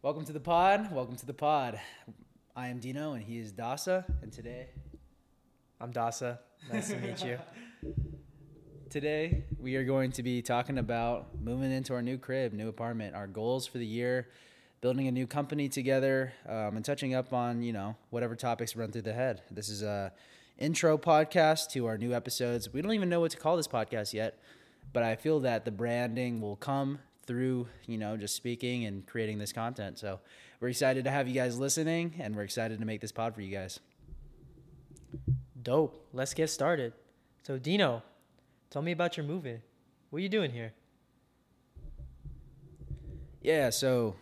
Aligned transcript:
Welcome 0.00 0.24
to 0.26 0.32
the 0.32 0.38
pod. 0.38 0.92
Welcome 0.92 1.16
to 1.16 1.26
the 1.26 1.34
pod. 1.34 1.80
I 2.54 2.68
am 2.68 2.78
Deino 2.78 3.14
and 3.14 3.22
he 3.22 3.36
is 3.38 3.52
Dasa. 3.52 4.04
And 4.22 4.32
today, 4.32 4.68
I'm 5.80 5.92
Dasa. 5.92 6.38
Nice 6.72 6.90
to 6.90 6.98
meet 6.98 7.24
you. 7.24 7.36
today 8.90 9.42
we 9.58 9.74
are 9.74 9.82
going 9.82 10.12
to 10.12 10.22
be 10.22 10.40
talking 10.40 10.78
about 10.78 11.30
moving 11.42 11.72
into 11.72 11.94
our 11.94 12.00
new 12.00 12.16
crib, 12.16 12.52
new 12.52 12.68
apartment, 12.68 13.16
our 13.16 13.26
goals 13.26 13.66
for 13.66 13.78
the 13.78 13.86
year, 13.86 14.28
building 14.80 15.08
a 15.08 15.10
new 15.10 15.26
company 15.26 15.68
together, 15.68 16.32
um, 16.48 16.76
and 16.76 16.84
touching 16.84 17.12
up 17.12 17.32
on 17.32 17.60
you 17.64 17.72
know 17.72 17.96
whatever 18.10 18.36
topics 18.36 18.76
run 18.76 18.92
through 18.92 19.02
the 19.02 19.12
head. 19.12 19.42
This 19.50 19.68
is 19.68 19.82
a 19.82 20.12
intro 20.58 20.96
podcast 20.96 21.70
to 21.72 21.86
our 21.86 21.98
new 21.98 22.14
episodes. 22.14 22.72
We 22.72 22.82
don't 22.82 22.92
even 22.92 23.08
know 23.08 23.18
what 23.18 23.32
to 23.32 23.36
call 23.36 23.56
this 23.56 23.66
podcast 23.66 24.12
yet, 24.12 24.38
but 24.92 25.02
I 25.02 25.16
feel 25.16 25.40
that 25.40 25.64
the 25.64 25.72
branding 25.72 26.40
will 26.40 26.54
come 26.54 27.00
through 27.28 27.68
you 27.86 27.98
know 27.98 28.16
just 28.16 28.34
speaking 28.34 28.86
and 28.86 29.06
creating 29.06 29.38
this 29.38 29.52
content. 29.52 29.98
So 29.98 30.18
we're 30.60 30.70
excited 30.70 31.04
to 31.04 31.10
have 31.12 31.28
you 31.28 31.34
guys 31.34 31.56
listening, 31.56 32.14
and 32.18 32.34
we're 32.34 32.42
excited 32.42 32.80
to 32.80 32.84
make 32.84 33.00
this 33.00 33.12
pod 33.12 33.36
for 33.36 33.42
you 33.42 33.54
guys. 33.54 33.78
Dope. 35.62 36.08
Let's 36.12 36.34
get 36.34 36.50
started. 36.50 36.92
So, 37.46 37.58
Deino, 37.58 38.02
tell 38.70 38.82
me 38.82 38.92
about 38.92 39.16
your 39.16 39.24
movie. 39.24 39.60
What 40.10 40.18
are 40.18 40.20
you 40.20 40.28
doing 40.28 40.50
here? 40.50 40.72
Yeah, 43.42 43.70
so 43.70 44.16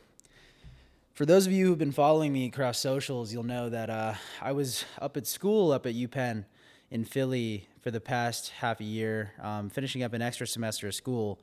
for 1.14 1.24
those 1.24 1.46
of 1.46 1.52
you 1.52 1.66
who've 1.66 1.78
been 1.78 1.92
following 1.92 2.32
me 2.32 2.46
across 2.46 2.78
socials, 2.78 3.32
you'll 3.32 3.44
know 3.44 3.70
that 3.70 3.88
uh, 3.88 4.14
I 4.42 4.52
was 4.52 4.84
up 5.00 5.16
at 5.16 5.26
school 5.26 5.72
up 5.72 5.86
at 5.86 5.94
UPenn 5.94 6.44
in 6.90 7.04
Philly 7.04 7.68
for 7.80 7.90
the 7.90 8.00
past 8.00 8.50
half 8.50 8.80
a 8.80 8.84
year, 8.84 9.32
um, 9.40 9.70
finishing 9.70 10.02
up 10.02 10.12
an 10.12 10.22
extra 10.22 10.46
semester 10.46 10.88
of 10.88 10.94
school. 10.94 11.40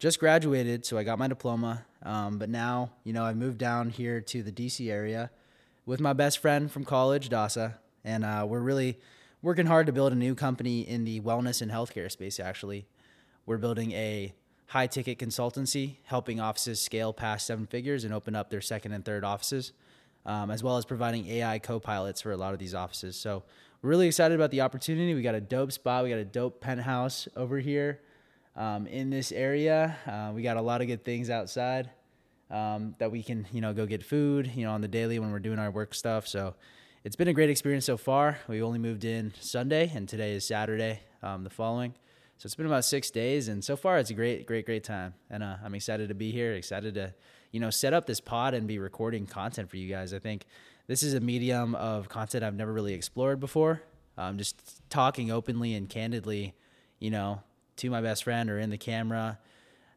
Just 0.00 0.18
graduated, 0.18 0.86
so 0.86 0.96
I 0.96 1.02
got 1.04 1.18
my 1.18 1.28
diploma. 1.28 1.84
Um, 2.02 2.38
but 2.38 2.48
now, 2.48 2.90
you 3.04 3.12
know, 3.12 3.22
I 3.22 3.34
moved 3.34 3.58
down 3.58 3.90
here 3.90 4.22
to 4.22 4.42
the 4.42 4.50
DC 4.50 4.90
area 4.90 5.30
with 5.84 6.00
my 6.00 6.14
best 6.14 6.38
friend 6.38 6.72
from 6.72 6.86
college, 6.86 7.28
Dasa, 7.28 7.74
and 8.02 8.24
uh, 8.24 8.46
we're 8.48 8.60
really 8.60 8.98
working 9.42 9.66
hard 9.66 9.84
to 9.88 9.92
build 9.92 10.12
a 10.12 10.16
new 10.16 10.34
company 10.34 10.80
in 10.80 11.04
the 11.04 11.20
wellness 11.20 11.60
and 11.60 11.70
healthcare 11.70 12.10
space. 12.10 12.40
Actually, 12.40 12.86
we're 13.44 13.58
building 13.58 13.92
a 13.92 14.32
high 14.68 14.86
ticket 14.86 15.18
consultancy, 15.18 15.96
helping 16.04 16.40
offices 16.40 16.80
scale 16.80 17.12
past 17.12 17.46
seven 17.46 17.66
figures 17.66 18.02
and 18.02 18.14
open 18.14 18.34
up 18.34 18.48
their 18.48 18.62
second 18.62 18.92
and 18.92 19.04
third 19.04 19.22
offices, 19.22 19.74
um, 20.24 20.50
as 20.50 20.62
well 20.62 20.78
as 20.78 20.86
providing 20.86 21.28
AI 21.28 21.58
co 21.58 21.78
pilots 21.78 22.22
for 22.22 22.32
a 22.32 22.38
lot 22.38 22.54
of 22.54 22.58
these 22.58 22.74
offices. 22.74 23.16
So 23.16 23.42
we're 23.82 23.90
really 23.90 24.06
excited 24.06 24.34
about 24.34 24.50
the 24.50 24.62
opportunity. 24.62 25.12
We 25.12 25.20
got 25.20 25.34
a 25.34 25.42
dope 25.42 25.72
spot. 25.72 26.04
We 26.04 26.08
got 26.08 26.20
a 26.20 26.24
dope 26.24 26.62
penthouse 26.62 27.28
over 27.36 27.58
here 27.58 28.00
um, 28.60 28.86
in 28.86 29.08
this 29.08 29.32
area. 29.32 29.96
Uh, 30.06 30.32
we 30.34 30.42
got 30.42 30.58
a 30.58 30.60
lot 30.60 30.82
of 30.82 30.86
good 30.86 31.02
things 31.02 31.30
outside 31.30 31.88
um, 32.50 32.94
that 32.98 33.10
we 33.10 33.22
can, 33.22 33.46
you 33.52 33.62
know, 33.62 33.72
go 33.72 33.86
get 33.86 34.02
food, 34.02 34.52
you 34.54 34.64
know, 34.66 34.72
on 34.72 34.82
the 34.82 34.88
daily 34.88 35.18
when 35.18 35.32
we're 35.32 35.38
doing 35.38 35.58
our 35.58 35.70
work 35.70 35.94
stuff. 35.94 36.28
So 36.28 36.54
it's 37.02 37.16
been 37.16 37.28
a 37.28 37.32
great 37.32 37.48
experience 37.48 37.86
so 37.86 37.96
far. 37.96 38.38
We 38.48 38.60
only 38.60 38.78
moved 38.78 39.06
in 39.06 39.32
Sunday, 39.40 39.90
and 39.94 40.06
today 40.06 40.32
is 40.32 40.46
Saturday, 40.46 41.00
um, 41.22 41.42
the 41.42 41.48
following. 41.48 41.94
So 42.36 42.46
it's 42.46 42.54
been 42.54 42.66
about 42.66 42.84
six 42.84 43.10
days, 43.10 43.48
and 43.48 43.64
so 43.64 43.76
far 43.76 43.98
it's 43.98 44.10
a 44.10 44.14
great, 44.14 44.46
great, 44.46 44.66
great 44.66 44.84
time. 44.84 45.14
And 45.30 45.42
uh, 45.42 45.56
I'm 45.64 45.74
excited 45.74 46.10
to 46.10 46.14
be 46.14 46.30
here. 46.30 46.52
Excited 46.52 46.94
to, 46.94 47.14
you 47.52 47.60
know, 47.60 47.70
set 47.70 47.94
up 47.94 48.04
this 48.04 48.20
pod 48.20 48.52
and 48.52 48.66
be 48.66 48.78
recording 48.78 49.26
content 49.26 49.70
for 49.70 49.78
you 49.78 49.88
guys. 49.88 50.12
I 50.12 50.18
think 50.18 50.44
this 50.86 51.02
is 51.02 51.14
a 51.14 51.20
medium 51.20 51.74
of 51.74 52.10
content 52.10 52.44
I've 52.44 52.54
never 52.54 52.74
really 52.74 52.92
explored 52.92 53.40
before. 53.40 53.80
Um, 54.18 54.36
just 54.36 54.82
talking 54.90 55.30
openly 55.30 55.72
and 55.72 55.88
candidly, 55.88 56.52
you 56.98 57.10
know, 57.10 57.42
to 57.80 57.90
my 57.90 58.00
best 58.00 58.24
friend 58.24 58.50
or 58.50 58.58
in 58.58 58.70
the 58.70 58.78
camera. 58.78 59.38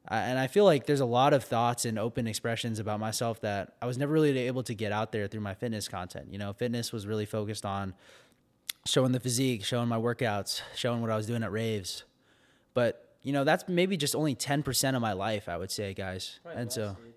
Uh, 0.09 0.16
and 0.16 0.38
I 0.38 0.48
feel 0.48 0.66
like 0.66 0.86
there's 0.86 1.00
a 1.00 1.06
lot 1.06 1.34
of 1.34 1.44
thoughts 1.44 1.86
and 1.86 1.98
open 1.98 2.28
expressions 2.28 2.80
about 2.80 3.00
myself 3.00 3.40
that 3.42 3.75
I 3.81 3.86
was 3.86 3.98
never 3.98 4.12
really 4.12 4.38
able 4.40 4.64
to 4.64 4.73
get 4.73 4.92
out 4.92 5.12
there 5.14 5.28
through 5.28 5.42
my 5.42 5.53
fitness 5.53 5.88
content. 5.88 6.28
You 6.30 6.38
know, 6.38 6.52
fitness 6.52 6.92
was 6.92 7.08
really 7.08 7.25
focused 7.25 7.66
on 7.66 7.94
showing 8.86 9.14
the 9.14 9.20
physique, 9.20 9.64
showing 9.64 9.88
my 9.88 9.98
workouts, 9.98 10.62
showing 10.75 11.02
what 11.02 11.09
I 11.09 11.16
was 11.16 11.25
doing 11.25 11.42
at 11.42 11.52
raves. 11.52 12.03
But, 12.74 13.16
you 13.22 13.31
know, 13.31 13.46
that's 13.46 13.66
maybe 13.69 13.96
just 13.96 14.16
only 14.16 14.35
10% 14.35 14.96
of 14.96 15.02
my 15.02 15.13
life, 15.13 15.47
I 15.47 15.56
would 15.56 15.72
say, 15.72 15.94
guys. 15.94 16.40
Probably 16.44 16.62
and 16.62 16.68
less, 16.68 16.75
so, 16.75 16.97
dude. 17.02 17.13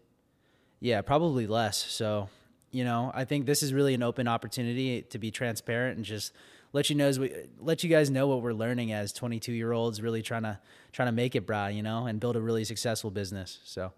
yeah, 0.78 1.00
probably 1.02 1.46
less. 1.48 1.76
So, 1.78 2.28
you 2.70 2.84
know, 2.84 3.10
I 3.14 3.24
think 3.24 3.46
this 3.46 3.64
is 3.64 3.74
really 3.74 3.94
an 3.94 4.04
open 4.04 4.28
opportunity 4.28 5.02
to 5.02 5.18
be 5.18 5.32
transparent 5.32 5.96
and 5.96 6.04
just 6.04 6.32
let 6.76 6.90
you 6.90 6.94
knows 6.94 7.18
let 7.58 7.82
you 7.82 7.88
guys 7.88 8.10
know 8.10 8.28
what 8.28 8.42
we're 8.42 8.52
learning 8.52 8.92
as 8.92 9.10
22 9.14 9.50
year 9.50 9.72
olds 9.72 10.02
really 10.02 10.20
trying 10.20 10.42
to 10.42 10.58
trying 10.92 11.08
to 11.08 11.12
make 11.12 11.34
it, 11.34 11.46
bra, 11.46 11.68
you 11.68 11.82
know, 11.82 12.04
and 12.04 12.20
build 12.20 12.36
a 12.36 12.40
really 12.40 12.64
successful 12.64 13.10
business. 13.10 13.60
So 13.64 13.92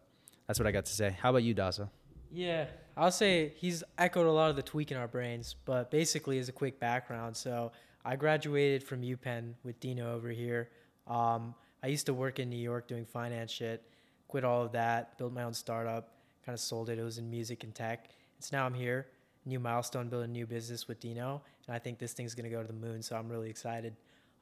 that's 0.46 0.60
what 0.60 0.68
I 0.68 0.70
got 0.70 0.84
to 0.84 0.92
say. 0.92 1.16
How 1.20 1.30
about 1.30 1.42
you, 1.42 1.56
Dasa? 1.56 1.88
Yeah, 2.30 2.66
I'll 2.96 3.10
say 3.10 3.52
he's 3.56 3.82
echoed 3.98 4.26
a 4.26 4.30
lot 4.30 4.50
of 4.50 4.54
the 4.54 4.62
tweak 4.62 4.92
in 4.92 4.96
our 4.96 5.08
brains, 5.08 5.56
but 5.64 5.90
basically, 5.90 6.38
as 6.38 6.48
a 6.48 6.52
quick 6.52 6.78
background, 6.78 7.36
so 7.36 7.72
I 8.04 8.14
graduated 8.14 8.84
from 8.84 9.02
UPenn 9.02 9.54
with 9.64 9.80
Deino 9.80 10.12
over 10.12 10.28
here. 10.28 10.70
Um, 11.08 11.56
I 11.82 11.88
used 11.88 12.06
to 12.06 12.14
work 12.14 12.38
in 12.38 12.48
New 12.48 12.62
York 12.70 12.86
doing 12.86 13.04
finance 13.04 13.50
shit, 13.50 13.82
quit 14.28 14.44
all 14.44 14.62
of 14.62 14.70
that, 14.72 15.18
built 15.18 15.32
my 15.32 15.42
own 15.42 15.54
startup, 15.54 16.12
kind 16.46 16.54
of 16.54 16.60
sold 16.60 16.90
it. 16.90 16.98
It 17.00 17.02
was 17.02 17.18
in 17.18 17.28
music 17.28 17.64
and 17.64 17.74
tech. 17.74 18.10
It's 18.38 18.52
now 18.52 18.66
I'm 18.66 18.74
here, 18.74 19.08
new 19.44 19.58
milestone, 19.58 20.08
building 20.08 20.30
a 20.30 20.32
new 20.32 20.46
business 20.46 20.86
with 20.86 21.00
Deino, 21.00 21.40
and 21.68 21.76
I 21.76 21.78
think 21.78 21.98
this 21.98 22.12
thing's 22.12 22.34
gonna 22.34 22.50
go 22.50 22.60
to 22.60 22.66
the 22.66 22.72
moon. 22.72 23.02
So 23.02 23.14
I'm 23.14 23.28
really 23.28 23.50
excited. 23.50 23.94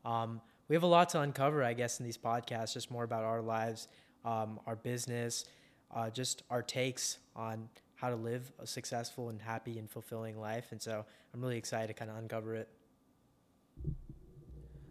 Um, 0.04 0.40
we 0.68 0.74
have 0.74 0.82
a 0.82 0.88
lot 0.88 1.10
to 1.10 1.20
uncover, 1.20 1.62
I 1.62 1.74
guess, 1.74 2.00
in 2.00 2.06
these 2.06 2.16
podcasts, 2.16 2.72
just 2.72 2.90
more 2.90 3.04
about 3.04 3.24
our 3.24 3.42
lives, 3.42 3.88
um, 4.24 4.58
our 4.66 4.76
business, 4.76 5.44
uh, 5.94 6.10
just 6.10 6.42
our 6.50 6.62
takes 6.62 7.18
on 7.34 7.68
how 7.96 8.10
to 8.10 8.16
live 8.16 8.50
a 8.58 8.66
successful 8.66 9.28
and 9.28 9.40
happy 9.40 9.78
and 9.78 9.90
fulfilling 9.90 10.38
life. 10.40 10.72
And 10.72 10.80
so 10.80 11.04
I'm 11.34 11.40
really 11.40 11.56
excited 11.56 11.88
to 11.88 11.94
kind 11.94 12.10
of 12.10 12.16
uncover 12.16 12.54
it. 12.54 12.68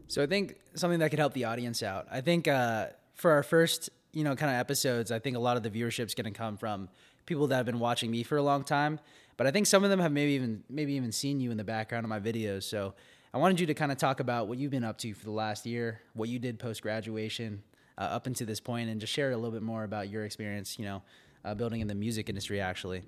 So 0.08 0.22
I 0.22 0.28
think 0.28 0.56
something 0.76 1.00
that 1.00 1.10
could 1.10 1.20
help 1.20 1.34
the 1.34 1.46
audience 1.46 1.84
out. 1.84 2.08
I 2.12 2.22
think 2.22 2.48
uh, 2.48 2.88
for 3.16 3.32
our 3.32 3.44
first, 3.44 3.90
you 4.12 4.24
know, 4.24 4.36
kind 4.36 4.52
of 4.52 4.60
episodes, 4.60 5.12
I 5.12 5.20
think 5.20 5.36
a 5.36 5.40
lot 5.40 5.58
of 5.58 5.64
the 5.64 5.70
viewership 5.70 6.06
is 6.06 6.16
going 6.16 6.32
to 6.32 6.38
come 6.38 6.58
from 6.58 6.90
people 7.26 7.48
that 7.48 7.56
have 7.56 7.66
been 7.66 7.80
watching 7.80 8.12
me 8.12 8.24
for 8.24 8.38
a 8.38 8.44
long 8.44 8.64
time. 8.64 9.00
But 9.38 9.48
I 9.48 9.52
think 9.52 9.68
some 9.68 9.84
of 9.84 9.90
them 9.90 10.00
have 10.00 10.12
maybe 10.12 10.34
even 10.34 10.64
maybe 10.70 10.94
even 10.94 11.12
seen 11.12 11.40
you 11.40 11.52
in 11.52 11.58
the 11.58 11.64
background 11.64 12.06
of 12.06 12.10
my 12.10 12.20
videos. 12.20 12.64
So 12.64 12.94
I 13.34 13.38
wanted 13.38 13.60
you 13.60 13.66
to 13.68 13.74
kind 13.74 13.92
of 13.92 13.98
talk 13.98 14.20
about 14.20 14.48
what 14.48 14.58
you've 14.58 14.72
been 14.72 14.84
up 14.84 14.98
to 15.00 15.14
for 15.14 15.26
the 15.26 15.32
last 15.32 15.66
year, 15.66 16.02
what 16.14 16.30
you 16.30 16.40
did 16.40 16.58
post 16.58 16.82
graduation 16.82 17.64
uh, 17.98 18.04
up 18.04 18.28
until 18.28 18.48
this 18.48 18.62
point, 18.62 18.90
and 18.90 19.02
just 19.02 19.12
share 19.12 19.32
a 19.32 19.36
little 19.36 19.52
bit 19.52 19.62
more 19.62 19.84
about 19.84 20.10
your 20.10 20.24
experience. 20.24 20.80
You 20.80 20.86
know, 20.86 21.04
uh, 21.44 21.54
building 21.54 21.82
in 21.82 21.88
the 21.88 21.96
music 21.96 22.30
industry 22.30 22.62
actually. 22.62 23.04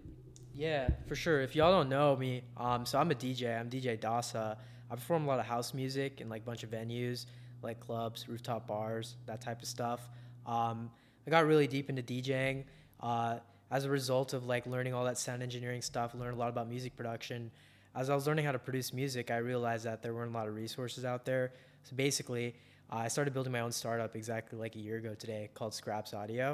Yeah, 0.54 0.90
for 1.08 1.16
sure. 1.16 1.42
If 1.42 1.56
y'all 1.56 1.72
don't 1.72 1.88
know 1.88 2.16
me, 2.16 2.42
um, 2.58 2.86
so 2.86 3.00
I'm 3.00 3.12
a 3.12 3.16
DJ. 3.16 3.58
I'm 3.60 3.70
DJ 3.70 3.98
Dasa. 3.98 4.58
I 4.90 4.96
perform 4.96 5.26
a 5.26 5.28
lot 5.28 5.40
of 5.40 5.46
house 5.46 5.74
music 5.74 6.20
in 6.20 6.30
like 6.30 6.42
a 6.42 6.46
bunch 6.46 6.64
of 6.64 6.72
venues, 6.72 7.26
like 7.62 7.80
clubs, 7.80 8.28
rooftop 8.28 8.68
bars, 8.68 9.16
that 9.28 9.40
type 9.40 9.62
of 9.62 9.68
stuff. 9.68 10.10
Um, 10.46 10.90
I 11.26 11.30
got 11.30 11.46
really 11.46 11.68
deep 11.68 11.90
into 11.90 12.02
DJing 12.02 12.64
uh, 13.02 13.40
as 13.72 13.86
a 13.86 13.90
result 13.90 14.34
of 14.34 14.46
like 14.46 14.66
learning 14.66 14.94
all 14.94 15.06
that 15.06 15.18
sound 15.18 15.44
engineering 15.44 15.82
stuff. 15.82 16.14
Learned 16.14 16.36
a 16.36 16.40
lot 16.40 16.50
about 16.50 16.70
music 16.70 16.96
production. 16.96 17.52
As 17.96 18.10
I 18.10 18.16
was 18.16 18.28
learning 18.28 18.46
how 18.46 18.52
to 18.52 18.60
produce 18.60 18.94
music, 18.94 19.32
I 19.32 19.38
realized 19.38 19.86
that 19.86 20.02
there 20.02 20.14
weren't 20.14 20.32
a 20.32 20.38
lot 20.38 20.48
of 20.48 20.56
resources 20.56 21.04
out 21.04 21.26
there. 21.26 21.52
So 21.84 21.96
basically, 21.96 22.56
uh, 22.92 22.98
I 22.98 23.08
started 23.08 23.34
building 23.34 23.52
my 23.52 23.62
own 23.62 23.72
startup 23.72 24.16
exactly 24.16 24.58
like 24.58 24.76
a 24.76 24.80
year 24.80 24.98
ago 24.98 25.16
today 25.16 25.50
called 25.54 25.74
Scraps 25.74 26.14
Audio. 26.14 26.54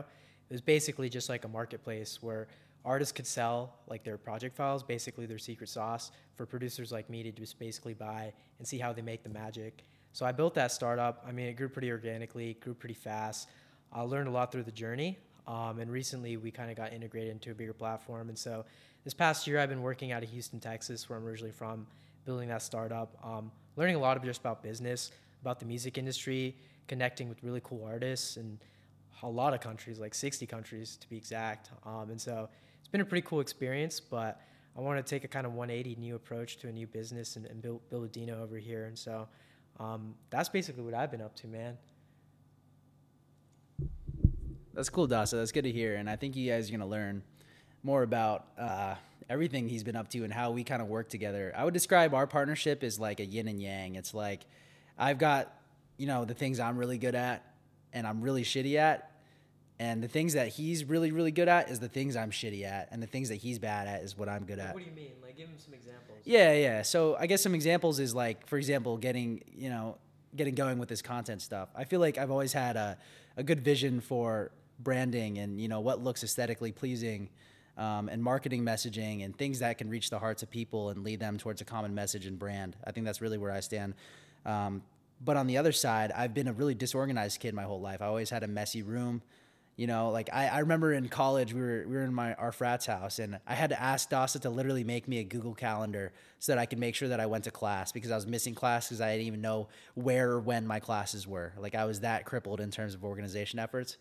It 0.50 0.54
was 0.54 0.62
basically 0.62 1.10
just 1.10 1.30
like 1.30 1.46
a 1.46 1.48
marketplace 1.48 2.22
where 2.22 2.48
artists 2.86 3.12
could 3.12 3.28
sell 3.28 3.76
like 3.88 4.04
their 4.04 4.18
project 4.18 4.56
files, 4.56 4.84
basically 4.84 5.26
their 5.26 5.38
secret 5.38 5.70
sauce, 5.70 6.12
for 6.36 6.46
producers 6.46 6.92
like 6.92 7.10
me 7.10 7.24
to 7.24 7.32
just 7.32 7.60
basically 7.60 7.94
buy 7.94 8.34
and 8.58 8.68
see 8.68 8.78
how 8.78 8.94
they 8.94 9.02
make 9.02 9.24
the 9.24 9.30
magic. 9.30 9.84
So 10.12 10.26
I 10.26 10.32
built 10.32 10.54
that 10.56 10.72
startup. 10.72 11.24
I 11.28 11.32
mean, 11.32 11.48
it 11.48 11.54
grew 11.54 11.70
pretty 11.70 11.92
organically, 11.92 12.56
grew 12.62 12.74
pretty 12.74 12.96
fast. 12.96 13.50
I 13.92 14.02
learned 14.02 14.28
a 14.28 14.32
lot 14.32 14.52
through 14.52 14.64
the 14.64 14.72
journey. 14.72 15.18
Um, 15.48 15.80
and 15.80 15.92
recently, 15.92 16.38
we 16.38 16.52
kind 16.52 16.72
of 16.72 16.78
got 16.78 16.94
integrated 16.94 17.32
into 17.32 17.52
a 17.52 17.54
bigger 17.54 17.74
platform. 17.74 18.30
And 18.30 18.38
so 18.38 18.66
this 19.04 19.14
past 19.14 19.46
year, 19.48 19.60
I've 19.60 19.70
been 19.70 19.82
working 19.82 20.12
out 20.12 20.24
of 20.24 20.30
Houston, 20.30 20.60
Texas, 20.60 21.10
where 21.10 21.20
I'm 21.20 21.26
originally 21.26 21.52
from, 21.52 21.86
building 22.26 22.50
that 22.50 22.62
startup, 22.62 23.18
um, 23.24 23.52
learning 23.76 23.96
a 23.96 24.00
lot 24.00 24.16
of 24.16 24.24
just 24.24 24.40
about 24.40 24.64
business, 24.64 25.12
about 25.42 25.60
the 25.60 25.66
music 25.66 25.98
industry, 25.98 26.56
connecting 26.88 27.28
with 27.28 27.44
really 27.44 27.62
cool 27.64 27.84
artists 27.86 28.38
and 28.38 28.60
a 29.24 29.30
lot 29.30 29.54
of 29.54 29.62
countries, 29.62 30.00
like 30.00 30.14
60 30.14 30.46
countries 30.46 30.98
to 30.98 31.10
be 31.10 31.18
exact. 31.18 31.72
Um, 31.86 32.10
and 32.10 32.20
so 32.20 32.50
it's 32.80 32.88
been 32.88 33.02
a 33.02 33.06
pretty 33.06 33.26
cool 33.28 33.40
experience, 33.40 34.00
but 34.00 34.42
I 34.78 34.82
want 34.82 35.06
to 35.06 35.10
take 35.10 35.24
a 35.24 35.28
kind 35.28 35.46
of 35.46 35.54
180 35.54 36.00
new 36.00 36.16
approach 36.16 36.58
to 36.58 36.68
a 36.68 36.72
new 36.72 36.88
business 36.88 37.36
and, 37.36 37.46
and 37.46 37.62
build, 37.62 37.88
build 37.90 38.06
a 38.06 38.08
Deino 38.08 38.42
over 38.42 38.58
here. 38.58 38.86
And 38.86 38.98
so 38.98 39.28
um, 39.80 40.16
that's 40.30 40.50
basically 40.50 40.84
what 40.84 40.94
I've 40.94 41.12
been 41.12 41.22
up 41.22 41.36
to, 41.38 41.48
man. 41.48 41.78
That's 44.74 44.90
cool, 44.90 45.08
Dasa. 45.08 45.34
That's 45.34 45.52
good 45.52 45.64
to 45.64 45.72
hear, 45.72 45.96
and 45.96 46.10
I 46.10 46.16
think 46.16 46.36
you 46.36 46.50
guys 46.50 46.70
are 46.70 46.72
gonna 46.72 46.88
learn 46.88 47.24
more 47.84 48.04
about 48.04 48.48
uh, 48.58 48.96
everything 49.30 49.68
he's 49.68 49.84
been 49.84 49.96
up 49.96 50.10
to 50.10 50.24
and 50.24 50.34
how 50.34 50.52
we 50.52 50.64
kind 50.64 50.82
of 50.82 50.88
work 50.88 51.10
together. 51.10 51.54
I 51.56 51.64
would 51.66 51.74
describe 51.74 52.14
our 52.14 52.28
partnership 52.28 52.84
as 52.84 53.00
like 53.00 53.20
a 53.20 53.26
yin 53.26 53.48
and 53.48 53.62
yang. 53.62 53.96
It's 53.96 54.14
like 54.14 54.42
I've 54.98 55.18
got 55.18 55.54
you 55.98 56.08
know 56.08 56.26
the 56.26 56.34
things 56.34 56.60
I'm 56.60 56.78
really 56.78 56.98
good 56.98 57.16
at 57.16 57.46
and 57.94 58.08
I'm 58.08 58.22
really 58.22 58.44
shitty 58.44 58.76
at, 58.76 59.12
And 59.80 60.04
the 60.04 60.08
things 60.08 60.34
that 60.34 60.50
he's 60.50 60.86
really, 60.86 61.12
really 61.12 61.32
good 61.32 61.48
at 61.48 61.70
is 61.70 61.80
the 61.80 61.90
things 61.90 62.16
I'm 62.16 62.32
shitty 62.32 62.64
at, 62.64 62.90
and 62.92 63.02
the 63.02 63.08
things 63.08 63.30
that 63.30 63.36
he's 63.36 63.60
bad 63.60 63.88
at 63.88 64.04
is 64.04 64.18
what 64.18 64.30
I'm 64.30 64.46
good 64.46 64.60
at. 64.60 64.74
What 64.74 64.84
do 64.84 64.90
you 64.90 64.96
mean? 64.96 65.14
Like, 65.22 65.36
give 65.36 65.48
him 65.48 65.58
some 65.58 65.74
examples. 65.74 66.20
Yeah, 66.26 66.54
yeah. 66.54 66.82
So 66.84 67.16
I 67.20 67.28
guess 67.28 67.42
some 67.42 67.56
examples 67.56 68.00
is 68.00 68.14
like, 68.14 68.48
for 68.48 68.58
example, 68.58 68.98
getting 68.98 69.42
you 69.56 69.70
know, 69.70 69.98
getting 70.36 70.56
going 70.56 70.78
with 70.80 70.90
this 70.90 71.02
content 71.02 71.42
stuff. 71.42 71.70
I 71.76 71.84
feel 71.86 72.00
like 72.00 72.18
I've 72.18 72.32
always 72.32 72.54
had 72.54 72.76
a, 72.76 72.98
a 73.36 73.44
good 73.44 73.62
vision 73.62 74.00
for 74.00 74.52
branding 74.84 75.40
and 75.40 75.60
you 75.60 75.68
know 75.68 75.80
what 75.80 76.04
looks 76.04 76.24
aesthetically 76.24 76.72
pleasing, 76.72 77.30
um, 77.78 78.10
and 78.10 78.24
marketing 78.24 78.64
messaging 78.64 79.24
and 79.26 79.36
things 79.38 79.60
that 79.60 79.78
can 79.78 79.90
reach 79.90 80.10
the 80.10 80.20
hearts 80.20 80.44
of 80.44 80.50
people 80.50 80.90
and 80.90 81.04
lead 81.04 81.20
them 81.20 81.38
towards 81.38 81.62
a 81.62 81.66
common 81.66 81.94
message 81.96 82.26
and 82.26 82.38
brand. 82.38 82.76
I 82.86 82.92
think 82.92 83.06
that's 83.06 83.22
really 83.22 83.38
where 83.38 83.52
I 83.52 83.62
stand. 83.62 83.96
Um, 84.46 84.84
but 85.24 85.38
on 85.38 85.48
the 85.48 85.58
other 85.58 85.72
side, 85.72 86.12
I've 86.12 86.34
been 86.34 86.48
a 86.48 86.54
really 86.54 86.76
disorganized 86.76 87.40
kid 87.40 87.54
my 87.54 87.64
whole 87.64 87.80
life. 87.80 88.02
I 88.02 88.06
always 88.06 88.30
had 88.30 88.44
a 88.44 88.48
messy 88.48 88.82
room. 88.82 89.22
You 89.76 89.88
know, 89.88 90.12
like 90.12 90.30
I, 90.32 90.50
I 90.50 90.60
remember 90.60 90.94
in 90.94 91.10
college 91.10 91.52
we 91.52 91.60
were 91.60 91.84
we 91.88 91.96
were 91.96 92.04
in 92.04 92.14
my 92.14 92.36
our 92.36 92.52
frat's 92.52 92.86
house 92.86 93.18
and 93.18 93.40
I 93.48 93.56
had 93.56 93.72
to 93.72 93.82
ask 93.82 94.08
Dasa 94.08 94.40
to 94.42 94.52
literally 94.52 94.84
make 94.84 95.08
me 95.08 95.18
a 95.18 95.24
Google 95.24 95.56
calendar 95.56 96.12
so 96.38 96.52
that 96.52 96.60
I 96.60 96.68
could 96.68 96.78
make 96.78 96.94
sure 96.94 97.08
that 97.08 97.20
I 97.20 97.26
went 97.26 97.46
to 97.46 97.52
class 97.52 97.92
because 97.92 98.12
I 98.12 98.16
was 98.16 98.28
missing 98.28 98.54
class 98.54 98.88
because 98.88 99.02
I 99.02 99.14
didn't 99.14 99.26
even 99.26 99.42
know 99.42 99.70
where 99.96 100.30
or 100.30 100.40
when 100.40 100.68
my 100.68 100.80
classes 100.80 101.26
were. 101.26 101.54
Like 101.58 101.74
I 101.74 101.86
was 101.86 102.02
that 102.02 102.24
crippled 102.24 102.60
in 102.60 102.70
terms 102.70 102.94
of 102.94 103.04
organization 103.04 103.58
efforts. 103.58 103.98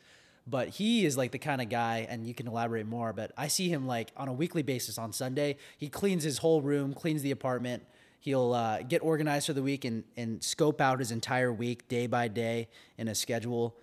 But 0.47 0.71
he 0.71 1.05
is 1.07 1.17
like 1.17 1.31
the 1.31 1.39
kind 1.39 1.61
of 1.61 1.69
guy, 1.69 2.07
and 2.09 2.27
you 2.27 2.35
can 2.35 2.49
elaborate 2.49 2.87
more. 2.87 3.13
But 3.13 3.33
I 3.37 3.49
see 3.49 3.69
him 3.69 3.87
like 3.87 4.11
on 4.17 4.29
a 4.29 4.33
weekly 4.33 4.63
basis 4.63 4.99
on 4.99 5.13
Sunday. 5.13 5.57
He 5.79 5.89
cleans 5.89 6.25
his 6.25 6.39
whole 6.39 6.63
room, 6.63 6.95
cleans 6.95 7.23
the 7.23 7.31
apartment. 7.31 7.85
He'll 8.19 8.53
uh, 8.53 8.83
get 8.83 9.03
organized 9.03 9.47
for 9.47 9.53
the 9.53 9.63
week 9.63 9.85
and, 9.85 10.05
and 10.17 10.43
scope 10.43 10.81
out 10.81 10.99
his 10.99 11.11
entire 11.11 11.53
week 11.53 11.89
day 11.89 12.07
by 12.07 12.29
day 12.29 12.69
in 12.99 13.09
a 13.09 13.15
schedule. 13.15 13.75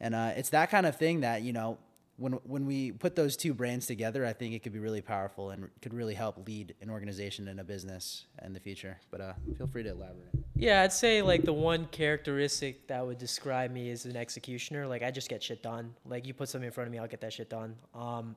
And 0.00 0.14
uh, 0.14 0.32
it's 0.36 0.50
that 0.50 0.70
kind 0.70 0.86
of 0.86 0.96
thing 0.96 1.20
that, 1.20 1.42
you 1.42 1.52
know, 1.52 1.78
when, 2.16 2.32
when 2.44 2.64
we 2.64 2.92
put 2.92 3.16
those 3.16 3.36
two 3.36 3.54
brands 3.54 3.86
together, 3.86 4.24
I 4.24 4.32
think 4.32 4.54
it 4.54 4.62
could 4.62 4.72
be 4.72 4.78
really 4.78 5.00
powerful 5.00 5.50
and 5.50 5.68
could 5.82 5.92
really 5.92 6.14
help 6.14 6.46
lead 6.46 6.74
an 6.80 6.88
organization 6.88 7.48
and 7.48 7.58
a 7.58 7.64
business 7.64 8.26
in 8.44 8.52
the 8.52 8.60
future. 8.60 8.98
But 9.10 9.20
uh, 9.20 9.32
feel 9.58 9.66
free 9.66 9.82
to 9.82 9.90
elaborate. 9.90 10.28
Yeah, 10.54 10.82
I'd 10.82 10.92
say 10.92 11.22
like 11.22 11.44
the 11.44 11.52
one 11.52 11.86
characteristic 11.86 12.86
that 12.86 13.04
would 13.04 13.18
describe 13.18 13.72
me 13.72 13.90
as 13.90 14.04
an 14.04 14.16
executioner, 14.16 14.86
like 14.86 15.02
I 15.02 15.10
just 15.10 15.28
get 15.28 15.42
shit 15.42 15.62
done. 15.62 15.92
Like 16.04 16.26
you 16.26 16.34
put 16.34 16.48
something 16.48 16.66
in 16.66 16.72
front 16.72 16.86
of 16.86 16.92
me, 16.92 16.98
I'll 16.98 17.08
get 17.08 17.20
that 17.22 17.32
shit 17.32 17.50
done. 17.50 17.74
Um, 17.94 18.36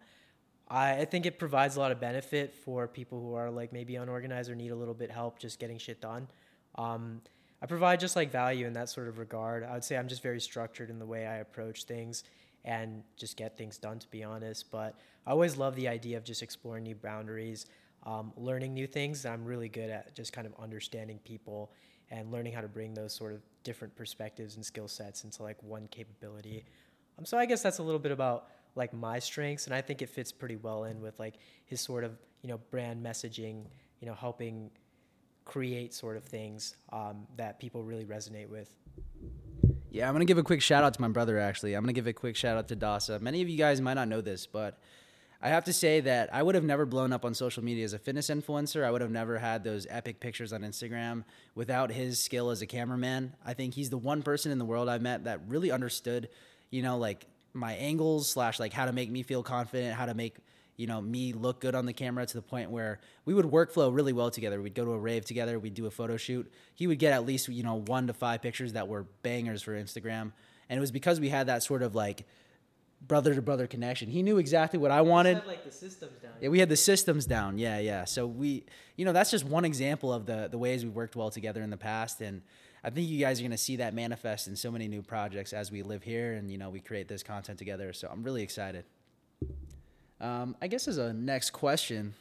I, 0.68 1.02
I 1.02 1.06
think 1.06 1.28
it 1.28 1.38
provides 1.38 1.76
a 1.76 1.80
lot 1.80 1.92
of 1.92 2.00
benefit 2.00 2.56
for 2.56 2.88
people 2.88 3.22
who 3.22 3.36
are 3.36 3.52
like 3.52 3.72
maybe 3.72 3.96
unorganized 3.96 4.50
or 4.50 4.56
need 4.56 4.72
a 4.72 4.76
little 4.76 4.96
bit 4.96 5.12
help 5.12 5.38
just 5.38 5.60
getting 5.60 5.78
shit 5.78 6.02
done. 6.02 6.28
Um, 6.76 7.22
I 7.62 7.68
provide 7.68 8.00
just 8.00 8.16
like 8.16 8.32
value 8.32 8.66
in 8.66 8.74
that 8.74 8.90
sort 8.90 9.08
of 9.08 9.20
regard. 9.20 9.64
I 9.64 9.74
would 9.74 9.84
say 9.84 9.98
I'm 9.98 10.08
just 10.08 10.24
very 10.24 10.40
structured 10.40 10.90
in 10.90 10.98
the 10.98 11.06
way 11.06 11.28
I 11.28 11.38
approach 11.38 11.84
things 11.84 12.24
and 12.68 13.02
just 13.16 13.38
get 13.38 13.58
things 13.58 13.78
done, 13.78 13.98
to 13.98 14.08
be 14.10 14.26
honest. 14.26 14.70
But 14.70 14.94
I 15.26 15.32
always 15.32 15.56
love 15.56 15.76
the 15.76 15.88
idea 15.88 16.18
of 16.18 16.26
just 16.26 16.44
exploring 16.44 16.84
new 16.84 16.96
boundaries, 16.96 17.66
um, 18.06 18.34
learning 18.36 18.74
new 18.74 18.86
things. 18.86 19.26
I'm 19.26 19.46
really 19.46 19.70
good 19.70 19.90
at 19.90 20.14
just 20.14 20.34
kind 20.34 20.46
of 20.46 20.54
understanding 20.60 21.18
people 21.24 21.72
and 22.12 22.30
learning 22.30 22.52
how 22.52 22.62
to 22.62 22.68
bring 22.68 22.94
those 22.94 23.14
sort 23.14 23.32
of 23.32 23.42
different 23.64 23.96
perspectives 23.96 24.58
and 24.58 24.66
skill 24.66 24.90
sets 24.90 25.24
into 25.24 25.44
like 25.44 25.62
one 25.64 25.88
capability. 25.88 26.66
Um, 27.18 27.26
so 27.26 27.38
I 27.38 27.46
guess 27.46 27.64
that's 27.64 27.80
a 27.80 27.84
little 27.84 28.00
bit 28.00 28.12
about 28.12 28.50
like 28.76 28.94
my 28.94 29.18
strengths, 29.18 29.66
and 29.66 29.74
I 29.74 29.82
think 29.82 30.02
it 30.02 30.10
fits 30.10 30.34
pretty 30.34 30.58
well 30.58 30.84
in 30.84 31.02
with 31.02 31.20
like 31.20 31.36
his 31.66 31.80
sort 31.80 32.04
of 32.04 32.18
you 32.42 32.50
know 32.50 32.60
brand 32.70 33.04
messaging, 33.04 33.64
you 34.02 34.08
know, 34.08 34.14
helping 34.14 34.72
create 35.46 35.94
sort 35.94 36.18
of 36.18 36.26
things 36.26 36.76
um, 36.92 37.26
that 37.38 37.60
people 37.60 37.82
really 37.82 38.04
resonate 38.04 38.50
with. 38.50 38.76
Yeah, 39.98 40.08
I'm 40.08 40.14
gonna 40.14 40.26
give 40.26 40.38
a 40.38 40.44
quick 40.44 40.62
shout 40.62 40.84
out 40.84 40.94
to 40.94 41.02
my 41.02 41.08
brother. 41.08 41.40
Actually, 41.40 41.74
I'm 41.74 41.82
gonna 41.82 41.92
give 41.92 42.06
a 42.06 42.14
quick 42.14 42.36
shout 42.36 42.56
out 42.56 42.68
to 42.68 42.76
Dasa. 42.76 43.20
Many 43.20 43.42
of 43.42 43.50
you 43.50 43.58
guys 43.58 43.82
might 43.82 43.96
not 43.96 44.08
know 44.08 44.22
this, 44.22 44.46
but 44.46 44.78
I 45.42 45.50
have 45.50 45.64
to 45.64 45.74
say 45.74 46.02
that 46.02 46.32
I 46.32 46.44
would 46.44 46.54
have 46.54 46.64
never 46.64 46.86
blown 46.86 47.12
up 47.12 47.26
on 47.26 47.34
social 47.34 47.64
media 47.64 47.84
as 47.84 47.94
a 47.94 47.98
fitness 47.98 48.28
influencer. 48.30 48.84
I 48.84 48.92
would 48.92 49.02
have 49.02 49.10
never 49.10 49.40
had 49.40 49.64
those 49.64 49.88
epic 49.90 50.20
pictures 50.20 50.54
on 50.54 50.62
Instagram 50.62 51.24
without 51.56 51.92
his 51.92 52.20
skill 52.20 52.52
as 52.52 52.62
a 52.62 52.68
cameraman. 52.68 53.34
I 53.44 53.56
think 53.56 53.74
he's 53.74 53.90
the 53.90 53.98
one 53.98 54.22
person 54.22 54.52
in 54.52 54.60
the 54.60 54.66
world 54.66 54.88
I've 54.88 55.02
met 55.02 55.24
that 55.24 55.42
really 55.48 55.72
understood, 55.72 56.30
you 56.70 56.84
know, 56.84 57.00
like 57.00 57.26
my 57.56 57.74
angles 57.74 58.30
slash 58.30 58.60
like 58.60 58.74
how 58.74 58.86
to 58.86 58.94
make 58.94 59.10
me 59.10 59.24
feel 59.24 59.42
confident, 59.42 59.96
how 59.96 60.06
to 60.06 60.14
make 60.14 60.36
you 60.78 60.88
know 60.88 61.02
me 61.02 61.34
look 61.34 61.60
good 61.60 61.76
on 61.76 61.86
the 61.86 61.94
camera 61.94 62.26
to 62.26 62.34
the 62.34 62.42
point 62.42 62.72
where 62.72 63.00
we 63.26 63.34
would 63.34 63.46
workflow 63.46 63.94
really 63.94 64.14
well 64.14 64.32
together. 64.32 64.62
We'd 64.62 64.76
go 64.76 64.86
to 64.86 64.92
a 64.92 65.00
rave 65.00 65.26
together, 65.26 65.60
we'd 65.60 65.74
do 65.74 65.88
a 65.88 65.92
photo 65.92 66.16
shoot. 66.18 66.52
He 66.76 66.88
would 66.88 67.00
get 67.00 67.14
at 67.14 67.26
least 67.26 67.50
you 67.50 67.64
know 67.64 67.82
one 67.82 68.08
to 68.08 68.14
five 68.14 68.42
pictures 68.42 68.74
that 68.74 68.88
were 68.88 69.06
bangers 69.24 69.62
for 69.62 69.74
Instagram, 69.74 70.32
and 70.70 70.78
it 70.78 70.80
was 70.80 70.92
because 70.92 71.20
we 71.20 71.30
had 71.30 71.48
that 71.48 71.64
sort 71.64 71.84
of 71.84 71.96
like 71.96 72.26
brother 73.06 73.36
to 73.36 73.42
brother 73.42 73.68
connection. 73.68 74.10
He 74.10 74.24
knew 74.24 74.38
exactly 74.38 74.80
what 74.80 74.92
I 74.92 75.02
wanted. 75.02 75.46
like 75.46 75.66
the 75.66 75.72
systems 75.72 76.20
down. 76.22 76.32
Yeah, 76.42 76.50
we 76.50 76.60
had 76.60 76.70
the 76.70 76.78
systems 76.78 77.26
down. 77.26 77.58
Yeah, 77.58 77.80
yeah. 77.80 78.06
So 78.06 78.26
we, 78.26 78.66
you 78.96 79.06
know, 79.06 79.14
that's 79.14 79.32
just 79.32 79.46
one 79.46 79.66
example 79.66 80.14
of 80.14 80.26
the 80.26 80.48
the 80.50 80.58
ways 80.58 80.84
we 80.84 80.90
worked 80.90 81.16
well 81.16 81.32
together 81.32 81.62
in 81.62 81.70
the 81.70 81.78
past, 81.78 82.22
and 82.22 82.42
I 82.84 82.90
think 82.90 83.10
you 83.10 83.20
guys 83.20 83.40
are 83.40 83.44
going 83.44 83.52
to 83.52 83.58
see 83.58 83.78
that 83.78 83.94
manifest 83.94 84.48
in 84.48 84.56
so 84.56 84.72
many 84.72 84.88
new 84.88 85.02
projects 85.02 85.54
as 85.54 85.72
we 85.72 85.82
live 85.82 86.04
here 86.04 86.34
and 86.34 86.52
you 86.52 86.58
know 86.58 86.70
we 86.70 86.80
create 86.80 87.08
this 87.08 87.24
content 87.24 87.58
together. 87.58 87.94
So 87.94 88.08
I'm 88.12 88.24
really 88.24 88.44
excited. 88.44 88.86
Um, 90.20 90.56
I 90.62 90.68
guess 90.68 90.88
as 90.88 90.98
a 90.98 91.14
next 91.14 91.52
question, 91.52 92.14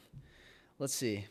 let's 0.78 0.94
see. 0.94 1.26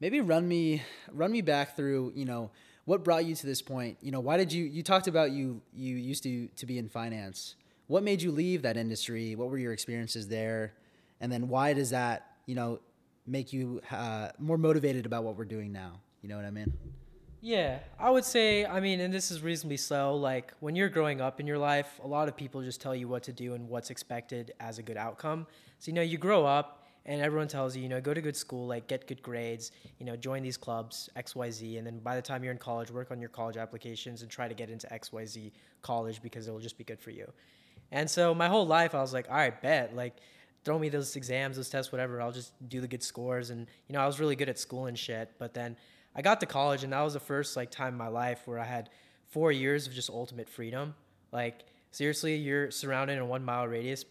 Maybe 0.00 0.20
run 0.20 0.48
me 0.48 0.82
run 1.12 1.32
me 1.32 1.42
back 1.42 1.76
through 1.76 2.12
you 2.14 2.24
know 2.24 2.50
what 2.84 3.04
brought 3.04 3.24
you 3.24 3.34
to 3.34 3.46
this 3.46 3.60
point. 3.60 3.98
You 4.00 4.12
know 4.12 4.20
why 4.20 4.36
did 4.36 4.52
you 4.52 4.64
you 4.64 4.82
talked 4.82 5.08
about 5.08 5.32
you 5.32 5.60
you 5.74 5.96
used 5.96 6.22
to 6.22 6.48
to 6.48 6.66
be 6.66 6.78
in 6.78 6.88
finance. 6.88 7.56
What 7.88 8.02
made 8.02 8.22
you 8.22 8.30
leave 8.30 8.62
that 8.62 8.76
industry? 8.76 9.34
What 9.34 9.50
were 9.50 9.58
your 9.58 9.72
experiences 9.72 10.28
there? 10.28 10.74
And 11.20 11.30
then 11.30 11.48
why 11.48 11.74
does 11.74 11.90
that 11.90 12.36
you 12.46 12.54
know 12.54 12.80
make 13.26 13.52
you 13.52 13.82
uh, 13.90 14.28
more 14.38 14.56
motivated 14.56 15.04
about 15.04 15.24
what 15.24 15.36
we're 15.36 15.44
doing 15.44 15.72
now? 15.72 16.00
You 16.22 16.28
know 16.28 16.36
what 16.36 16.44
I 16.44 16.50
mean? 16.50 16.72
Yeah, 17.42 17.78
I 17.98 18.10
would 18.10 18.26
say, 18.26 18.66
I 18.66 18.80
mean, 18.80 19.00
and 19.00 19.12
this 19.12 19.30
is 19.30 19.42
reasonably 19.42 19.78
slow. 19.78 20.14
Like, 20.14 20.52
when 20.60 20.76
you're 20.76 20.90
growing 20.90 21.22
up 21.22 21.40
in 21.40 21.46
your 21.46 21.56
life, 21.56 21.98
a 22.04 22.06
lot 22.06 22.28
of 22.28 22.36
people 22.36 22.60
just 22.60 22.82
tell 22.82 22.94
you 22.94 23.08
what 23.08 23.22
to 23.24 23.32
do 23.32 23.54
and 23.54 23.66
what's 23.66 23.88
expected 23.88 24.52
as 24.60 24.78
a 24.78 24.82
good 24.82 24.98
outcome. 24.98 25.46
So, 25.78 25.88
you 25.88 25.94
know, 25.94 26.02
you 26.02 26.18
grow 26.18 26.44
up 26.44 26.84
and 27.06 27.22
everyone 27.22 27.48
tells 27.48 27.74
you, 27.74 27.82
you 27.82 27.88
know, 27.88 27.98
go 27.98 28.12
to 28.12 28.20
good 28.20 28.36
school, 28.36 28.66
like, 28.66 28.88
get 28.88 29.06
good 29.06 29.22
grades, 29.22 29.72
you 29.98 30.04
know, 30.04 30.16
join 30.16 30.42
these 30.42 30.58
clubs, 30.58 31.08
XYZ. 31.16 31.78
And 31.78 31.86
then 31.86 31.98
by 32.00 32.14
the 32.14 32.20
time 32.20 32.44
you're 32.44 32.52
in 32.52 32.58
college, 32.58 32.90
work 32.90 33.10
on 33.10 33.20
your 33.20 33.30
college 33.30 33.56
applications 33.56 34.20
and 34.20 34.30
try 34.30 34.46
to 34.46 34.54
get 34.54 34.68
into 34.68 34.86
XYZ 34.88 35.50
college 35.80 36.20
because 36.20 36.46
it'll 36.46 36.60
just 36.60 36.76
be 36.76 36.84
good 36.84 37.00
for 37.00 37.10
you. 37.10 37.26
And 37.90 38.08
so, 38.08 38.34
my 38.34 38.48
whole 38.48 38.66
life, 38.66 38.94
I 38.94 39.00
was 39.00 39.14
like, 39.14 39.30
all 39.30 39.36
right, 39.36 39.62
bet. 39.62 39.96
Like, 39.96 40.18
throw 40.62 40.78
me 40.78 40.90
those 40.90 41.16
exams, 41.16 41.56
those 41.56 41.70
tests, 41.70 41.90
whatever. 41.90 42.20
I'll 42.20 42.32
just 42.32 42.52
do 42.68 42.82
the 42.82 42.86
good 42.86 43.02
scores. 43.02 43.48
And, 43.48 43.66
you 43.88 43.94
know, 43.94 44.00
I 44.00 44.06
was 44.06 44.20
really 44.20 44.36
good 44.36 44.50
at 44.50 44.58
school 44.58 44.86
and 44.86 44.98
shit. 44.98 45.30
But 45.38 45.54
then, 45.54 45.74
I 46.14 46.22
got 46.22 46.40
to 46.40 46.46
college 46.46 46.84
and 46.84 46.92
that 46.92 47.02
was 47.02 47.14
the 47.14 47.20
first 47.20 47.56
like 47.56 47.70
time 47.70 47.94
in 47.94 47.98
my 47.98 48.08
life 48.08 48.42
where 48.46 48.58
I 48.58 48.64
had 48.64 48.90
four 49.26 49.52
years 49.52 49.86
of 49.86 49.92
just 49.92 50.10
ultimate 50.10 50.48
freedom. 50.48 50.94
Like 51.32 51.64
seriously, 51.92 52.36
you're 52.36 52.70
surrounded 52.70 53.14
in 53.14 53.20
a 53.20 53.26
one 53.26 53.44
mile 53.44 53.66
radius 53.66 54.04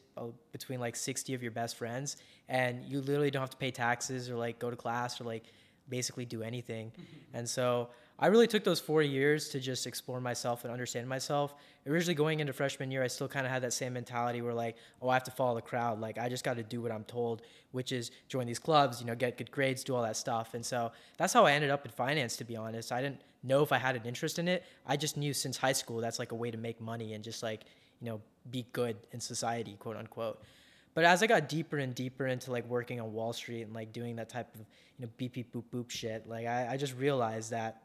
between 0.51 0.79
like 0.79 0.95
60 0.95 1.33
of 1.33 1.41
your 1.41 1.51
best 1.51 1.77
friends 1.77 2.17
and 2.47 2.83
you 2.85 2.99
literally 2.99 3.31
don't 3.31 3.41
have 3.41 3.49
to 3.51 3.57
pay 3.57 3.71
taxes 3.71 4.29
or 4.29 4.35
like 4.35 4.59
go 4.59 4.69
to 4.69 4.75
class 4.75 5.21
or 5.21 5.23
like 5.23 5.43
basically 5.87 6.25
do 6.25 6.43
anything. 6.43 6.87
Mm-hmm. 6.87 7.37
And 7.37 7.49
so 7.49 7.89
I 8.21 8.27
really 8.27 8.47
took 8.47 8.65
those 8.65 8.81
four 8.81 9.01
years 9.01 9.47
to 9.49 9.61
just 9.61 9.87
explore 9.87 10.19
myself 10.19 10.65
and 10.65 10.73
understand 10.73 11.07
myself. 11.07 11.55
Originally 11.87 12.15
going 12.15 12.41
into 12.41 12.51
freshman 12.51 12.91
year, 12.91 13.01
I 13.01 13.07
still 13.07 13.29
kind 13.29 13.45
of 13.45 13.51
had 13.51 13.63
that 13.63 13.71
same 13.71 13.93
mentality 13.93 14.41
where 14.41 14.53
like, 14.53 14.75
oh, 15.01 15.07
I 15.07 15.13
have 15.13 15.23
to 15.23 15.31
follow 15.31 15.55
the 15.55 15.61
crowd. 15.61 16.01
Like 16.01 16.17
I 16.17 16.27
just 16.27 16.43
got 16.43 16.57
to 16.57 16.63
do 16.63 16.81
what 16.81 16.91
I'm 16.91 17.05
told, 17.05 17.43
which 17.71 17.93
is 17.93 18.11
join 18.27 18.45
these 18.45 18.59
clubs, 18.59 18.99
you 18.99 19.07
know, 19.07 19.15
get 19.15 19.37
good 19.37 19.51
grades, 19.51 19.85
do 19.85 19.95
all 19.95 20.03
that 20.03 20.17
stuff. 20.17 20.53
And 20.53 20.65
so 20.65 20.91
that's 21.17 21.31
how 21.31 21.45
I 21.45 21.53
ended 21.53 21.69
up 21.69 21.85
in 21.85 21.91
finance. 21.91 22.35
To 22.37 22.43
be 22.43 22.57
honest, 22.57 22.91
I 22.91 23.01
didn't 23.01 23.21
know 23.41 23.63
if 23.63 23.71
I 23.71 23.77
had 23.77 23.95
an 23.95 24.03
interest 24.03 24.37
in 24.37 24.49
it. 24.49 24.65
I 24.85 24.97
just 24.97 25.15
knew 25.15 25.33
since 25.33 25.55
high 25.55 25.71
school 25.71 26.01
that's 26.01 26.19
like 26.19 26.33
a 26.33 26.35
way 26.35 26.51
to 26.51 26.57
make 26.57 26.81
money 26.81 27.13
and 27.13 27.23
just 27.23 27.41
like 27.41 27.63
you 28.01 28.09
know 28.09 28.21
be 28.51 28.65
good 28.73 28.97
in 29.13 29.21
society, 29.21 29.77
quote 29.79 29.95
unquote. 29.95 30.43
But 30.93 31.05
as 31.05 31.23
I 31.23 31.27
got 31.27 31.47
deeper 31.47 31.77
and 31.77 31.95
deeper 31.95 32.27
into 32.27 32.51
like 32.51 32.67
working 32.67 32.99
on 32.99 33.13
Wall 33.13 33.31
Street 33.31 33.61
and 33.61 33.73
like 33.73 33.93
doing 33.93 34.17
that 34.17 34.27
type 34.27 34.53
of 34.55 34.59
you 34.59 35.05
know 35.05 35.11
beep 35.15 35.33
beep 35.33 35.53
boop 35.53 35.63
boop 35.73 35.89
shit, 35.89 36.27
like 36.27 36.45
I, 36.45 36.73
I 36.73 36.77
just 36.77 36.93
realized 36.97 37.51
that 37.51 37.83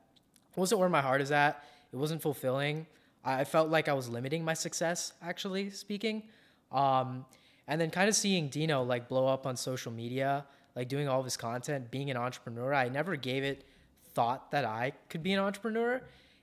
wasn't 0.56 0.80
where 0.80 0.88
my 0.88 1.00
heart 1.00 1.20
is 1.20 1.32
at. 1.32 1.64
It 1.92 1.96
wasn't 1.96 2.23
fulfilling. 2.23 2.87
I 3.25 3.44
felt 3.44 3.70
like 3.70 3.88
I 3.88 3.94
was 3.94 4.08
limiting 4.08 4.44
my 4.44 4.54
success, 4.54 5.12
actually 5.23 5.70
speaking. 5.70 6.25
Um, 6.70 7.25
and 7.66 7.80
then 7.80 7.90
kind 7.90 8.08
of 8.08 8.14
seeing 8.14 8.50
Deino 8.50 8.87
like 8.87 9.08
blow 9.08 9.26
up 9.26 9.46
on 9.46 9.56
social 9.56 9.92
media, 9.92 10.44
like 10.76 10.88
doing 10.88 11.08
all 11.08 11.20
of 11.20 11.25
his 11.25 11.37
content, 11.37 11.90
being 11.90 12.11
an 12.11 12.16
entrepreneur, 12.16 12.75
I 12.75 12.88
never 12.88 13.16
gave 13.16 13.44
it 13.44 13.64
thought 14.12 14.50
that 14.50 14.64
I 14.64 14.92
could 15.08 15.23
be 15.23 15.32
an 15.32 15.40
entrepreneur. 15.40 16.00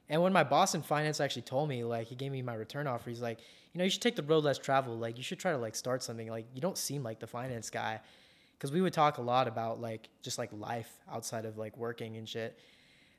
And 0.09 0.21
when 0.21 0.33
my 0.33 0.43
boss 0.43 0.75
in 0.75 0.81
finance 0.81 1.21
actually 1.21 1.43
told 1.43 1.69
me, 1.69 1.83
like, 1.83 2.07
he 2.07 2.15
gave 2.15 2.31
me 2.31 2.41
my 2.41 2.55
return 2.55 2.87
offer, 2.87 3.09
he's 3.09 3.21
like, 3.21 3.39
you 3.71 3.77
know, 3.77 3.85
you 3.85 3.89
should 3.89 4.01
take 4.01 4.17
the 4.17 4.23
road 4.23 4.43
less 4.43 4.57
traveled. 4.57 4.99
Like, 4.99 5.17
you 5.17 5.23
should 5.23 5.39
try 5.39 5.51
to 5.51 5.57
like 5.57 5.75
start 5.75 6.03
something. 6.03 6.29
Like, 6.29 6.47
you 6.53 6.59
don't 6.59 6.77
seem 6.77 7.03
like 7.03 7.19
the 7.19 7.27
finance 7.27 7.69
guy, 7.69 8.01
because 8.57 8.71
we 8.71 8.81
would 8.81 8.93
talk 8.93 9.17
a 9.17 9.21
lot 9.21 9.47
about 9.47 9.81
like 9.81 10.09
just 10.21 10.37
like 10.37 10.49
life 10.51 10.91
outside 11.11 11.45
of 11.45 11.57
like 11.57 11.75
working 11.77 12.17
and 12.17 12.27
shit 12.29 12.59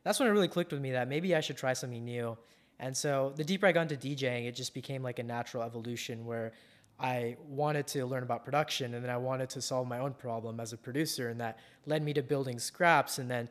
that's 0.04 0.18
when 0.18 0.28
it 0.28 0.32
really 0.32 0.48
clicked 0.48 0.72
with 0.72 0.80
me 0.80 0.92
that 0.92 1.08
maybe 1.08 1.34
I 1.34 1.40
should 1.40 1.56
try 1.56 1.72
something 1.72 2.04
new. 2.04 2.36
And 2.80 2.96
so 2.96 3.32
the 3.36 3.44
deeper 3.44 3.66
I 3.66 3.72
got 3.72 3.92
into 3.92 3.96
DJing, 3.96 4.46
it 4.46 4.56
just 4.56 4.74
became 4.74 5.02
like 5.02 5.18
a 5.18 5.22
natural 5.22 5.62
evolution 5.62 6.24
where 6.24 6.52
I 6.98 7.36
wanted 7.46 7.86
to 7.88 8.06
learn 8.06 8.22
about 8.22 8.44
production 8.44 8.94
and 8.94 9.04
then 9.04 9.10
I 9.10 9.16
wanted 9.16 9.50
to 9.50 9.62
solve 9.62 9.86
my 9.86 9.98
own 9.98 10.14
problem 10.14 10.60
as 10.60 10.72
a 10.72 10.76
producer. 10.76 11.28
And 11.28 11.40
that 11.40 11.58
led 11.86 12.02
me 12.02 12.12
to 12.14 12.22
building 12.22 12.58
scraps. 12.58 13.18
And 13.18 13.30
then 13.30 13.48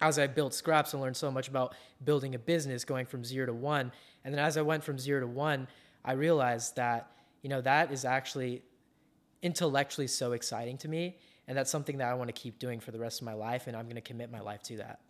as 0.00 0.18
I 0.18 0.26
built 0.26 0.54
scraps, 0.54 0.94
I 0.94 0.98
learned 0.98 1.16
so 1.16 1.30
much 1.30 1.48
about 1.48 1.74
building 2.04 2.34
a 2.34 2.38
business 2.38 2.84
going 2.84 3.06
from 3.06 3.24
zero 3.24 3.46
to 3.46 3.52
one. 3.52 3.92
And 4.24 4.34
then 4.34 4.42
as 4.42 4.56
I 4.56 4.62
went 4.62 4.84
from 4.84 4.98
zero 4.98 5.20
to 5.20 5.26
one, 5.26 5.68
I 6.04 6.12
realized 6.12 6.76
that, 6.76 7.12
you 7.42 7.48
know, 7.48 7.60
that 7.60 7.92
is 7.92 8.04
actually 8.04 8.62
intellectually 9.42 10.06
so 10.06 10.32
exciting 10.32 10.78
to 10.78 10.88
me. 10.88 11.18
And 11.46 11.56
that's 11.56 11.70
something 11.70 11.98
that 11.98 12.08
I 12.08 12.14
want 12.14 12.28
to 12.28 12.40
keep 12.40 12.58
doing 12.58 12.80
for 12.80 12.90
the 12.90 12.98
rest 12.98 13.20
of 13.20 13.26
my 13.26 13.34
life. 13.34 13.66
And 13.66 13.76
I'm 13.76 13.84
going 13.84 13.96
to 13.96 14.00
commit 14.00 14.30
my 14.30 14.40
life 14.40 14.62
to 14.64 14.78
that. 14.78 15.00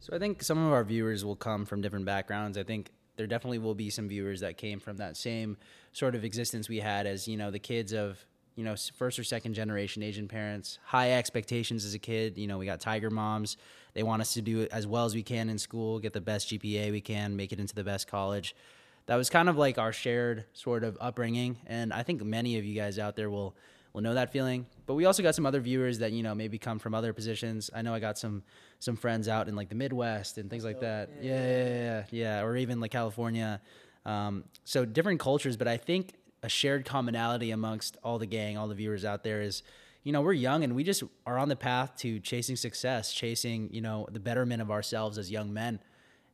So 0.00 0.16
I 0.16 0.18
think 0.18 0.42
some 0.42 0.58
of 0.66 0.72
our 0.72 0.82
viewers 0.82 1.26
will 1.26 1.36
come 1.36 1.66
from 1.66 1.82
different 1.82 2.06
backgrounds. 2.06 2.56
I 2.56 2.62
think 2.62 2.90
there 3.16 3.26
definitely 3.26 3.58
will 3.58 3.74
be 3.74 3.90
some 3.90 4.08
viewers 4.08 4.40
that 4.40 4.56
came 4.56 4.80
from 4.80 4.96
that 4.96 5.14
same 5.14 5.58
sort 5.92 6.14
of 6.14 6.24
existence 6.24 6.70
we 6.70 6.78
had 6.78 7.06
as, 7.06 7.28
you 7.28 7.36
know, 7.36 7.50
the 7.50 7.58
kids 7.58 7.92
of, 7.92 8.24
you 8.56 8.64
know, 8.64 8.74
first 8.94 9.18
or 9.18 9.24
second 9.24 9.52
generation 9.52 10.02
Asian 10.02 10.26
parents, 10.26 10.78
high 10.84 11.12
expectations 11.12 11.84
as 11.84 11.92
a 11.92 11.98
kid. 11.98 12.38
You 12.38 12.46
know, 12.46 12.56
we 12.56 12.64
got 12.64 12.80
tiger 12.80 13.10
moms. 13.10 13.58
They 13.92 14.02
want 14.02 14.22
us 14.22 14.32
to 14.34 14.40
do 14.40 14.66
as 14.72 14.86
well 14.86 15.04
as 15.04 15.14
we 15.14 15.22
can 15.22 15.50
in 15.50 15.58
school, 15.58 15.98
get 15.98 16.14
the 16.14 16.20
best 16.22 16.48
GPA 16.48 16.90
we 16.90 17.02
can, 17.02 17.36
make 17.36 17.52
it 17.52 17.60
into 17.60 17.74
the 17.74 17.84
best 17.84 18.08
college. 18.08 18.56
That 19.04 19.16
was 19.16 19.28
kind 19.28 19.50
of 19.50 19.58
like 19.58 19.76
our 19.76 19.92
shared 19.92 20.46
sort 20.54 20.82
of 20.82 20.96
upbringing. 20.98 21.58
And 21.66 21.92
I 21.92 22.04
think 22.04 22.24
many 22.24 22.56
of 22.56 22.64
you 22.64 22.74
guys 22.74 22.98
out 22.98 23.16
there 23.16 23.28
will 23.28 23.54
will 23.92 24.02
know 24.02 24.14
that 24.14 24.32
feeling. 24.32 24.66
But 24.86 24.94
we 24.94 25.04
also 25.04 25.22
got 25.22 25.34
some 25.34 25.46
other 25.46 25.60
viewers 25.60 25.98
that 25.98 26.12
you 26.12 26.22
know 26.22 26.34
maybe 26.34 26.58
come 26.58 26.78
from 26.78 26.94
other 26.94 27.12
positions. 27.12 27.70
I 27.74 27.82
know 27.82 27.94
I 27.94 28.00
got 28.00 28.18
some 28.18 28.42
some 28.78 28.96
friends 28.96 29.28
out 29.28 29.48
in 29.48 29.56
like 29.56 29.68
the 29.68 29.74
Midwest 29.74 30.38
and 30.38 30.48
things 30.50 30.64
like 30.64 30.80
that. 30.80 31.10
Yeah, 31.20 31.32
yeah, 31.32 31.66
yeah, 31.66 31.74
yeah, 31.74 32.04
yeah. 32.10 32.42
or 32.42 32.56
even 32.56 32.80
like 32.80 32.90
California. 32.90 33.60
Um, 34.06 34.44
so 34.64 34.84
different 34.84 35.20
cultures, 35.20 35.56
but 35.56 35.68
I 35.68 35.76
think 35.76 36.14
a 36.42 36.48
shared 36.48 36.84
commonality 36.84 37.50
amongst 37.50 37.96
all 38.02 38.18
the 38.18 38.26
gang, 38.26 38.56
all 38.56 38.68
the 38.68 38.74
viewers 38.74 39.04
out 39.04 39.22
there 39.22 39.42
is, 39.42 39.62
you 40.02 40.12
know, 40.12 40.22
we're 40.22 40.32
young 40.32 40.64
and 40.64 40.74
we 40.74 40.84
just 40.84 41.02
are 41.26 41.38
on 41.38 41.48
the 41.48 41.56
path 41.56 41.96
to 41.98 42.18
chasing 42.20 42.56
success, 42.56 43.12
chasing 43.12 43.68
you 43.72 43.80
know 43.80 44.06
the 44.10 44.20
betterment 44.20 44.62
of 44.62 44.70
ourselves 44.70 45.18
as 45.18 45.30
young 45.30 45.52
men, 45.52 45.80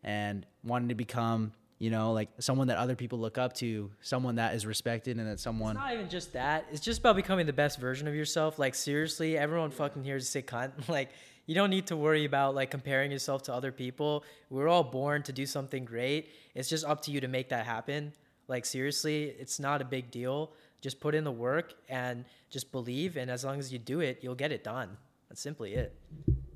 and 0.05 0.47
wanting 0.63 0.89
to 0.89 0.95
become 0.95 1.53
you 1.78 1.90
know, 1.90 2.12
like 2.12 2.30
someone 2.38 2.68
that 2.68 2.78
other 2.78 2.95
people 2.95 3.18
look 3.18 3.37
up 3.37 3.52
to, 3.54 3.90
someone 4.00 4.37
that 4.37 4.54
is 4.54 4.64
respected, 4.64 5.18
and 5.18 5.26
that 5.28 5.40
someone. 5.40 5.76
It's 5.76 5.85
not 5.85 5.92
even 5.95 6.09
just 6.09 6.33
that. 6.33 6.66
It's 6.71 6.80
just 6.80 7.00
about 7.00 7.16
becoming 7.16 7.47
the 7.47 7.52
best 7.52 7.78
version 7.78 8.09
of 8.09 8.14
yourself. 8.14 8.59
Like 8.59 8.75
seriously, 8.75 9.37
everyone 9.37 9.71
fucking 9.71 10.02
here 10.02 10.16
is 10.16 10.28
sick 10.28 10.47
cunt. 10.47 10.73
Like 10.88 11.11
you 11.47 11.54
don't 11.54 11.71
need 11.71 11.87
to 11.88 11.97
worry 11.97 12.25
about 12.25 12.54
like 12.54 12.71
comparing 12.71 13.11
yourself 13.11 13.42
to 13.45 13.52
other 13.52 13.73
people. 13.73 14.25
We're 14.50 14.68
all 14.68 14.85
born 14.85 15.23
to 15.25 15.33
do 15.33 15.45
something 15.45 15.85
great. 15.85 16.30
It's 16.54 16.68
just 16.68 16.85
up 16.85 17.02
to 17.02 17.11
you 17.11 17.21
to 17.21 17.28
make 17.28 17.50
that 17.50 17.66
happen. 17.66 18.12
Like 18.49 18.64
seriously, 18.64 19.25
it's 19.38 19.61
not 19.61 19.83
a 19.83 19.85
big 19.85 20.11
deal. 20.11 20.52
Just 20.80 21.00
put 21.00 21.14
in 21.14 21.25
the 21.25 21.33
work 21.33 21.75
and 21.88 22.25
just 22.49 22.71
believe, 22.73 23.16
and 23.16 23.30
as 23.30 23.45
long 23.45 23.59
as 23.59 23.73
you 23.73 23.78
do 23.78 24.00
it, 24.00 24.21
you'll 24.23 24.35
get 24.35 24.52
it 24.52 24.62
done. 24.62 24.97
That's 25.28 25.40
simply 25.40 25.75
it. 25.75 25.95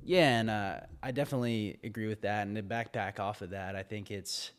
Yeah, 0.03 0.39
and 0.39 0.49
uh, 0.49 0.79
I 1.03 1.11
definitely 1.11 1.77
agree 1.83 2.07
with 2.07 2.21
that. 2.21 2.47
And 2.47 2.55
to 2.55 2.63
backpack 2.63 3.19
off 3.19 3.41
of 3.41 3.51
that, 3.51 3.75
I 3.75 3.83
think 3.83 4.09
it's 4.09 4.51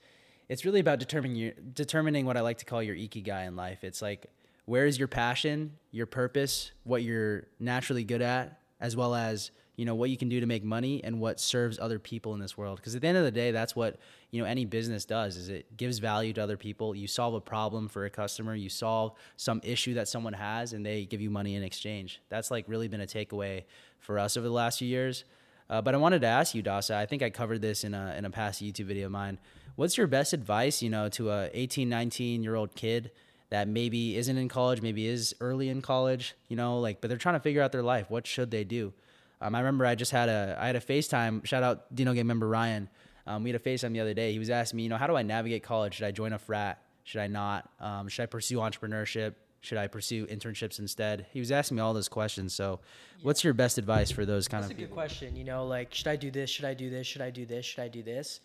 it's 0.49 0.65
really 0.65 0.81
about 0.81 0.99
determining 0.99 1.37
your 1.37 1.53
determining 1.75 2.27
what 2.27 2.37
I 2.37 2.41
like 2.41 2.59
to 2.59 2.65
call 2.65 2.83
your 2.83 2.97
ikigai 2.97 3.47
in 3.47 3.57
life. 3.57 3.85
It's 3.85 4.03
like 4.03 4.27
where 4.67 4.87
is 4.87 4.99
your 4.99 5.09
passion, 5.09 5.73
your 5.91 6.07
purpose, 6.07 6.73
what 6.85 7.03
you're 7.03 7.45
naturally 7.59 8.05
good 8.05 8.23
at, 8.23 8.61
as 8.81 8.97
well 8.97 9.15
as 9.15 9.51
you 9.77 9.87
know 9.87 9.95
what 9.95 10.11
you 10.11 10.17
can 10.17 10.29
do 10.29 10.39
to 10.39 10.47
make 10.47 10.63
money 10.63 11.03
and 11.03 11.19
what 11.19 11.41
serves 11.41 11.79
other 11.79 11.99
people 11.99 12.35
in 12.35 12.41
this 12.41 12.57
world? 12.57 12.77
Because 12.77 12.95
at 12.95 13.01
the 13.01 13.09
end 13.09 13.17
of 13.17 13.25
the 13.25 13.31
day 13.31 13.51
that's 13.51 13.75
what 13.75 13.99
you 14.31 14.41
know 14.41 14.47
any 14.47 14.65
business 14.65 15.05
does 15.05 15.37
is 15.37 15.49
it 15.49 15.77
gives 15.77 15.99
value 15.99 16.33
to 16.35 16.43
other 16.43 16.57
people. 16.57 16.95
You 16.95 17.07
solve 17.07 17.35
a 17.35 17.41
problem 17.41 17.89
for 17.89 18.05
a 18.05 18.11
customer 18.11 18.55
you 18.55 18.69
solve 18.69 19.15
some 19.37 19.61
issue 19.65 19.95
that 19.95 20.09
someone 20.09 20.35
has 20.35 20.73
and 20.73 20.85
they 20.85 21.05
give 21.07 21.21
you 21.21 21.31
money 21.31 21.55
in 21.55 21.63
exchange. 21.63 22.21
That's 22.29 22.51
like 22.51 22.67
really 22.69 22.89
been 22.89 23.01
a 23.01 23.07
takeaway 23.07 23.65
for 23.99 24.19
us 24.19 24.37
over 24.37 24.47
the 24.47 24.53
last 24.53 24.79
few 24.79 24.89
years. 24.89 25.25
Uh, 25.71 25.81
but 25.81 25.95
i 25.95 25.97
wanted 25.97 26.21
to 26.21 26.27
ask 26.27 26.55
you 26.55 26.63
dasa 26.63 26.97
i 26.97 27.07
think 27.07 27.23
i 27.23 27.31
covered 27.31 27.63
this 27.63 27.83
in 27.83 27.95
a, 27.95 28.15
in 28.19 28.27
a 28.27 28.31
past 28.31 28.63
youtube 28.63 28.85
video 28.85 29.07
of 29.07 29.13
mine 29.13 29.39
what's 29.77 29.97
your 29.97 30.07
best 30.07 30.33
advice, 30.33 30.83
you 30.83 30.91
know, 30.91 31.09
to 31.11 31.31
a 31.31 31.51
18, 31.53 31.89
19 31.89 32.43
year 32.43 32.55
old 32.55 32.75
kid 32.75 33.11
that 33.51 33.69
maybe 33.69 34.17
isn't 34.17 34.37
in 34.37 34.49
college, 34.49 34.81
maybe 34.81 35.07
is 35.07 35.35
early 35.41 35.69
in 35.69 35.83
college, 35.83 36.35
you 36.49 36.57
know, 36.57 36.79
like, 36.79 37.01
but 37.01 37.09
they're 37.09 37.19
trying 37.19 37.35
to 37.35 37.41
figure 37.41 37.63
out 37.63 37.73
their 37.73 37.83
life. 37.83 38.11
What 38.11 38.27
should 38.27 38.51
they 38.51 38.65
do? 38.65 38.93
Um, 39.41 39.55
I 39.55 39.59
remember 39.59 39.85
I 39.85 39.95
just 39.95 40.13
had 40.13 40.29
a, 40.29 40.57
I 40.59 40.67
had 40.67 40.77
a 40.77 40.81
FaceTime, 40.81 41.45
shout 41.45 41.63
out 41.63 41.95
Deino 41.95 42.15
Game 42.15 42.27
member 42.27 42.49
Ryan. 42.49 42.89
Um, 43.27 43.43
we 43.43 43.51
had 43.51 43.61
a 43.61 43.65
FaceTime 43.65 43.93
the 43.93 44.01
other 44.01 44.15
day. 44.15 44.33
He 44.33 44.39
was 44.39 44.51
asking 44.51 44.79
me, 44.79 44.83
you 44.85 44.89
know, 44.89 44.97
how 44.97 45.07
do 45.07 45.17
I 45.17 45.23
navigate 45.23 45.63
college? 45.63 45.95
Should 45.95 46.07
I 46.07 46.13
join 46.13 46.33
a 46.33 46.39
frat? 46.39 46.81
Should 47.05 47.21
I 47.21 47.27
not? 47.27 47.69
Um, 47.81 48.09
should 48.09 48.23
I 48.23 48.27
pursue 48.27 48.59
entrepreneurship? 48.59 49.35
Should 49.61 49.79
I 49.79 49.87
pursue 49.87 50.27
internships 50.27 50.79
instead? 50.79 51.27
He 51.33 51.39
was 51.39 51.53
asking 51.53 51.77
me 51.77 51.83
all 51.83 51.95
those 51.95 52.09
questions. 52.09 52.53
So, 52.53 52.81
yeah. 53.19 53.25
what's 53.25 53.45
your 53.45 53.55
best 53.55 53.79
advice 53.79 54.11
for 54.11 54.25
those 54.25 54.49
kind 54.49 54.63
That's 54.63 54.73
of? 54.73 54.77
That's 54.77 54.87
a 54.87 54.89
good 54.89 54.95
question. 54.95 55.37
You 55.37 55.45
know, 55.45 55.67
like, 55.67 55.95
should 55.95 56.09
I 56.09 56.17
do 56.17 56.31
this? 56.31 56.51
Should 56.51 56.65
I 56.65 56.75
do 56.75 56.91
this? 56.91 57.07
Should 57.07 57.23
I 57.23 57.31
do 57.31 57.47
this? 57.47 57.65
Should 57.65 57.81
I 57.81 57.89
do 57.89 58.03
this? 58.03 58.41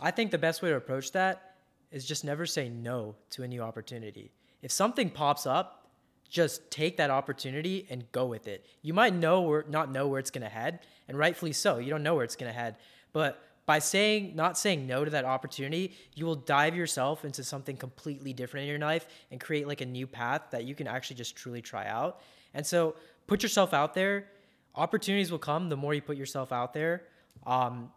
I 0.00 0.10
think 0.10 0.30
the 0.30 0.38
best 0.38 0.62
way 0.62 0.70
to 0.70 0.76
approach 0.76 1.12
that 1.12 1.56
is 1.90 2.04
just 2.04 2.24
never 2.24 2.46
say 2.46 2.68
no 2.68 3.16
to 3.30 3.42
a 3.42 3.48
new 3.48 3.62
opportunity. 3.62 4.30
If 4.62 4.72
something 4.72 5.10
pops 5.10 5.46
up, 5.46 5.88
just 6.28 6.70
take 6.70 6.96
that 6.98 7.10
opportunity 7.10 7.86
and 7.90 8.10
go 8.12 8.24
with 8.24 8.46
it. 8.46 8.64
You 8.82 8.94
might 8.94 9.14
know 9.14 9.44
or 9.44 9.64
not 9.68 9.90
know 9.90 10.06
where 10.06 10.20
it's 10.20 10.30
going 10.30 10.44
to 10.44 10.48
head, 10.48 10.80
and 11.08 11.18
rightfully 11.18 11.52
so. 11.52 11.78
You 11.78 11.90
don't 11.90 12.04
know 12.04 12.14
where 12.14 12.24
it's 12.24 12.36
going 12.36 12.52
to 12.52 12.58
head, 12.58 12.76
but 13.12 13.42
by 13.66 13.78
saying 13.78 14.34
not 14.34 14.56
saying 14.56 14.86
no 14.86 15.04
to 15.04 15.10
that 15.10 15.24
opportunity, 15.24 15.94
you 16.14 16.24
will 16.26 16.36
dive 16.36 16.74
yourself 16.74 17.24
into 17.24 17.44
something 17.44 17.76
completely 17.76 18.32
different 18.32 18.64
in 18.64 18.70
your 18.70 18.78
life 18.78 19.06
and 19.30 19.40
create 19.40 19.66
like 19.66 19.80
a 19.80 19.86
new 19.86 20.06
path 20.06 20.42
that 20.50 20.64
you 20.64 20.74
can 20.74 20.86
actually 20.86 21.16
just 21.16 21.36
truly 21.36 21.60
try 21.60 21.86
out. 21.86 22.20
And 22.54 22.66
so, 22.66 22.94
put 23.26 23.42
yourself 23.42 23.74
out 23.74 23.94
there. 23.94 24.26
Opportunities 24.76 25.30
will 25.30 25.38
come 25.38 25.68
the 25.68 25.76
more 25.76 25.94
you 25.94 26.02
put 26.02 26.16
yourself 26.16 26.52
out 26.52 26.72
there. 26.72 27.02
Um, 27.46 27.90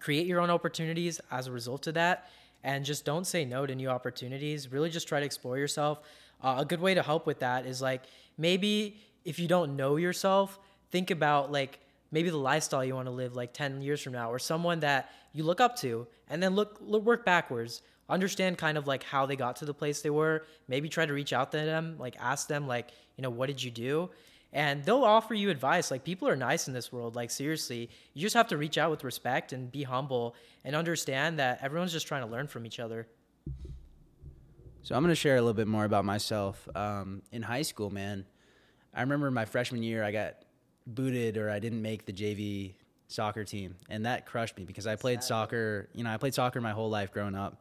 create 0.00 0.26
your 0.26 0.40
own 0.40 0.50
opportunities 0.50 1.20
as 1.30 1.46
a 1.46 1.52
result 1.52 1.86
of 1.86 1.94
that 1.94 2.28
and 2.62 2.84
just 2.84 3.04
don't 3.04 3.26
say 3.26 3.44
no 3.44 3.66
to 3.66 3.74
new 3.74 3.88
opportunities. 3.88 4.72
Really 4.72 4.90
just 4.90 5.06
try 5.06 5.20
to 5.20 5.26
explore 5.26 5.58
yourself. 5.58 6.00
Uh, 6.42 6.56
a 6.58 6.64
good 6.64 6.80
way 6.80 6.94
to 6.94 7.02
help 7.02 7.26
with 7.26 7.40
that 7.40 7.66
is 7.66 7.80
like 7.80 8.02
maybe 8.36 8.96
if 9.24 9.38
you 9.38 9.46
don't 9.48 9.76
know 9.76 9.96
yourself 9.96 10.58
think 10.90 11.10
about 11.10 11.52
like 11.52 11.80
maybe 12.10 12.30
the 12.30 12.36
lifestyle 12.36 12.84
you 12.84 12.94
want 12.94 13.06
to 13.06 13.12
live 13.12 13.34
like 13.34 13.52
10 13.52 13.82
years 13.82 14.00
from 14.00 14.12
now 14.12 14.30
or 14.30 14.38
someone 14.38 14.80
that 14.80 15.10
you 15.32 15.42
look 15.42 15.60
up 15.60 15.76
to 15.76 16.06
and 16.28 16.42
then 16.42 16.54
look, 16.54 16.78
look 16.80 17.04
work 17.04 17.24
backwards. 17.24 17.82
Understand 18.08 18.58
kind 18.58 18.76
of 18.76 18.86
like 18.86 19.02
how 19.02 19.26
they 19.26 19.36
got 19.36 19.56
to 19.56 19.64
the 19.64 19.72
place 19.74 20.02
they 20.02 20.10
were. 20.10 20.44
Maybe 20.68 20.88
try 20.88 21.06
to 21.06 21.12
reach 21.12 21.32
out 21.32 21.50
to 21.52 21.58
them 21.58 21.96
like 21.98 22.16
ask 22.20 22.48
them 22.48 22.66
like 22.66 22.90
you 23.16 23.22
know 23.22 23.30
what 23.30 23.46
did 23.46 23.62
you 23.62 23.70
do 23.70 24.10
and 24.54 24.84
they'll 24.84 25.04
offer 25.04 25.34
you 25.34 25.50
advice. 25.50 25.90
Like 25.90 26.04
people 26.04 26.28
are 26.28 26.36
nice 26.36 26.68
in 26.68 26.74
this 26.74 26.92
world. 26.92 27.16
Like 27.16 27.30
seriously, 27.30 27.90
you 28.14 28.22
just 28.22 28.36
have 28.36 28.48
to 28.48 28.56
reach 28.56 28.78
out 28.78 28.90
with 28.90 29.02
respect 29.02 29.52
and 29.52 29.70
be 29.70 29.82
humble 29.82 30.36
and 30.64 30.76
understand 30.76 31.40
that 31.40 31.58
everyone's 31.60 31.92
just 31.92 32.06
trying 32.06 32.22
to 32.24 32.30
learn 32.30 32.46
from 32.46 32.64
each 32.64 32.78
other. 32.78 33.08
So 34.82 34.94
I'm 34.94 35.02
gonna 35.02 35.16
share 35.16 35.36
a 35.36 35.40
little 35.40 35.54
bit 35.54 35.66
more 35.66 35.84
about 35.84 36.04
myself. 36.04 36.68
Um, 36.74 37.22
in 37.32 37.42
high 37.42 37.62
school, 37.62 37.90
man, 37.90 38.26
I 38.94 39.00
remember 39.00 39.30
my 39.30 39.44
freshman 39.44 39.82
year, 39.82 40.04
I 40.04 40.12
got 40.12 40.36
booted 40.86 41.36
or 41.36 41.50
I 41.50 41.58
didn't 41.58 41.82
make 41.82 42.06
the 42.06 42.12
JV 42.12 42.74
soccer 43.08 43.44
team, 43.44 43.74
and 43.88 44.06
that 44.06 44.24
crushed 44.24 44.56
me 44.56 44.64
because 44.64 44.86
I 44.86 44.94
played 44.94 45.22
Sad. 45.22 45.28
soccer. 45.28 45.88
You 45.94 46.04
know, 46.04 46.10
I 46.10 46.16
played 46.16 46.34
soccer 46.34 46.60
my 46.60 46.72
whole 46.72 46.90
life 46.90 47.12
growing 47.12 47.34
up, 47.34 47.60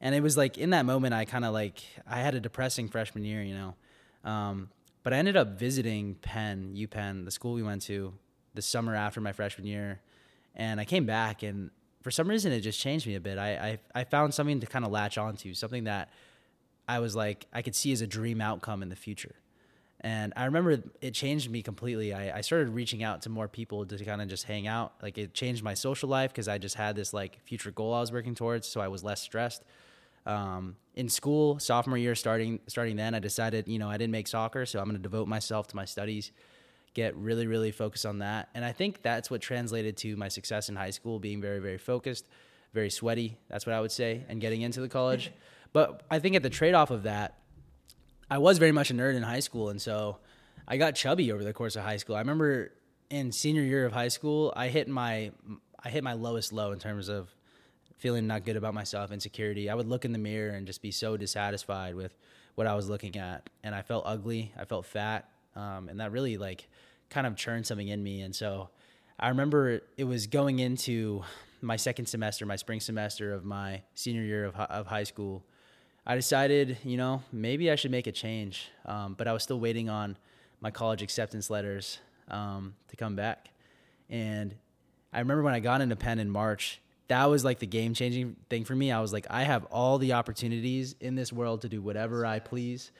and 0.00 0.14
it 0.14 0.22
was 0.22 0.36
like 0.36 0.56
in 0.56 0.70
that 0.70 0.86
moment, 0.86 1.14
I 1.14 1.24
kind 1.24 1.44
of 1.44 1.52
like 1.52 1.82
I 2.06 2.20
had 2.20 2.36
a 2.36 2.40
depressing 2.40 2.88
freshman 2.88 3.24
year. 3.24 3.42
You 3.42 3.54
know. 3.54 3.74
Um, 4.30 4.68
but 5.08 5.14
I 5.14 5.16
ended 5.20 5.38
up 5.38 5.58
visiting 5.58 6.16
Penn, 6.16 6.74
UPenn, 6.76 7.24
the 7.24 7.30
school 7.30 7.54
we 7.54 7.62
went 7.62 7.80
to, 7.84 8.12
the 8.52 8.60
summer 8.60 8.94
after 8.94 9.22
my 9.22 9.32
freshman 9.32 9.66
year, 9.66 10.02
and 10.54 10.78
I 10.78 10.84
came 10.84 11.06
back, 11.06 11.42
and 11.42 11.70
for 12.02 12.10
some 12.10 12.28
reason 12.28 12.52
it 12.52 12.60
just 12.60 12.78
changed 12.78 13.06
me 13.06 13.14
a 13.14 13.20
bit. 13.20 13.38
I 13.38 13.78
I, 13.94 14.00
I 14.00 14.04
found 14.04 14.34
something 14.34 14.60
to 14.60 14.66
kind 14.66 14.84
of 14.84 14.90
latch 14.90 15.16
onto, 15.16 15.54
something 15.54 15.84
that 15.84 16.10
I 16.86 16.98
was 16.98 17.16
like 17.16 17.46
I 17.54 17.62
could 17.62 17.74
see 17.74 17.90
as 17.90 18.02
a 18.02 18.06
dream 18.06 18.42
outcome 18.42 18.82
in 18.82 18.90
the 18.90 18.96
future. 18.96 19.36
And 20.02 20.34
I 20.36 20.44
remember 20.44 20.82
it 21.00 21.12
changed 21.12 21.50
me 21.50 21.62
completely. 21.62 22.12
I, 22.12 22.36
I 22.36 22.40
started 22.42 22.68
reaching 22.68 23.02
out 23.02 23.22
to 23.22 23.30
more 23.30 23.48
people 23.48 23.86
to 23.86 24.04
kind 24.04 24.20
of 24.20 24.28
just 24.28 24.44
hang 24.44 24.66
out. 24.66 24.92
Like 25.02 25.16
it 25.16 25.32
changed 25.32 25.62
my 25.62 25.72
social 25.72 26.10
life 26.10 26.32
because 26.32 26.48
I 26.48 26.58
just 26.58 26.74
had 26.74 26.96
this 26.96 27.14
like 27.14 27.40
future 27.44 27.70
goal 27.70 27.94
I 27.94 28.00
was 28.00 28.12
working 28.12 28.34
towards, 28.34 28.68
so 28.68 28.82
I 28.82 28.88
was 28.88 29.02
less 29.02 29.22
stressed. 29.22 29.64
Um, 30.26 30.76
in 30.94 31.08
school, 31.08 31.58
sophomore 31.58 31.96
year, 31.96 32.14
starting 32.14 32.60
starting 32.66 32.96
then, 32.96 33.14
I 33.14 33.18
decided, 33.18 33.68
you 33.68 33.78
know, 33.78 33.88
I 33.88 33.96
didn't 33.96 34.12
make 34.12 34.26
soccer, 34.26 34.66
so 34.66 34.78
I'm 34.78 34.86
going 34.86 34.96
to 34.96 35.02
devote 35.02 35.28
myself 35.28 35.68
to 35.68 35.76
my 35.76 35.84
studies, 35.84 36.32
get 36.94 37.16
really, 37.16 37.46
really 37.46 37.70
focused 37.70 38.04
on 38.04 38.18
that. 38.18 38.48
And 38.54 38.64
I 38.64 38.72
think 38.72 39.02
that's 39.02 39.30
what 39.30 39.40
translated 39.40 39.96
to 39.98 40.16
my 40.16 40.28
success 40.28 40.68
in 40.68 40.76
high 40.76 40.90
school, 40.90 41.18
being 41.18 41.40
very, 41.40 41.60
very 41.60 41.78
focused, 41.78 42.26
very 42.74 42.90
sweaty. 42.90 43.38
That's 43.48 43.64
what 43.64 43.74
I 43.74 43.80
would 43.80 43.92
say, 43.92 44.24
and 44.28 44.40
getting 44.40 44.62
into 44.62 44.80
the 44.80 44.88
college. 44.88 45.30
but 45.72 46.02
I 46.10 46.18
think 46.18 46.34
at 46.34 46.42
the 46.42 46.50
trade 46.50 46.74
off 46.74 46.90
of 46.90 47.04
that, 47.04 47.38
I 48.30 48.38
was 48.38 48.58
very 48.58 48.72
much 48.72 48.90
a 48.90 48.94
nerd 48.94 49.14
in 49.14 49.22
high 49.22 49.40
school, 49.40 49.70
and 49.70 49.80
so 49.80 50.18
I 50.66 50.76
got 50.76 50.94
chubby 50.94 51.32
over 51.32 51.42
the 51.42 51.52
course 51.52 51.76
of 51.76 51.82
high 51.82 51.96
school. 51.96 52.16
I 52.16 52.20
remember 52.20 52.72
in 53.10 53.32
senior 53.32 53.62
year 53.62 53.86
of 53.86 53.92
high 53.92 54.08
school, 54.08 54.52
I 54.54 54.68
hit 54.68 54.88
my 54.88 55.32
I 55.82 55.90
hit 55.90 56.02
my 56.04 56.14
lowest 56.14 56.52
low 56.52 56.72
in 56.72 56.78
terms 56.78 57.08
of 57.08 57.32
feeling 57.98 58.26
not 58.26 58.44
good 58.44 58.56
about 58.56 58.74
myself, 58.74 59.12
insecurity, 59.12 59.68
I 59.68 59.74
would 59.74 59.88
look 59.88 60.04
in 60.04 60.12
the 60.12 60.18
mirror 60.18 60.50
and 60.54 60.66
just 60.66 60.80
be 60.82 60.90
so 60.90 61.16
dissatisfied 61.16 61.94
with 61.94 62.16
what 62.54 62.66
I 62.66 62.74
was 62.74 62.88
looking 62.88 63.16
at, 63.16 63.48
and 63.62 63.74
I 63.74 63.82
felt 63.82 64.04
ugly. 64.06 64.52
I 64.58 64.64
felt 64.64 64.86
fat, 64.86 65.28
um, 65.54 65.88
and 65.88 66.00
that 66.00 66.12
really 66.12 66.36
like 66.36 66.68
kind 67.10 67.26
of 67.26 67.36
churned 67.36 67.66
something 67.66 67.88
in 67.88 68.02
me. 68.02 68.22
And 68.22 68.34
so 68.34 68.70
I 69.18 69.28
remember 69.28 69.80
it 69.96 70.04
was 70.04 70.26
going 70.26 70.58
into 70.58 71.22
my 71.60 71.76
second 71.76 72.06
semester, 72.06 72.46
my 72.46 72.56
spring 72.56 72.80
semester 72.80 73.32
of 73.32 73.44
my 73.44 73.82
senior 73.94 74.22
year 74.22 74.44
of, 74.44 74.56
of 74.56 74.86
high 74.86 75.04
school. 75.04 75.44
I 76.06 76.14
decided, 76.14 76.78
you 76.84 76.96
know, 76.96 77.22
maybe 77.32 77.70
I 77.70 77.74
should 77.74 77.90
make 77.90 78.06
a 78.06 78.12
change, 78.12 78.70
um, 78.86 79.14
but 79.18 79.28
I 79.28 79.32
was 79.32 79.42
still 79.42 79.60
waiting 79.60 79.88
on 79.88 80.16
my 80.60 80.70
college 80.70 81.02
acceptance 81.02 81.50
letters 81.50 81.98
um, 82.28 82.74
to 82.88 82.96
come 82.96 83.16
back. 83.16 83.50
And 84.08 84.54
I 85.12 85.18
remember 85.18 85.42
when 85.42 85.54
I 85.54 85.60
got 85.60 85.80
into 85.80 85.96
Penn 85.96 86.18
in 86.18 86.30
March, 86.30 86.80
that 87.08 87.24
was 87.26 87.44
like 87.44 87.58
the 87.58 87.66
game 87.66 87.94
changing 87.94 88.36
thing 88.50 88.64
for 88.64 88.76
me. 88.76 88.92
I 88.92 89.00
was 89.00 89.12
like, 89.12 89.26
I 89.30 89.42
have 89.42 89.64
all 89.66 89.98
the 89.98 90.12
opportunities 90.12 90.94
in 91.00 91.14
this 91.14 91.32
world 91.32 91.62
to 91.62 91.68
do 91.68 91.80
whatever 91.82 92.24
I 92.24 92.38
please. 92.38 92.92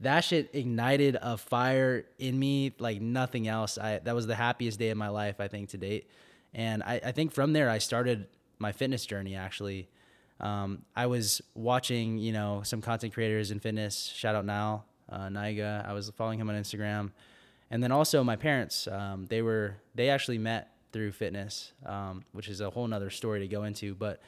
That 0.00 0.20
shit 0.20 0.50
ignited 0.52 1.16
a 1.20 1.36
fire 1.36 2.04
in 2.18 2.38
me 2.38 2.74
like 2.78 3.00
nothing 3.00 3.48
else. 3.48 3.76
I 3.78 3.98
that 3.98 4.14
was 4.14 4.26
the 4.26 4.34
happiest 4.34 4.78
day 4.78 4.90
of 4.90 4.98
my 4.98 5.08
life, 5.08 5.40
I 5.40 5.48
think, 5.48 5.70
to 5.70 5.78
date. 5.78 6.08
And 6.54 6.82
I, 6.82 7.00
I 7.04 7.12
think 7.12 7.32
from 7.32 7.52
there 7.52 7.68
I 7.68 7.78
started 7.78 8.28
my 8.58 8.72
fitness 8.72 9.04
journey 9.04 9.34
actually. 9.34 9.88
Um, 10.38 10.82
I 10.94 11.06
was 11.06 11.40
watching, 11.54 12.18
you 12.18 12.32
know, 12.32 12.60
some 12.62 12.82
content 12.82 13.14
creators 13.14 13.50
in 13.50 13.58
fitness. 13.58 14.12
Shout 14.14 14.34
out 14.34 14.44
Niall, 14.44 14.84
uh, 15.08 15.28
Naiga. 15.28 15.88
I 15.88 15.92
was 15.92 16.10
following 16.10 16.38
him 16.38 16.50
on 16.50 16.56
Instagram, 16.56 17.10
and 17.70 17.82
then 17.82 17.90
also 17.90 18.22
my 18.22 18.36
parents. 18.36 18.86
Um, 18.86 19.26
they 19.26 19.40
were 19.40 19.76
they 19.94 20.10
actually 20.10 20.38
met 20.38 20.75
through 20.92 21.12
fitness, 21.12 21.72
um, 21.84 22.24
which 22.32 22.48
is 22.48 22.60
a 22.60 22.70
whole 22.70 22.86
nother 22.86 23.10
story 23.10 23.40
to 23.40 23.48
go 23.48 23.64
into. 23.64 23.94
But 23.94 24.20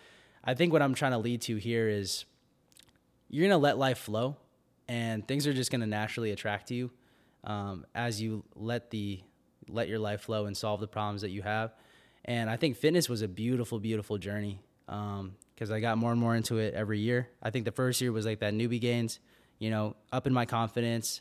I 0.45 0.55
think 0.55 0.73
what 0.73 0.83
I'm 0.83 0.95
trying 0.95 1.13
to 1.13 1.19
lead 1.19 1.43
to 1.43 1.57
here 1.57 1.89
is 1.89 2.25
you're 3.29 3.47
gonna 3.49 3.59
let 3.59 3.79
life 3.79 3.99
flow, 3.99 4.37
and 4.89 5.27
things 5.27 5.47
are 5.47 5.53
just 5.53 5.71
gonna 5.71 5.87
naturally 5.87 6.31
attract 6.31 6.71
you 6.71 6.91
um, 7.45 7.87
as 7.95 8.21
you 8.21 8.45
let 8.55 8.91
the 8.91 9.21
let 9.69 9.89
your 9.89 9.99
life 9.99 10.23
flow 10.23 10.47
and 10.47 10.57
solve 10.57 10.81
the 10.81 10.89
problems 10.89 11.23
that 11.23 11.31
you 11.31 11.43
have. 11.43 11.75
And 12.25 12.49
I 12.49 12.57
think 12.57 12.77
fitness 12.77 13.09
was 13.09 13.23
a 13.23 13.29
beautiful, 13.29 13.79
beautiful 13.79 14.19
journey 14.19 14.61
because 14.87 15.71
um, 15.71 15.73
I 15.73 15.81
got 15.81 15.99
more 15.99 16.11
and 16.11 16.21
more 16.21 16.35
into 16.35 16.59
it 16.59 16.75
every 16.75 16.99
year. 16.99 17.29
I 17.43 17.51
think 17.51 17.65
the 17.65 17.73
first 17.73 18.01
year 18.01 18.13
was 18.13 18.25
like 18.25 18.41
that 18.41 18.55
newbie 18.55 18.81
gains, 18.81 19.19
you 19.59 19.71
know, 19.71 19.97
up 20.13 20.27
in 20.27 20.33
my 20.33 20.47
confidence, 20.47 21.21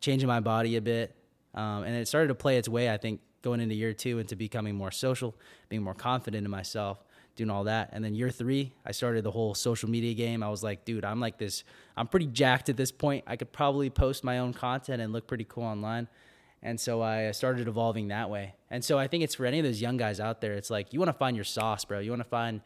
changing 0.00 0.28
my 0.28 0.40
body 0.40 0.76
a 0.76 0.80
bit. 0.80 1.14
Um, 1.54 1.84
and 1.84 1.94
it 1.94 2.08
started 2.08 2.28
to 2.28 2.34
play 2.34 2.56
its 2.56 2.68
way, 2.68 2.90
I 2.90 2.96
think, 2.96 3.20
going 3.42 3.60
into 3.60 3.74
year 3.74 3.92
two 3.92 4.18
into 4.18 4.36
becoming 4.36 4.74
more 4.74 4.90
social, 4.90 5.34
being 5.68 5.82
more 5.82 5.94
confident 5.94 6.44
in 6.44 6.50
myself, 6.50 7.04
doing 7.36 7.50
all 7.50 7.64
that. 7.64 7.90
And 7.92 8.04
then 8.04 8.14
year 8.14 8.30
three, 8.30 8.72
I 8.86 8.92
started 8.92 9.24
the 9.24 9.30
whole 9.30 9.54
social 9.54 9.88
media 9.88 10.14
game. 10.14 10.42
I 10.42 10.48
was 10.48 10.62
like, 10.62 10.84
dude, 10.84 11.04
I'm 11.04 11.20
like 11.20 11.38
this, 11.38 11.64
I'm 11.96 12.06
pretty 12.06 12.26
jacked 12.26 12.68
at 12.68 12.76
this 12.76 12.92
point. 12.92 13.24
I 13.26 13.36
could 13.36 13.52
probably 13.52 13.90
post 13.90 14.24
my 14.24 14.38
own 14.38 14.52
content 14.52 15.02
and 15.02 15.12
look 15.12 15.26
pretty 15.26 15.44
cool 15.48 15.64
online. 15.64 16.08
And 16.62 16.78
so 16.78 17.02
I 17.02 17.32
started 17.32 17.66
evolving 17.66 18.08
that 18.08 18.30
way. 18.30 18.54
And 18.70 18.84
so 18.84 18.98
I 18.98 19.08
think 19.08 19.24
it's 19.24 19.34
for 19.34 19.46
any 19.46 19.58
of 19.58 19.64
those 19.64 19.80
young 19.80 19.96
guys 19.96 20.20
out 20.20 20.40
there, 20.40 20.52
it's 20.52 20.70
like 20.70 20.92
you 20.92 21.00
want 21.00 21.08
to 21.08 21.18
find 21.18 21.36
your 21.36 21.44
sauce, 21.44 21.84
bro. 21.84 21.98
You 21.98 22.10
want 22.10 22.22
to 22.22 22.28
find, 22.28 22.60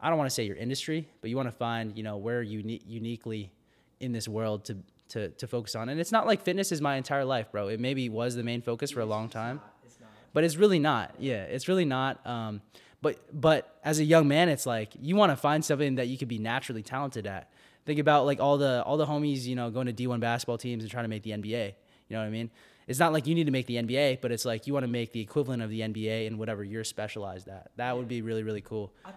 I 0.00 0.08
don't 0.08 0.18
want 0.18 0.28
to 0.28 0.34
say 0.34 0.44
your 0.44 0.56
industry, 0.56 1.08
but 1.20 1.30
you 1.30 1.36
want 1.36 1.48
to 1.48 1.56
find, 1.56 1.96
you 1.96 2.02
know, 2.02 2.16
where 2.16 2.42
you 2.42 2.58
uni- 2.58 2.82
uniquely 2.86 3.52
in 4.00 4.10
this 4.10 4.26
world 4.26 4.64
to, 4.64 4.78
to, 5.10 5.28
to 5.28 5.46
focus 5.46 5.76
on. 5.76 5.88
And 5.90 6.00
it's 6.00 6.10
not 6.10 6.26
like 6.26 6.42
fitness 6.42 6.72
is 6.72 6.80
my 6.80 6.96
entire 6.96 7.24
life, 7.24 7.52
bro. 7.52 7.68
It 7.68 7.78
maybe 7.78 8.08
was 8.08 8.34
the 8.34 8.42
main 8.42 8.62
focus 8.62 8.90
for 8.90 9.00
a 9.00 9.06
long 9.06 9.28
time 9.28 9.60
but 10.34 10.44
it's 10.44 10.56
really 10.56 10.78
not. 10.78 11.14
Yeah, 11.18 11.44
it's 11.44 11.68
really 11.68 11.86
not. 11.86 12.24
Um, 12.26 12.60
but 13.00 13.18
but 13.32 13.78
as 13.84 14.00
a 14.00 14.04
young 14.04 14.28
man, 14.28 14.50
it's 14.50 14.66
like 14.66 14.90
you 15.00 15.16
want 15.16 15.30
to 15.30 15.36
find 15.36 15.64
something 15.64 15.94
that 15.94 16.08
you 16.08 16.18
could 16.18 16.28
be 16.28 16.38
naturally 16.38 16.82
talented 16.82 17.26
at. 17.26 17.50
Think 17.86 18.00
about 18.00 18.26
like 18.26 18.40
all 18.40 18.58
the 18.58 18.82
all 18.82 18.98
the 18.98 19.06
homies, 19.06 19.44
you 19.44 19.54
know, 19.54 19.70
going 19.70 19.86
to 19.86 19.92
D1 19.92 20.20
basketball 20.20 20.58
teams 20.58 20.82
and 20.82 20.90
trying 20.90 21.04
to 21.04 21.08
make 21.08 21.22
the 21.22 21.30
NBA. 21.30 21.74
You 22.08 22.16
know 22.16 22.18
what 22.18 22.26
I 22.26 22.30
mean? 22.30 22.50
It's 22.86 22.98
not 22.98 23.14
like 23.14 23.26
you 23.26 23.34
need 23.34 23.44
to 23.44 23.50
make 23.50 23.66
the 23.66 23.76
NBA, 23.76 24.20
but 24.20 24.30
it's 24.30 24.44
like 24.44 24.66
you 24.66 24.74
want 24.74 24.84
to 24.84 24.90
make 24.90 25.12
the 25.12 25.20
equivalent 25.20 25.62
of 25.62 25.70
the 25.70 25.80
NBA 25.80 26.26
in 26.26 26.36
whatever 26.36 26.62
you're 26.62 26.84
specialized 26.84 27.48
at. 27.48 27.70
That 27.76 27.96
would 27.96 28.08
be 28.08 28.20
really 28.20 28.42
really 28.42 28.60
cool. 28.60 28.92
I, 29.04 29.12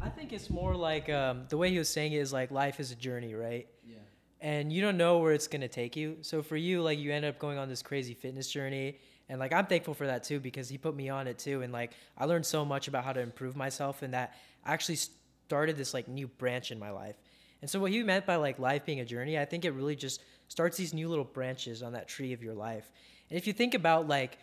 I 0.00 0.08
think 0.08 0.32
it's 0.32 0.48
more 0.48 0.74
like 0.74 1.10
um, 1.10 1.44
the 1.48 1.56
way 1.56 1.70
he 1.70 1.78
was 1.78 1.88
saying 1.88 2.12
it 2.12 2.18
is 2.18 2.32
like 2.32 2.50
life 2.50 2.80
is 2.80 2.90
a 2.90 2.96
journey, 2.96 3.34
right? 3.34 3.68
Yeah. 3.86 3.96
And 4.40 4.72
you 4.72 4.82
don't 4.82 4.96
know 4.96 5.18
where 5.18 5.32
it's 5.32 5.48
gonna 5.48 5.68
take 5.68 5.96
you. 5.96 6.18
So 6.22 6.42
for 6.42 6.56
you, 6.56 6.80
like 6.80 6.98
you 6.98 7.12
end 7.12 7.24
up 7.24 7.38
going 7.38 7.58
on 7.58 7.68
this 7.68 7.82
crazy 7.82 8.14
fitness 8.14 8.48
journey 8.48 8.98
and 9.32 9.40
like 9.40 9.52
i'm 9.54 9.64
thankful 9.64 9.94
for 9.94 10.06
that 10.06 10.22
too 10.22 10.38
because 10.38 10.68
he 10.68 10.76
put 10.76 10.94
me 10.94 11.08
on 11.08 11.26
it 11.26 11.38
too. 11.38 11.62
And 11.62 11.72
like 11.72 11.92
i 12.18 12.26
learned 12.26 12.44
so 12.44 12.64
much 12.66 12.86
about 12.86 13.02
how 13.02 13.14
to 13.14 13.20
improve 13.20 13.56
myself 13.56 14.02
and 14.02 14.12
that 14.12 14.36
actually 14.64 14.98
started 15.46 15.76
this 15.76 15.94
like 15.94 16.06
new 16.06 16.28
branch 16.28 16.70
in 16.70 16.78
my 16.78 16.90
life. 16.90 17.16
And 17.62 17.70
so 17.70 17.80
what 17.80 17.90
he 17.92 18.02
meant 18.02 18.26
by 18.26 18.36
like 18.36 18.58
life 18.58 18.84
being 18.84 19.00
a 19.00 19.04
journey 19.06 19.38
i 19.38 19.46
think 19.46 19.64
it 19.64 19.70
really 19.70 19.96
just 19.96 20.20
starts 20.48 20.76
these 20.76 20.92
new 20.92 21.08
little 21.08 21.24
branches 21.24 21.82
on 21.82 21.94
that 21.94 22.08
tree 22.08 22.34
of 22.34 22.42
your 22.42 22.54
life. 22.54 22.92
And 23.30 23.38
if 23.38 23.46
you 23.46 23.54
think 23.54 23.72
about 23.72 24.06
like 24.06 24.38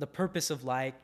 the 0.00 0.06
purpose 0.08 0.50
of 0.50 0.64
life 0.64 0.94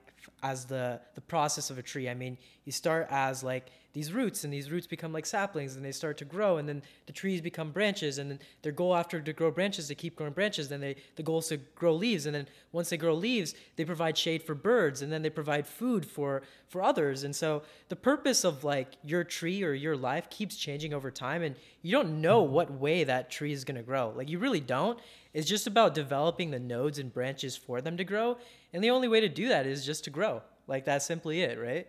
as 0.42 0.64
the 0.64 1.00
the 1.14 1.20
process 1.20 1.70
of 1.70 1.78
a 1.78 1.82
tree 1.82 2.08
i 2.08 2.14
mean 2.14 2.36
you 2.64 2.72
start 2.72 3.06
as 3.10 3.42
like 3.42 3.68
these 3.92 4.12
roots 4.12 4.44
and 4.44 4.52
these 4.52 4.70
roots 4.70 4.86
become 4.86 5.12
like 5.12 5.26
saplings 5.26 5.76
and 5.76 5.84
they 5.84 5.92
start 5.92 6.16
to 6.18 6.24
grow 6.24 6.58
and 6.58 6.68
then 6.68 6.82
the 7.06 7.12
trees 7.12 7.40
become 7.40 7.70
branches 7.70 8.18
and 8.18 8.30
then 8.30 8.38
their 8.62 8.72
goal 8.72 8.94
after 8.94 9.20
to 9.20 9.32
grow 9.32 9.50
branches 9.50 9.88
to 9.88 9.94
keep 9.94 10.16
growing 10.16 10.32
branches 10.32 10.68
then 10.68 10.80
they 10.80 10.96
the 11.16 11.22
goal 11.22 11.38
is 11.38 11.48
to 11.48 11.56
grow 11.74 11.94
leaves 11.94 12.26
and 12.26 12.34
then 12.34 12.46
once 12.72 12.90
they 12.90 12.96
grow 12.96 13.14
leaves 13.14 13.54
they 13.76 13.84
provide 13.84 14.16
shade 14.16 14.42
for 14.42 14.54
birds 14.54 15.02
and 15.02 15.12
then 15.12 15.22
they 15.22 15.30
provide 15.30 15.66
food 15.66 16.06
for 16.06 16.42
for 16.70 16.82
others. 16.82 17.24
And 17.24 17.34
so 17.34 17.62
the 17.88 17.96
purpose 17.96 18.44
of 18.44 18.64
like 18.64 18.94
your 19.02 19.24
tree 19.24 19.62
or 19.62 19.72
your 19.72 19.96
life 19.96 20.30
keeps 20.30 20.56
changing 20.56 20.94
over 20.94 21.10
time 21.10 21.42
and 21.42 21.56
you 21.82 21.92
don't 21.92 22.20
know 22.20 22.44
mm-hmm. 22.44 22.54
what 22.54 22.70
way 22.72 23.04
that 23.04 23.30
tree 23.30 23.52
is 23.52 23.64
going 23.64 23.76
to 23.76 23.82
grow. 23.82 24.12
Like 24.16 24.28
you 24.28 24.38
really 24.38 24.60
don't. 24.60 24.98
It's 25.34 25.48
just 25.48 25.66
about 25.66 25.94
developing 25.94 26.50
the 26.50 26.58
nodes 26.58 26.98
and 26.98 27.12
branches 27.12 27.56
for 27.56 27.80
them 27.80 27.96
to 27.96 28.04
grow 28.04 28.38
and 28.72 28.82
the 28.82 28.90
only 28.90 29.08
way 29.08 29.20
to 29.20 29.28
do 29.28 29.48
that 29.48 29.66
is 29.66 29.84
just 29.84 30.04
to 30.04 30.10
grow. 30.10 30.42
Like 30.66 30.84
that's 30.84 31.04
simply 31.04 31.42
it 31.42 31.58
right 31.58 31.88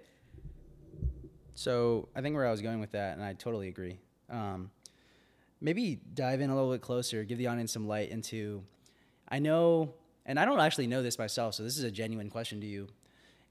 so 1.61 2.09
I 2.15 2.21
think 2.21 2.35
where 2.35 2.47
I 2.47 2.51
was 2.51 2.61
going 2.61 2.79
with 2.79 2.91
that, 2.91 3.15
and 3.15 3.23
I 3.23 3.33
totally 3.33 3.67
agree. 3.67 3.99
Um, 4.29 4.71
maybe 5.59 5.99
dive 6.15 6.41
in 6.41 6.49
a 6.49 6.55
little 6.55 6.71
bit 6.71 6.81
closer, 6.81 7.23
give 7.23 7.37
the 7.37 7.47
audience 7.47 7.71
some 7.71 7.87
light 7.87 8.09
into. 8.09 8.63
I 9.29 9.37
know, 9.37 9.93
and 10.25 10.39
I 10.39 10.45
don't 10.45 10.59
actually 10.59 10.87
know 10.87 11.03
this 11.03 11.19
myself, 11.19 11.53
so 11.53 11.63
this 11.63 11.77
is 11.77 11.83
a 11.83 11.91
genuine 11.91 12.31
question 12.31 12.61
to 12.61 12.67
you. 12.67 12.87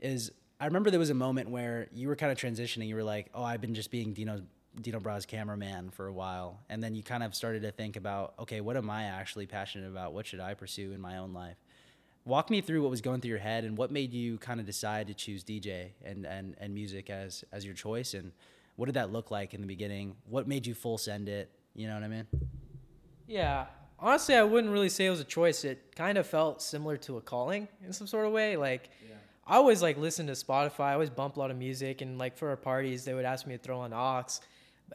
Is 0.00 0.32
I 0.58 0.66
remember 0.66 0.90
there 0.90 0.98
was 0.98 1.10
a 1.10 1.14
moment 1.14 1.50
where 1.50 1.86
you 1.92 2.08
were 2.08 2.16
kind 2.16 2.32
of 2.32 2.38
transitioning. 2.38 2.88
You 2.88 2.96
were 2.96 3.04
like, 3.04 3.30
"Oh, 3.32 3.44
I've 3.44 3.60
been 3.60 3.74
just 3.74 3.92
being 3.92 4.12
Deino 4.12 4.44
Deino 4.80 5.00
Bras 5.00 5.24
cameraman 5.24 5.90
for 5.90 6.08
a 6.08 6.12
while," 6.12 6.58
and 6.68 6.82
then 6.82 6.96
you 6.96 7.04
kind 7.04 7.22
of 7.22 7.32
started 7.34 7.62
to 7.62 7.70
think 7.70 7.96
about, 7.96 8.34
"Okay, 8.40 8.60
what 8.60 8.76
am 8.76 8.90
I 8.90 9.04
actually 9.04 9.46
passionate 9.46 9.88
about? 9.88 10.14
What 10.14 10.26
should 10.26 10.40
I 10.40 10.54
pursue 10.54 10.92
in 10.92 11.00
my 11.00 11.18
own 11.18 11.32
life?" 11.32 11.56
Walk 12.30 12.48
me 12.48 12.60
through 12.60 12.80
what 12.80 12.90
was 12.90 13.00
going 13.00 13.20
through 13.20 13.30
your 13.30 13.38
head 13.38 13.64
and 13.64 13.76
what 13.76 13.90
made 13.90 14.14
you 14.14 14.38
kind 14.38 14.60
of 14.60 14.64
decide 14.64 15.08
to 15.08 15.14
choose 15.14 15.42
DJ 15.42 15.88
and, 16.04 16.24
and, 16.24 16.54
and 16.58 16.72
music 16.72 17.10
as, 17.10 17.44
as 17.52 17.64
your 17.64 17.74
choice. 17.74 18.14
And 18.14 18.30
what 18.76 18.86
did 18.86 18.94
that 18.94 19.12
look 19.12 19.30
like 19.30 19.52
in 19.52 19.60
the 19.60 19.66
beginning? 19.66 20.14
What 20.28 20.46
made 20.46 20.66
you 20.66 20.72
full 20.72 20.96
send 20.96 21.28
it? 21.28 21.50
You 21.74 21.88
know 21.88 21.94
what 21.94 22.04
I 22.04 22.08
mean? 22.08 22.26
Yeah. 23.26 23.66
Honestly, 23.98 24.36
I 24.36 24.44
wouldn't 24.44 24.72
really 24.72 24.88
say 24.88 25.06
it 25.06 25.10
was 25.10 25.20
a 25.20 25.24
choice. 25.24 25.64
It 25.64 25.94
kind 25.96 26.16
of 26.16 26.26
felt 26.26 26.62
similar 26.62 26.96
to 26.98 27.16
a 27.16 27.20
calling 27.20 27.68
in 27.84 27.92
some 27.92 28.06
sort 28.06 28.26
of 28.26 28.32
way. 28.32 28.56
Like, 28.56 28.90
yeah. 29.06 29.16
I 29.46 29.56
always 29.56 29.82
like 29.82 29.98
listen 29.98 30.28
to 30.28 30.32
Spotify. 30.32 30.84
I 30.84 30.92
always 30.94 31.10
bump 31.10 31.36
a 31.36 31.40
lot 31.40 31.50
of 31.50 31.56
music, 31.56 32.00
and 32.00 32.16
like 32.16 32.38
for 32.38 32.48
our 32.48 32.56
parties, 32.56 33.04
they 33.04 33.12
would 33.12 33.24
ask 33.24 33.46
me 33.46 33.56
to 33.56 33.62
throw 33.62 33.80
on 33.80 33.92
aux, 33.92 34.40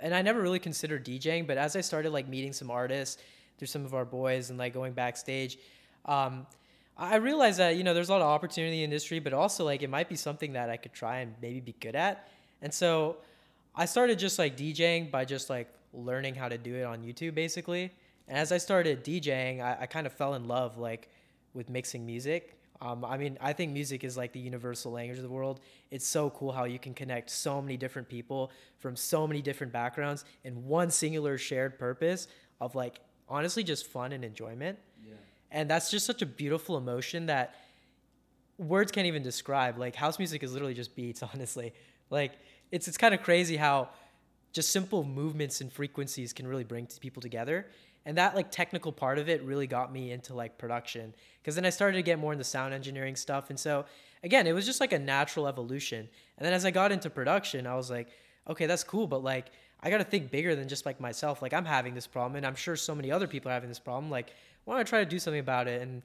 and 0.02 0.16
I 0.16 0.22
never 0.22 0.42
really 0.42 0.60
considered 0.60 1.06
DJing. 1.06 1.46
But 1.46 1.58
as 1.58 1.76
I 1.76 1.82
started 1.82 2.12
like 2.12 2.28
meeting 2.28 2.54
some 2.54 2.72
artists 2.72 3.22
through 3.58 3.68
some 3.68 3.86
of 3.86 3.94
our 3.94 4.06
boys 4.06 4.50
and 4.50 4.58
like 4.58 4.74
going 4.74 4.94
backstage, 4.94 5.60
um, 6.06 6.48
I 6.98 7.18
realized 7.18 7.60
that 7.60 7.76
you 7.76 7.84
know 7.84 7.94
there's 7.94 8.10
a 8.10 8.14
lot 8.14 8.22
of 8.22 8.28
opportunity 8.28 8.74
in 8.74 8.80
the 8.80 8.84
industry, 8.84 9.20
but 9.20 9.34
also 9.34 9.66
like 9.66 9.84
it 9.84 9.90
might 9.90 10.08
be 10.08 10.16
something 10.16 10.54
that 10.54 10.70
I 10.70 10.78
could 10.78 10.94
try 10.94 11.20
and 11.20 11.34
maybe 11.42 11.60
be 11.60 11.76
good 11.80 11.96
at. 11.96 12.30
And 12.62 12.74
so 12.74 13.18
I 13.76 13.86
started 13.86 14.18
just 14.18 14.40
like 14.40 14.56
DJing 14.56 15.12
by 15.12 15.26
just 15.26 15.50
like 15.50 15.70
learning 15.94 16.36
how 16.36 16.48
to 16.48 16.58
do 16.58 16.76
it 16.76 16.84
on 16.84 17.04
YouTube 17.04 17.36
basically. 17.36 17.92
And 18.28 18.38
as 18.38 18.52
I 18.52 18.58
started 18.58 19.04
DJing, 19.04 19.62
I, 19.62 19.78
I 19.82 19.86
kind 19.86 20.08
of 20.08 20.14
fell 20.14 20.36
in 20.36 20.48
love 20.48 20.78
like 20.78 21.10
with 21.54 21.70
mixing 21.70 22.06
music. 22.06 22.58
Um, 22.82 23.06
I 23.06 23.18
mean, 23.18 23.38
I 23.40 23.54
think 23.54 23.72
music 23.72 24.04
is 24.04 24.18
like 24.18 24.34
the 24.34 24.40
universal 24.40 24.92
language 24.92 25.18
of 25.18 25.24
the 25.24 25.30
world. 25.30 25.62
It's 25.92 26.08
so 26.08 26.30
cool 26.30 26.52
how 26.52 26.66
you 26.66 26.80
can 26.80 26.94
connect 26.94 27.30
so 27.30 27.62
many 27.62 27.78
different 27.78 28.10
people 28.10 28.52
from 28.80 28.96
so 28.96 29.28
many 29.28 29.42
different 29.42 29.72
backgrounds 29.72 30.26
in 30.44 30.66
one 30.66 30.92
singular 30.92 31.38
shared 31.38 31.78
purpose 31.78 32.28
of 32.60 32.76
like 32.76 33.00
honestly 33.28 33.64
just 33.64 33.88
fun 33.88 34.12
and 34.12 34.24
enjoyment 34.24 34.78
and 35.56 35.70
that's 35.70 35.90
just 35.90 36.06
such 36.06 36.22
a 36.22 36.26
beautiful 36.26 36.76
emotion 36.78 37.28
that 37.28 37.56
words 38.58 38.92
can't 38.92 39.08
even 39.08 39.24
describe. 39.24 39.78
Like 39.78 39.96
house 39.96 40.20
music 40.20 40.44
is 40.44 40.52
literally 40.52 40.74
just 40.74 40.96
beats 40.96 41.24
honestly. 41.34 41.74
Like 42.10 42.34
it's 42.72 42.90
it's 42.90 42.98
kind 42.98 43.14
of 43.16 43.24
crazy 43.24 43.56
how 43.56 43.90
just 44.52 44.72
simple 44.72 45.06
movements 45.06 45.62
and 45.62 45.72
frequencies 45.72 46.34
can 46.34 46.46
really 46.46 46.66
bring 46.66 46.88
people 47.00 47.22
together. 47.22 47.68
And 48.06 48.18
that 48.18 48.36
like 48.36 48.52
technical 48.52 48.92
part 48.92 49.18
of 49.18 49.30
it 49.30 49.44
really 49.44 49.66
got 49.66 49.94
me 49.94 50.12
into 50.12 50.36
like 50.36 50.58
production. 50.58 51.16
Because 51.42 51.56
then 51.56 51.66
i 51.66 51.70
started 51.70 51.96
to 51.98 52.04
get 52.04 52.20
more 52.20 52.34
into 52.34 52.44
sound 52.44 52.74
engineering 52.74 53.16
stuff. 53.16 53.50
And 53.50 53.58
so 53.58 53.86
again 54.24 54.48
it 54.48 54.54
was 54.54 54.66
just 54.66 54.82
like 54.82 54.92
a 54.92 55.00
natural 55.00 55.48
evolution. 55.48 56.10
And 56.38 56.46
then 56.46 56.52
as 56.52 56.66
i 56.66 56.72
got 56.72 56.92
into 56.92 57.10
production 57.10 57.66
i 57.66 57.76
was 57.76 57.90
like 57.90 58.10
okay 58.50 58.66
that's 58.66 58.84
cool 58.84 59.08
but 59.08 59.24
like 59.24 59.52
I 59.86 59.92
got 59.92 60.00
to 60.00 60.04
think 60.04 60.32
bigger 60.32 60.56
than 60.56 60.68
just 60.68 60.86
like 60.86 61.00
myself. 61.00 61.44
Like 61.44 61.54
I'm 61.54 61.64
having 61.64 61.94
this 61.94 62.08
problem, 62.08 62.38
and 62.38 62.46
I'm 62.46 62.56
sure 62.56 62.76
so 62.76 62.96
many 62.96 63.12
other 63.12 63.28
people 63.28 63.52
are 63.52 63.54
having 63.54 63.70
this 63.70 63.80
problem. 63.80 64.10
Like, 64.10 64.34
don't 64.74 64.82
I 64.82 64.84
try 64.84 65.00
to 65.00 65.10
do 65.10 65.20
something 65.20 65.40
about 65.40 65.68
it? 65.68 65.82
And 65.82 66.02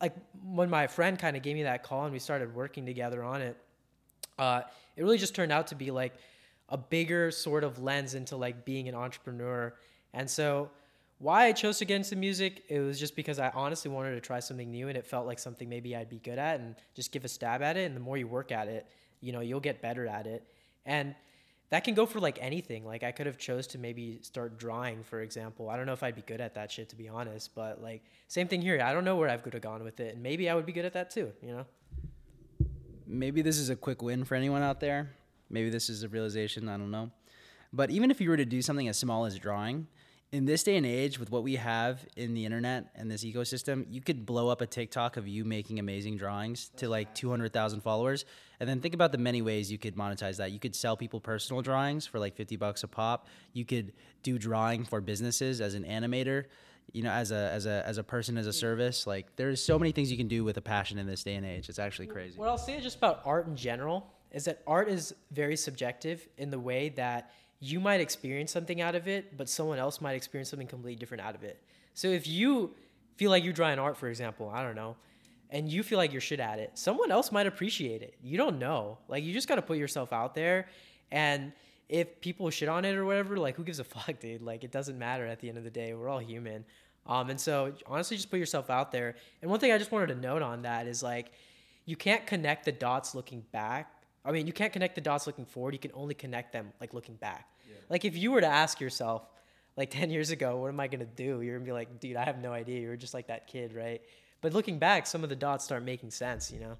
like 0.00 0.14
when 0.44 0.68
my 0.70 0.86
friend 0.86 1.18
kind 1.18 1.36
of 1.36 1.42
gave 1.42 1.56
me 1.56 1.62
that 1.64 1.82
call 1.82 2.04
and 2.04 2.12
we 2.12 2.18
started 2.18 2.54
working 2.54 2.84
together 2.86 3.22
on 3.22 3.40
it, 3.40 3.56
uh, 4.38 4.62
it 4.96 5.02
really 5.02 5.18
just 5.18 5.34
turned 5.34 5.52
out 5.52 5.68
to 5.68 5.74
be 5.74 5.90
like 5.90 6.14
a 6.68 6.76
bigger 6.76 7.30
sort 7.30 7.64
of 7.64 7.78
lens 7.78 8.14
into 8.14 8.36
like 8.36 8.64
being 8.64 8.88
an 8.88 8.94
entrepreneur. 8.94 9.74
And 10.12 10.28
so 10.28 10.70
why 11.18 11.46
I 11.46 11.52
chose 11.52 11.78
to 11.78 11.84
get 11.84 11.96
into 11.96 12.16
music, 12.16 12.64
it 12.68 12.80
was 12.80 13.00
just 13.00 13.16
because 13.16 13.38
I 13.38 13.50
honestly 13.54 13.90
wanted 13.90 14.14
to 14.14 14.20
try 14.20 14.40
something 14.40 14.70
new 14.70 14.88
and 14.88 14.98
it 14.98 15.06
felt 15.06 15.26
like 15.26 15.38
something 15.38 15.68
maybe 15.68 15.96
I'd 15.96 16.10
be 16.10 16.18
good 16.18 16.38
at 16.38 16.60
and 16.60 16.74
just 16.94 17.12
give 17.12 17.24
a 17.24 17.28
stab 17.28 17.62
at 17.62 17.76
it. 17.76 17.86
And 17.86 17.96
the 17.96 18.00
more 18.00 18.18
you 18.18 18.26
work 18.26 18.52
at 18.52 18.68
it, 18.68 18.86
you 19.20 19.32
know, 19.32 19.40
you'll 19.40 19.60
get 19.60 19.80
better 19.80 20.06
at 20.06 20.26
it. 20.26 20.46
And 20.84 21.14
that 21.70 21.84
can 21.84 21.94
go 21.94 22.06
for 22.06 22.20
like 22.20 22.38
anything. 22.40 22.84
Like 22.84 23.02
I 23.02 23.12
could 23.12 23.26
have 23.26 23.38
chose 23.38 23.66
to 23.68 23.78
maybe 23.78 24.18
start 24.22 24.58
drawing, 24.58 25.02
for 25.02 25.20
example. 25.20 25.68
I 25.68 25.76
don't 25.76 25.86
know 25.86 25.92
if 25.92 26.02
I'd 26.02 26.14
be 26.14 26.22
good 26.22 26.40
at 26.40 26.54
that 26.54 26.70
shit 26.70 26.88
to 26.90 26.96
be 26.96 27.08
honest, 27.08 27.54
but 27.54 27.82
like 27.82 28.02
same 28.28 28.48
thing 28.48 28.62
here. 28.62 28.80
I 28.82 28.92
don't 28.92 29.04
know 29.04 29.16
where 29.16 29.28
I've 29.28 29.42
could 29.42 29.54
have 29.54 29.62
gone 29.62 29.82
with 29.82 30.00
it, 30.00 30.14
and 30.14 30.22
maybe 30.22 30.48
I 30.48 30.54
would 30.54 30.66
be 30.66 30.72
good 30.72 30.84
at 30.84 30.92
that 30.92 31.10
too. 31.10 31.32
You 31.42 31.52
know. 31.52 31.66
Maybe 33.06 33.42
this 33.42 33.58
is 33.58 33.70
a 33.70 33.76
quick 33.76 34.02
win 34.02 34.24
for 34.24 34.34
anyone 34.34 34.62
out 34.62 34.80
there. 34.80 35.10
Maybe 35.48 35.70
this 35.70 35.88
is 35.88 36.02
a 36.02 36.08
realization. 36.08 36.68
I 36.68 36.76
don't 36.76 36.90
know. 36.90 37.10
But 37.72 37.90
even 37.90 38.10
if 38.10 38.20
you 38.20 38.30
were 38.30 38.36
to 38.36 38.44
do 38.44 38.62
something 38.62 38.88
as 38.88 38.96
small 38.96 39.26
as 39.26 39.38
drawing, 39.38 39.86
in 40.36 40.44
this 40.44 40.62
day 40.62 40.76
and 40.76 40.84
age, 40.84 41.18
with 41.18 41.30
what 41.30 41.42
we 41.42 41.56
have 41.56 42.06
in 42.14 42.34
the 42.34 42.44
internet 42.44 42.90
and 42.94 43.10
this 43.10 43.24
ecosystem, 43.24 43.86
you 43.88 44.02
could 44.02 44.26
blow 44.26 44.50
up 44.50 44.60
a 44.60 44.66
TikTok 44.66 45.16
of 45.16 45.26
you 45.26 45.46
making 45.46 45.78
amazing 45.78 46.18
drawings 46.18 46.70
to 46.76 46.90
like 46.90 47.14
200,000 47.14 47.80
followers. 47.80 48.26
And 48.60 48.68
then 48.68 48.82
think 48.82 48.92
about 48.92 49.12
the 49.12 49.18
many 49.18 49.40
ways 49.40 49.72
you 49.72 49.78
could 49.78 49.96
monetize 49.96 50.36
that. 50.36 50.52
You 50.52 50.58
could 50.58 50.76
sell 50.76 50.94
people 50.94 51.20
personal 51.20 51.62
drawings 51.62 52.06
for 52.06 52.18
like 52.18 52.36
50 52.36 52.56
bucks 52.56 52.82
a 52.82 52.88
pop. 52.88 53.28
You 53.54 53.64
could 53.64 53.94
do 54.22 54.38
drawing 54.38 54.84
for 54.84 55.00
businesses 55.00 55.62
as 55.62 55.72
an 55.72 55.84
animator, 55.84 56.44
you 56.92 57.02
know, 57.02 57.10
as 57.10 57.32
a 57.32 57.50
as 57.52 57.64
a 57.64 57.82
as 57.86 57.96
a 57.96 58.04
person 58.04 58.36
as 58.36 58.46
a 58.46 58.52
service. 58.52 59.06
Like 59.06 59.34
there's 59.36 59.62
so 59.62 59.78
many 59.78 59.92
things 59.92 60.10
you 60.10 60.18
can 60.18 60.28
do 60.28 60.44
with 60.44 60.58
a 60.58 60.62
passion 60.62 60.98
in 60.98 61.06
this 61.06 61.24
day 61.24 61.36
and 61.36 61.46
age. 61.46 61.70
It's 61.70 61.78
actually 61.78 62.08
crazy. 62.08 62.38
What 62.38 62.50
I'll 62.50 62.58
say 62.58 62.78
just 62.80 62.98
about 62.98 63.22
art 63.24 63.46
in 63.46 63.56
general 63.56 64.12
is 64.32 64.44
that 64.44 64.62
art 64.66 64.90
is 64.90 65.14
very 65.30 65.56
subjective 65.56 66.28
in 66.36 66.50
the 66.50 66.58
way 66.58 66.90
that 66.90 67.30
you 67.60 67.80
might 67.80 68.00
experience 68.00 68.52
something 68.52 68.80
out 68.80 68.94
of 68.94 69.08
it, 69.08 69.36
but 69.36 69.48
someone 69.48 69.78
else 69.78 70.00
might 70.00 70.14
experience 70.14 70.50
something 70.50 70.66
completely 70.66 70.96
different 70.96 71.22
out 71.22 71.34
of 71.34 71.42
it. 71.42 71.62
So 71.94 72.08
if 72.08 72.26
you 72.26 72.74
feel 73.16 73.30
like 73.30 73.44
you're 73.44 73.52
drawing 73.52 73.78
art, 73.78 73.96
for 73.96 74.08
example, 74.08 74.50
I 74.52 74.62
don't 74.62 74.76
know, 74.76 74.96
and 75.50 75.70
you 75.70 75.82
feel 75.82 75.96
like 75.96 76.12
you're 76.12 76.20
shit 76.20 76.40
at 76.40 76.58
it, 76.58 76.72
someone 76.74 77.10
else 77.10 77.32
might 77.32 77.46
appreciate 77.46 78.02
it. 78.02 78.14
You 78.22 78.36
don't 78.36 78.58
know. 78.58 78.98
Like 79.08 79.24
you 79.24 79.32
just 79.32 79.48
got 79.48 79.56
to 79.56 79.62
put 79.62 79.78
yourself 79.78 80.12
out 80.12 80.34
there, 80.34 80.68
and 81.10 81.52
if 81.88 82.20
people 82.20 82.50
shit 82.50 82.68
on 82.68 82.84
it 82.84 82.96
or 82.96 83.04
whatever, 83.04 83.36
like 83.36 83.56
who 83.56 83.64
gives 83.64 83.78
a 83.78 83.84
fuck, 83.84 84.18
dude? 84.20 84.42
Like 84.42 84.64
it 84.64 84.72
doesn't 84.72 84.98
matter 84.98 85.26
at 85.26 85.40
the 85.40 85.48
end 85.48 85.58
of 85.58 85.64
the 85.64 85.70
day. 85.70 85.94
We're 85.94 86.08
all 86.08 86.18
human. 86.18 86.64
Um, 87.06 87.30
and 87.30 87.40
so 87.40 87.72
honestly, 87.86 88.16
just 88.16 88.30
put 88.30 88.40
yourself 88.40 88.68
out 88.68 88.90
there. 88.90 89.14
And 89.40 89.50
one 89.50 89.60
thing 89.60 89.72
I 89.72 89.78
just 89.78 89.92
wanted 89.92 90.08
to 90.08 90.16
note 90.16 90.42
on 90.42 90.62
that 90.62 90.88
is 90.88 91.02
like, 91.02 91.30
you 91.84 91.94
can't 91.94 92.26
connect 92.26 92.64
the 92.64 92.72
dots 92.72 93.14
looking 93.14 93.44
back 93.52 93.92
I 94.26 94.32
mean, 94.32 94.46
you 94.46 94.52
can't 94.52 94.72
connect 94.72 94.94
the 94.94 95.00
dots 95.00 95.26
looking 95.26 95.46
forward. 95.46 95.74
You 95.74 95.78
can 95.78 95.92
only 95.94 96.14
connect 96.14 96.52
them 96.52 96.72
like 96.80 96.92
looking 96.92 97.14
back. 97.16 97.48
Yeah. 97.68 97.76
Like 97.88 98.04
if 98.04 98.16
you 98.16 98.32
were 98.32 98.40
to 98.40 98.46
ask 98.46 98.80
yourself, 98.80 99.28
like 99.76 99.90
10 99.92 100.10
years 100.10 100.30
ago, 100.30 100.56
what 100.56 100.68
am 100.68 100.80
I 100.80 100.88
going 100.88 101.00
to 101.00 101.06
do? 101.06 101.40
You're 101.42 101.54
going 101.54 101.64
to 101.64 101.66
be 101.66 101.72
like, 101.72 102.00
dude, 102.00 102.16
I 102.16 102.24
have 102.24 102.38
no 102.38 102.52
idea. 102.52 102.80
You 102.80 102.88
were 102.88 102.96
just 102.96 103.14
like 103.14 103.28
that 103.28 103.46
kid, 103.46 103.72
right? 103.74 104.02
But 104.40 104.52
looking 104.52 104.78
back, 104.78 105.06
some 105.06 105.22
of 105.22 105.30
the 105.30 105.36
dots 105.36 105.64
start 105.64 105.82
making 105.84 106.10
sense, 106.10 106.50
you 106.50 106.60
know? 106.60 106.76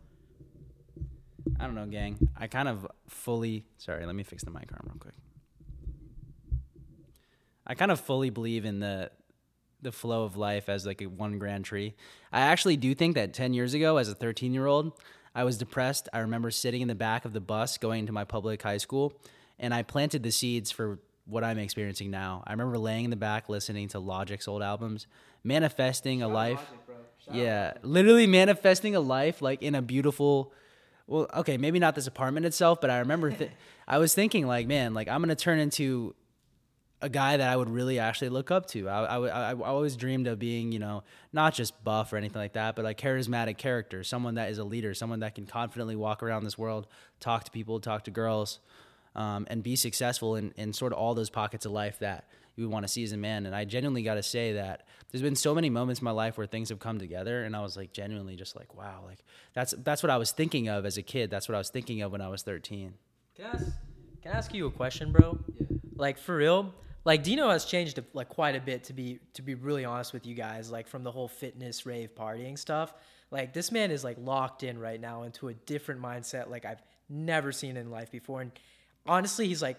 I 1.59 1.65
don't 1.65 1.75
know, 1.75 1.87
gang. 1.87 2.19
I 2.37 2.49
kind 2.49 2.69
of 2.69 2.87
fully, 3.09 3.65
sorry, 3.79 4.05
let 4.05 4.15
me 4.15 4.25
fix 4.25 4.45
the 4.45 4.51
mic 4.51 4.71
arm 4.73 4.83
real 4.85 4.97
quick. 4.99 5.15
I 7.67 7.75
kind 7.75 7.91
of 7.91 8.01
fully 8.01 8.31
believe 8.31 8.65
in 8.65 8.81
the 8.81 9.11
the 9.83 9.93
flow 9.93 10.25
of 10.25 10.37
life 10.37 10.69
as 10.69 10.87
like 10.87 11.03
a 11.03 11.07
one 11.07 11.39
grand 11.39 11.65
tree. 11.65 11.95
I 12.33 12.41
actually 12.41 12.77
do 12.77 12.95
think 12.95 13.15
that 13.15 13.35
10 13.35 13.53
years 13.53 13.75
ago 13.75 13.99
as 13.99 14.09
a 14.09 14.15
13 14.15 14.55
year 14.55 14.67
old, 14.67 14.93
I 15.37 15.45
was 15.45 15.59
depressed. 15.59 16.09
I 16.15 16.21
remember 16.21 16.51
sitting 16.51 16.81
in 16.81 16.89
the 16.89 16.95
back 16.95 17.27
of 17.27 17.35
the 17.35 17.41
bus 17.41 17.77
going 17.77 18.07
to 18.07 18.13
my 18.13 18.25
public 18.25 18.63
high 18.63 18.79
school, 18.79 19.13
and 19.59 19.75
I 19.75 19.83
planted 19.83 20.23
the 20.23 20.33
seeds 20.33 20.71
for 20.71 20.99
what 21.27 21.45
I'm 21.45 21.59
experiencing 21.59 22.11
now. 22.11 22.43
I 22.47 22.53
remember 22.53 22.79
laying 22.79 23.05
in 23.05 23.11
the 23.11 23.17
back 23.17 23.51
listening 23.51 23.89
to 23.89 23.99
Logic's 23.99 24.49
old 24.49 24.63
albums, 24.63 25.07
manifesting 25.45 26.21
Shout 26.21 26.31
a 26.31 26.33
life. 26.33 26.71
Logic, 27.29 27.43
yeah, 27.45 27.75
literally 27.83 28.27
manifesting 28.27 28.97
a 28.97 29.01
life 29.01 29.43
like 29.43 29.63
in 29.63 29.75
a 29.75 29.83
beautiful 29.83 30.53
well, 31.07 31.29
okay, 31.35 31.57
maybe 31.57 31.79
not 31.79 31.95
this 31.95 32.07
apartment 32.07 32.47
itself, 32.47 32.81
but 32.81 32.91
I 32.91 32.99
remember 32.99 33.31
th- 33.31 33.51
I 33.89 33.99
was 33.99 34.15
thinking 34.15 34.47
like, 34.47 34.67
man, 34.67 34.95
like 34.95 35.09
I'm 35.09 35.21
going 35.21 35.29
to 35.29 35.37
turn 35.37 35.59
into 35.59 36.15
a 37.03 37.09
guy 37.09 37.37
that 37.37 37.49
I 37.49 37.57
would 37.57 37.69
really 37.69 37.99
actually 37.99 38.31
look 38.31 38.51
up 38.51 38.67
to. 38.69 38.89
I, 38.89 39.17
I, 39.17 39.51
I, 39.53 39.55
always 39.55 39.97
dreamed 39.97 40.27
of 40.27 40.39
being, 40.39 40.73
you 40.73 40.79
know, 40.79 41.03
not 41.33 41.53
just 41.53 41.85
buff 41.85 42.13
or 42.13 42.17
anything 42.17 42.41
like 42.41 42.55
that, 42.55 42.75
but 42.75 42.85
like 42.85 42.99
charismatic 42.99 43.59
character, 43.59 44.03
someone 44.03 44.37
that 44.37 44.51
is 44.51 44.59
a 44.59 44.65
leader, 44.65 44.95
someone 44.95 45.21
that 45.21 45.35
can 45.35 45.47
confidently 45.47 45.95
walk 45.95 46.23
around 46.23 46.45
this 46.45 46.57
world, 46.57 46.87
talk 47.21 47.45
to 47.45 47.51
people, 47.51 47.81
talk 47.81 48.05
to 48.05 48.11
girls, 48.11 48.61
um, 49.15 49.47
and 49.51 49.63
be 49.63 49.77
successful 49.77 50.37
in, 50.37 50.53
in 50.57 50.73
sort 50.73 50.93
of 50.93 50.99
all 50.99 51.15
those 51.15 51.31
pockets 51.31 51.67
of 51.67 51.73
life 51.73 51.99
that 51.99 52.29
you 52.55 52.65
would 52.65 52.73
want 52.73 52.85
to 52.85 52.89
see 52.89 53.05
as 53.05 53.13
a 53.13 53.17
man. 53.19 53.45
And 53.45 53.55
I 53.55 53.67
genuinely 53.67 54.03
got 54.03 54.15
to 54.15 54.23
say 54.23 54.55
that 54.55 54.87
there's 55.11 55.23
been 55.23 55.37
so 55.37 55.55
many 55.55 55.69
moments 55.69 56.01
in 56.01 56.05
my 56.05 56.11
life 56.11 56.39
where 56.39 56.47
things 56.47 56.71
have 56.71 56.79
come 56.79 56.99
together, 56.99 57.45
and 57.45 57.55
I 57.55 57.61
was 57.61 57.77
like 57.77 57.93
genuinely 57.93 58.37
just 58.37 58.57
like, 58.57 58.75
wow, 58.75 59.03
like 59.07 59.19
that's 59.55 59.75
that's 59.79 60.03
what 60.03 60.11
I 60.11 60.17
was 60.17 60.33
thinking 60.33 60.69
of 60.69 60.87
as 60.87 60.97
a 60.97 61.03
kid. 61.03 61.31
That's 61.31 61.49
what 61.49 61.55
I 61.55 61.59
was 61.59 61.71
thinking 61.71 62.01
of 62.03 62.13
when 62.13 62.23
I 62.23 62.29
was 62.29 62.43
13. 62.43 62.95
Can 63.37 63.45
I 63.45 63.49
ask, 63.49 63.67
can 64.23 64.33
I 64.33 64.37
ask 64.37 64.55
you 64.55 64.67
a 64.67 64.71
question, 64.71 65.13
bro? 65.13 65.39
Yeah. 65.59 65.67
Like 65.95 66.19
for 66.19 66.37
real, 66.37 66.75
like 67.07 67.23
Deino 67.23 67.51
has 67.53 67.65
changed 67.65 68.03
like 68.15 68.29
quite 68.29 68.57
a 68.57 68.61
bit 68.61 68.83
to 68.85 68.93
be 68.93 69.21
to 69.35 69.43
be 69.43 69.55
really 69.55 69.85
honest 69.85 70.13
with 70.13 70.27
you 70.27 70.35
guys. 70.35 70.73
Like 70.73 70.89
from 70.89 71.05
the 71.05 71.13
whole 71.13 71.29
fitness 71.29 71.87
rave 71.87 72.15
partying 72.17 72.59
stuff. 72.59 72.93
Like 73.31 73.53
this 73.53 73.71
man 73.71 73.93
is 73.93 74.03
like 74.03 74.17
locked 74.21 74.65
in 74.65 74.79
right 74.79 75.01
now 75.01 75.23
into 75.23 75.49
a 75.49 75.55
different 75.55 76.03
mindset 76.03 76.51
like 76.51 76.65
I've 76.65 76.83
never 77.09 77.53
seen 77.53 77.77
in 77.77 77.91
life 77.93 78.11
before. 78.11 78.41
And 78.41 78.51
honestly, 79.07 79.47
he's 79.47 79.63
like 79.63 79.79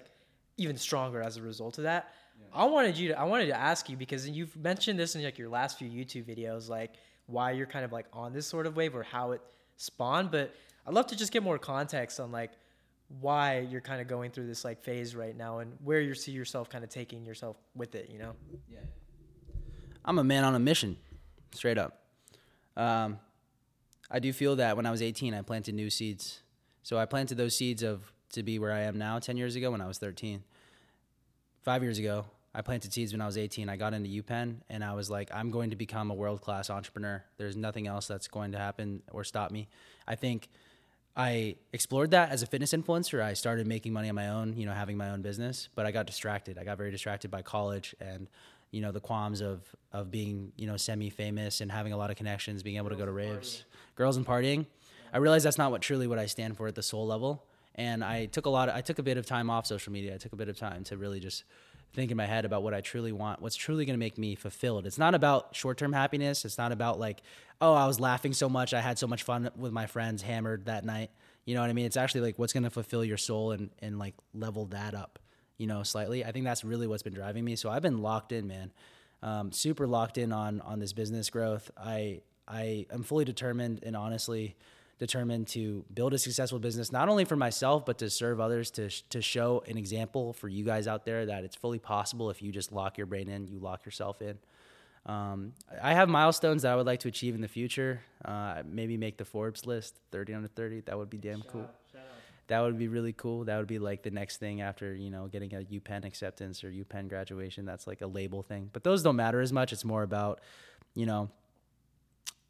even 0.56 0.78
stronger 0.78 1.22
as 1.22 1.36
a 1.36 1.42
result 1.42 1.78
of 1.78 1.84
that. 1.84 2.14
Yeah. 2.40 2.62
I 2.62 2.64
wanted 2.64 2.98
you 2.98 3.10
to 3.10 3.20
I 3.20 3.26
wanted 3.26 3.48
to 3.48 3.58
ask 3.58 3.90
you 3.90 3.98
because 3.98 4.28
you've 4.28 4.56
mentioned 4.56 4.98
this 4.98 5.16
in 5.16 5.22
like 5.22 5.38
your 5.38 5.50
last 5.50 5.78
few 5.78 5.90
YouTube 5.90 6.24
videos, 6.24 6.70
like 6.70 6.94
why 7.26 7.52
you're 7.52 7.68
kind 7.68 7.84
of 7.84 7.92
like 7.92 8.06
on 8.14 8.32
this 8.32 8.48
sort 8.48 8.66
of 8.66 8.78
wave 8.78 8.96
or 8.96 9.04
how 9.04 9.34
it 9.34 9.42
spawned. 9.76 10.32
But 10.32 10.56
I'd 10.88 10.94
love 10.94 11.08
to 11.08 11.16
just 11.18 11.34
get 11.34 11.44
more 11.44 11.60
context 11.60 12.22
on 12.22 12.32
like 12.32 12.52
why 13.22 13.60
you're 13.60 13.82
kind 13.82 14.02
of 14.02 14.08
going 14.08 14.32
through 14.32 14.48
this 14.48 14.66
like 14.66 14.82
phase 14.82 15.16
right 15.16 15.36
now 15.36 15.60
and 15.60 15.74
where 15.84 16.02
you 16.02 16.14
see 16.14 16.32
yourself 16.32 16.70
kind 16.70 16.84
of 16.84 16.90
taking 16.90 17.26
yourself 17.26 17.58
with 17.76 17.96
it, 17.96 18.10
you 18.12 18.20
know? 18.20 18.34
Yeah. 18.70 18.80
I'm 20.04 20.20
a 20.20 20.24
man 20.24 20.44
on 20.44 20.56
a 20.56 20.60
mission, 20.60 20.98
straight 21.52 21.78
up. 21.78 22.02
Um, 22.76 23.20
I 24.10 24.20
do 24.20 24.32
feel 24.32 24.56
that 24.58 24.78
when 24.78 24.86
I 24.86 24.92
was 24.92 25.02
18, 25.02 25.34
I 25.34 25.42
planted 25.42 25.76
new 25.76 25.90
seeds. 25.90 26.42
So 26.84 26.98
I 26.98 27.06
planted 27.06 27.36
those 27.36 27.56
seeds 27.56 27.84
of 27.84 28.14
to 28.32 28.44
be 28.44 28.60
where 28.60 28.72
I 28.72 28.82
am 28.82 28.98
now 28.98 29.20
10 29.20 29.38
years 29.38 29.56
ago 29.56 29.72
when 29.72 29.82
I 29.82 29.88
was 29.88 29.98
13. 29.98 30.44
Five 31.64 31.84
years 31.84 31.98
ago, 31.98 32.26
I 32.54 32.62
planted 32.62 32.94
seeds 32.94 33.12
when 33.12 33.22
I 33.22 33.26
was 33.26 33.38
18. 33.38 33.70
I 33.70 33.76
got 33.76 33.94
into 33.94 34.10
UPenn 34.10 34.58
and 34.70 34.84
I 34.84 34.94
was 34.94 35.10
like, 35.10 35.30
I'm 35.34 35.52
going 35.52 35.70
to 35.72 35.76
become 35.76 36.12
a 36.12 36.14
world 36.14 36.42
class 36.42 36.70
entrepreneur. 36.70 37.24
There's 37.38 37.56
nothing 37.56 37.88
else 37.88 38.08
that's 38.08 38.28
going 38.28 38.54
to 38.54 38.58
happen 38.58 39.04
or 39.12 39.24
stop 39.24 39.52
me. 39.52 39.68
I 40.08 40.16
think 40.16 40.50
I 41.20 41.56
explored 41.74 42.12
that 42.12 42.30
as 42.30 42.44
a 42.44 42.46
fitness 42.46 42.74
influencer. 42.74 43.24
I 43.24 43.34
started 43.34 43.66
making 43.66 43.92
money 43.92 44.08
on 44.08 44.14
my 44.14 44.30
own, 44.30 44.56
you 44.56 44.68
know, 44.68 44.72
having 44.72 44.98
my 44.98 45.10
own 45.10 45.24
business, 45.24 45.68
but 45.74 45.88
I 45.88 45.92
got 45.92 46.06
distracted. 46.06 46.60
I 46.60 46.64
got 46.64 46.78
very 46.78 46.92
distracted 46.92 47.32
by 47.32 47.42
college 47.42 47.96
and, 48.00 48.28
you 48.70 48.82
know, 48.82 48.92
the 48.92 49.00
qualms 49.00 49.42
of 49.42 49.64
of 49.92 50.12
being, 50.12 50.52
you 50.58 50.68
know, 50.68 50.78
semi-famous 50.78 51.60
and 51.62 51.72
having 51.72 51.92
a 51.92 51.98
lot 51.98 52.12
of 52.12 52.18
connections, 52.18 52.62
being 52.62 52.78
able 52.78 52.90
girls 52.90 53.00
to 53.00 53.06
go 53.06 53.06
to 53.08 53.12
raves, 53.12 53.50
partying. 53.50 53.96
girls 53.96 54.18
and 54.18 54.26
partying. 54.28 54.66
I 55.12 55.18
realized 55.18 55.44
that's 55.44 55.58
not 55.58 55.72
what 55.72 55.82
truly 55.82 56.06
what 56.06 56.20
I 56.20 56.28
stand 56.28 56.56
for 56.56 56.68
at 56.68 56.76
the 56.76 56.84
soul 56.84 57.08
level. 57.08 57.44
And 57.74 58.04
I 58.04 58.26
took 58.26 58.46
a 58.46 58.50
lot 58.50 58.70
of, 58.70 58.76
I 58.76 58.82
took 58.82 59.00
a 59.00 59.04
bit 59.04 59.18
of 59.18 59.26
time 59.26 59.50
off 59.50 59.66
social 59.66 59.92
media. 59.92 60.14
I 60.14 60.18
took 60.18 60.34
a 60.34 60.36
bit 60.36 60.50
of 60.50 60.58
time 60.58 60.84
to 60.86 60.98
really 60.98 61.20
just 61.20 61.46
think 61.94 62.12
in 62.12 62.18
my 62.18 62.26
head 62.26 62.46
about 62.46 62.64
what 62.64 62.74
I 62.74 62.82
truly 62.82 63.12
want, 63.12 63.42
what's 63.42 63.56
truly 63.56 63.86
going 63.86 63.96
to 63.96 64.00
make 64.00 64.18
me 64.18 64.36
fulfilled. 64.36 64.86
It's 64.86 64.98
not 64.98 65.16
about 65.16 65.56
short-term 65.56 65.94
happiness. 65.94 66.46
It's 66.46 66.58
not 66.58 66.72
about 66.72 67.00
like, 67.00 67.22
oh, 67.60 67.74
I 67.74 67.88
was 67.88 68.00
laughing 68.00 68.34
so 68.34 68.50
much, 68.50 68.74
I 68.74 68.82
had 68.82 69.00
so 69.00 69.08
much 69.08 69.24
fun 69.24 69.50
with 69.56 69.72
my 69.72 69.88
friends 69.88 70.22
hammered 70.22 70.66
that 70.66 70.86
night. 70.86 71.10
You 71.46 71.56
know 71.56 71.62
what 71.62 71.70
I 71.70 71.74
mean? 71.74 71.86
It's 71.86 71.98
actually 71.98 72.22
like 72.22 72.38
what's 72.38 72.54
going 72.54 72.64
to 72.64 72.70
fulfill 72.70 73.06
your 73.06 73.18
soul 73.18 73.52
and 73.52 73.70
and 73.80 73.98
like 73.98 74.16
level 74.34 74.66
that 74.68 74.94
up, 74.94 75.18
you 75.58 75.66
know, 75.66 75.82
slightly. 75.82 76.26
I 76.26 76.32
think 76.32 76.44
that's 76.46 76.64
really 76.64 76.88
what's 76.88 77.04
been 77.04 77.14
driving 77.14 77.46
me. 77.46 77.56
So 77.56 77.70
I've 77.70 77.82
been 77.82 78.02
locked 78.02 78.34
in, 78.34 78.48
man. 78.48 78.72
Um, 79.24 79.52
super 79.52 79.88
locked 79.88 80.18
in 80.18 80.34
on 80.34 80.60
on 80.62 80.80
this 80.80 80.92
business 80.92 81.30
growth. 81.30 81.72
I 81.78 82.22
I 82.48 82.86
am 82.92 83.04
fully 83.04 83.24
determined 83.24 83.80
and 83.84 83.96
honestly 83.96 84.58
determined 85.00 85.48
to 85.48 85.86
build 85.94 86.14
a 86.14 86.18
successful 86.18 86.60
business, 86.60 86.92
not 86.92 87.10
only 87.10 87.26
for 87.26 87.36
myself, 87.36 87.86
but 87.86 87.98
to 88.00 88.10
serve 88.10 88.40
others, 88.40 88.72
to, 88.72 88.90
to 89.10 89.22
show 89.22 89.64
an 89.68 89.78
example 89.78 90.34
for 90.34 90.48
you 90.48 90.64
guys 90.64 90.88
out 90.88 91.06
there 91.06 91.26
that 91.26 91.44
it's 91.44 91.56
fully 91.56 91.80
possible 91.80 92.30
if 92.30 92.42
you 92.42 92.52
just 92.52 92.72
lock 92.72 92.98
your 92.98 93.08
brain 93.08 93.30
in, 93.30 93.48
you 93.48 93.60
lock 93.60 93.86
yourself 93.86 94.22
in. 94.22 94.38
Um, 95.06 95.54
I 95.82 95.94
have 95.94 96.10
milestones 96.10 96.64
that 96.64 96.74
I 96.74 96.76
would 96.76 96.86
like 96.86 97.00
to 97.02 97.08
achieve 97.08 97.36
in 97.36 97.42
the 97.42 97.48
future. 97.48 98.02
Uh, 98.26 98.64
maybe 98.66 98.98
make 98.98 99.18
the 99.18 99.26
Forbes 99.26 99.66
list, 99.66 100.00
30 100.12 100.34
under 100.34 100.48
30. 100.48 100.82
That 100.82 100.98
would 100.98 101.10
be 101.10 101.18
damn 101.18 101.42
shout 101.42 101.52
cool. 101.52 101.62
Out, 101.62 101.76
that 102.48 102.62
would 102.62 102.78
be 102.78 102.88
really 102.88 103.14
cool. 103.14 103.46
That 103.46 103.58
would 103.58 103.68
be 103.68 103.80
like 103.80 104.04
the 104.04 104.12
next 104.12 104.38
thing 104.38 104.62
after 104.62 104.96
you 104.96 105.10
know 105.10 105.28
getting 105.28 105.54
a 105.54 105.60
UPenn 105.60 106.06
acceptance 106.06 106.64
or 106.64 106.72
UPenn 106.72 107.10
graduation. 107.10 107.66
That's 107.66 107.88
like 107.88 108.02
a 108.02 108.08
label 108.08 108.42
thing. 108.42 108.70
But 108.72 108.84
those 108.84 109.04
don't 109.04 109.18
matter 109.18 109.42
as 109.42 109.52
much. 109.52 109.74
It's 109.74 109.86
more 109.86 110.04
about 110.04 110.40
you 110.96 111.06
know 111.06 111.30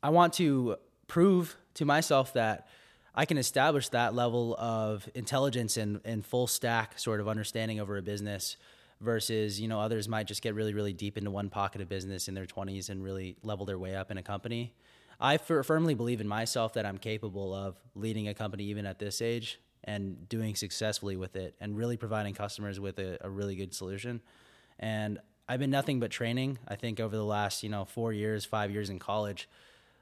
I 0.02 0.10
want 0.10 0.34
to 0.34 0.78
prove 1.08 1.58
to 1.76 1.86
myself 1.86 2.34
that 2.34 2.68
I 3.16 3.26
can 3.26 3.38
establish 3.38 3.90
that 3.90 4.14
level 4.14 4.56
of 4.60 5.10
intelligence 5.16 5.78
and, 5.78 6.00
and 6.06 6.26
full 6.26 6.48
stack 6.48 7.00
sort 7.00 7.20
of 7.20 7.28
understanding 7.28 7.80
over 7.80 7.98
a 7.98 8.02
business 8.02 8.58
versus, 9.02 9.60
you 9.60 9.68
know, 9.68 9.80
others 9.80 10.08
might 10.08 10.28
just 10.28 10.42
get 10.42 10.54
really, 10.54 10.74
really 10.74 10.94
deep 10.94 11.18
into 11.18 11.32
one 11.32 11.50
pocket 11.50 11.82
of 11.82 11.90
business 11.90 12.28
in 12.28 12.34
their 12.34 12.46
20s 12.46 12.90
and 12.90 13.04
really 13.04 13.36
level 13.42 13.66
their 13.66 13.80
way 13.80 13.96
up 13.96 14.12
in 14.12 14.18
a 14.18 14.24
company. 14.24 14.74
I 15.20 15.38
firmly 15.38 15.96
believe 15.96 16.22
in 16.22 16.28
myself 16.28 16.74
that 16.74 16.86
I'm 16.86 17.00
capable 17.00 17.54
of 17.54 17.76
leading 17.96 18.28
a 18.28 18.36
company 18.36 18.66
even 18.66 18.86
at 18.86 19.00
this 19.00 19.20
age 19.20 19.60
and 19.84 20.30
doing 20.30 20.54
successfully 20.54 21.16
with 21.16 21.36
it 21.36 21.56
and 21.60 21.76
really 21.76 21.98
providing 21.98 22.36
customers 22.36 22.80
with 22.80 23.00
a, 23.00 23.18
a 23.22 23.30
really 23.30 23.56
good 23.56 23.74
solution. 23.74 24.22
And 24.78 25.20
I've 25.50 25.60
been 25.60 25.72
nothing 25.72 26.00
but 26.00 26.12
training. 26.12 26.60
I 26.68 26.76
think 26.76 27.00
over 27.00 27.16
the 27.16 27.26
last, 27.26 27.64
you 27.64 27.70
know, 27.70 27.86
four 27.86 28.14
years, 28.14 28.46
five 28.46 28.70
years 28.70 28.92
in 28.92 29.00
college, 29.00 29.50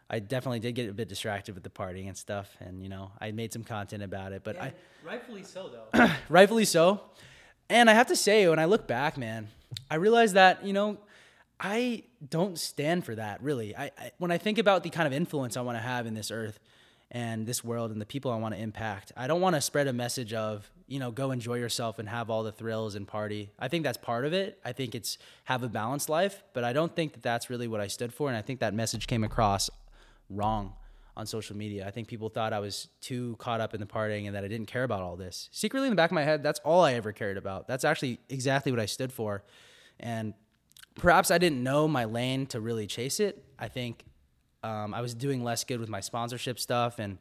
I 0.10 0.20
definitely 0.20 0.60
did 0.60 0.76
get 0.76 0.90
a 0.90 0.94
bit 0.94 1.10
distracted 1.10 1.56
with 1.56 1.64
the 1.64 1.70
partying 1.70 2.08
and 2.08 2.16
stuff, 2.16 2.56
and 2.60 2.84
you 2.84 2.90
know, 2.90 3.12
I 3.20 3.32
made 3.32 3.52
some 3.52 3.64
content 3.64 4.04
about 4.04 4.34
it. 4.34 4.44
But 4.44 4.56
Yeah, 4.56 4.64
I, 4.66 4.74
rightfully 5.04 5.44
so 5.44 5.70
though. 5.70 6.08
rightfully 6.30 6.66
so. 6.66 7.02
And 7.70 7.90
I 7.90 7.94
have 7.94 8.08
to 8.08 8.16
say, 8.16 8.48
when 8.48 8.60
I 8.60 8.66
look 8.66 8.86
back, 8.86 9.18
man, 9.18 9.48
I 9.90 9.96
realize 9.96 10.34
that 10.34 10.64
you 10.64 10.74
know, 10.74 10.98
I 11.60 12.04
don't 12.30 12.60
stand 12.60 13.04
for 13.04 13.16
that 13.16 13.42
really. 13.42 13.76
I, 13.76 13.86
I 13.98 14.12
when 14.20 14.30
I 14.30 14.38
think 14.38 14.60
about 14.60 14.84
the 14.84 14.92
kind 14.92 15.08
of 15.08 15.14
influence 15.14 15.58
I 15.58 15.62
want 15.62 15.78
to 15.78 15.82
have 15.82 16.06
in 16.06 16.14
this 16.14 16.30
earth 16.30 16.60
and 17.10 17.48
this 17.48 17.64
world 17.64 17.92
and 17.92 18.00
the 18.00 18.06
people 18.06 18.32
I 18.32 18.38
want 18.38 18.54
to 18.54 18.62
impact, 18.62 19.12
I 19.18 19.26
don't 19.26 19.42
want 19.42 19.56
to 19.56 19.62
spread 19.62 19.88
a 19.88 19.94
message 19.94 20.34
of 20.34 20.70
you 20.88 21.00
know 21.00 21.10
go 21.10 21.32
enjoy 21.32 21.56
yourself 21.56 21.98
and 21.98 22.08
have 22.08 22.30
all 22.30 22.44
the 22.44 22.52
thrills 22.52 22.94
and 22.94 23.08
party. 23.08 23.50
I 23.58 23.70
think 23.70 23.84
that's 23.84 23.98
part 23.98 24.24
of 24.26 24.34
it. 24.34 24.60
I 24.64 24.72
think 24.72 24.94
it's 24.94 25.18
have 25.46 25.64
a 25.64 25.68
balanced 25.68 26.10
life, 26.10 26.44
but 26.54 26.64
I 26.64 26.74
don't 26.74 26.96
think 26.96 27.14
that 27.14 27.24
that's 27.24 27.50
really 27.50 27.68
what 27.68 27.82
I 27.82 27.88
stood 27.88 28.14
for. 28.14 28.28
And 28.28 28.38
I 28.38 28.44
think 28.44 28.60
that 28.60 28.76
message 28.76 29.08
came 29.08 29.24
across 29.24 29.72
wrong 30.30 30.74
on 31.18 31.26
social 31.26 31.56
media. 31.56 31.88
I 31.88 31.92
think 31.92 32.08
people 32.08 32.30
thought 32.30 32.52
I 32.52 32.60
was 32.60 32.90
too 33.00 33.36
caught 33.40 33.62
up 33.62 33.74
in 33.74 33.80
the 33.80 33.86
partying 33.86 34.26
and 34.26 34.36
that 34.36 34.44
I 34.44 34.48
didn't 34.48 34.68
care 34.68 34.84
about 34.84 35.02
all 35.02 35.16
this. 35.16 35.50
Secretly 35.52 35.88
in 35.88 35.92
the 35.92 35.96
back 35.96 36.12
of 36.12 36.16
my 36.16 36.24
head, 36.24 36.44
that's 36.44 36.60
all 36.60 36.84
I 36.84 36.94
ever 36.94 37.14
cared 37.14 37.38
about. 37.38 37.68
That's 37.68 37.86
actually 37.86 38.20
exactly 38.30 38.72
what 38.72 38.82
I 38.82 38.86
stood 38.86 39.14
for. 39.14 39.44
And 40.00 40.34
perhaps 40.96 41.32
I 41.32 41.38
didn't 41.38 41.64
know 41.64 41.88
my 41.88 42.06
lane 42.06 42.48
to 42.48 42.60
really 42.60 42.88
chase 42.88 43.20
it. 43.20 43.46
I 43.58 43.70
think 43.70 44.04
um, 44.64 44.94
I 44.94 45.02
was 45.02 45.14
doing 45.14 45.44
less 45.44 45.64
good 45.64 45.80
with 45.80 45.90
my 45.90 46.02
sponsorship 46.02 46.60
stuff 46.60 47.00
and 47.00 47.18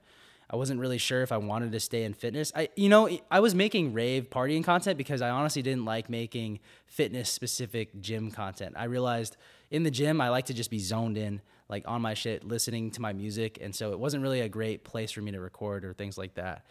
I 0.50 0.56
wasn't 0.56 0.80
really 0.80 0.98
sure 0.98 1.22
if 1.22 1.32
I 1.32 1.38
wanted 1.38 1.72
to 1.72 1.80
stay 1.80 2.04
in 2.04 2.14
fitness. 2.14 2.52
I, 2.54 2.68
you 2.76 2.88
know, 2.88 3.08
I 3.30 3.40
was 3.40 3.54
making 3.54 3.94
rave 3.94 4.28
partying 4.28 4.62
content 4.62 4.98
because 4.98 5.22
I 5.22 5.30
honestly 5.30 5.62
didn't 5.62 5.84
like 5.84 6.10
making 6.10 6.60
fitness 6.86 7.30
specific 7.30 8.00
gym 8.00 8.30
content. 8.30 8.74
I 8.76 8.84
realized 8.84 9.36
in 9.70 9.84
the 9.84 9.90
gym, 9.90 10.20
I 10.20 10.28
like 10.28 10.46
to 10.46 10.54
just 10.54 10.70
be 10.70 10.78
zoned 10.78 11.16
in, 11.16 11.40
like 11.68 11.84
on 11.86 12.02
my 12.02 12.14
shit, 12.14 12.44
listening 12.44 12.90
to 12.92 13.00
my 13.00 13.12
music. 13.12 13.58
And 13.60 13.74
so 13.74 13.92
it 13.92 13.98
wasn't 13.98 14.22
really 14.22 14.40
a 14.40 14.48
great 14.48 14.84
place 14.84 15.12
for 15.12 15.22
me 15.22 15.32
to 15.32 15.40
record 15.40 15.84
or 15.84 15.92
things 15.92 16.18
like 16.18 16.34
that. 16.34 16.66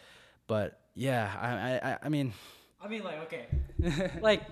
But 0.48 0.80
yeah, 0.96 1.32
I, 1.40 1.90
I, 1.90 1.98
I 2.04 2.10
mean, 2.10 2.34
I 2.82 2.88
mean, 2.88 3.04
like, 3.04 3.20
okay, 3.24 4.12
like, 4.22 4.44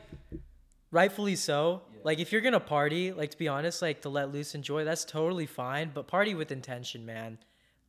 rightfully 0.90 1.36
so. 1.36 1.82
Like, 2.04 2.20
if 2.20 2.32
you're 2.32 2.42
gonna 2.42 2.60
party, 2.60 3.12
like, 3.12 3.32
to 3.32 3.38
be 3.38 3.48
honest, 3.48 3.82
like, 3.82 4.02
to 4.02 4.10
let 4.10 4.32
loose, 4.32 4.56
enjoy, 4.56 4.86
that's 4.86 5.06
totally 5.06 5.46
fine. 5.46 5.92
But 5.94 6.08
party 6.08 6.34
with 6.34 6.52
intention, 6.52 7.06
man. 7.06 7.38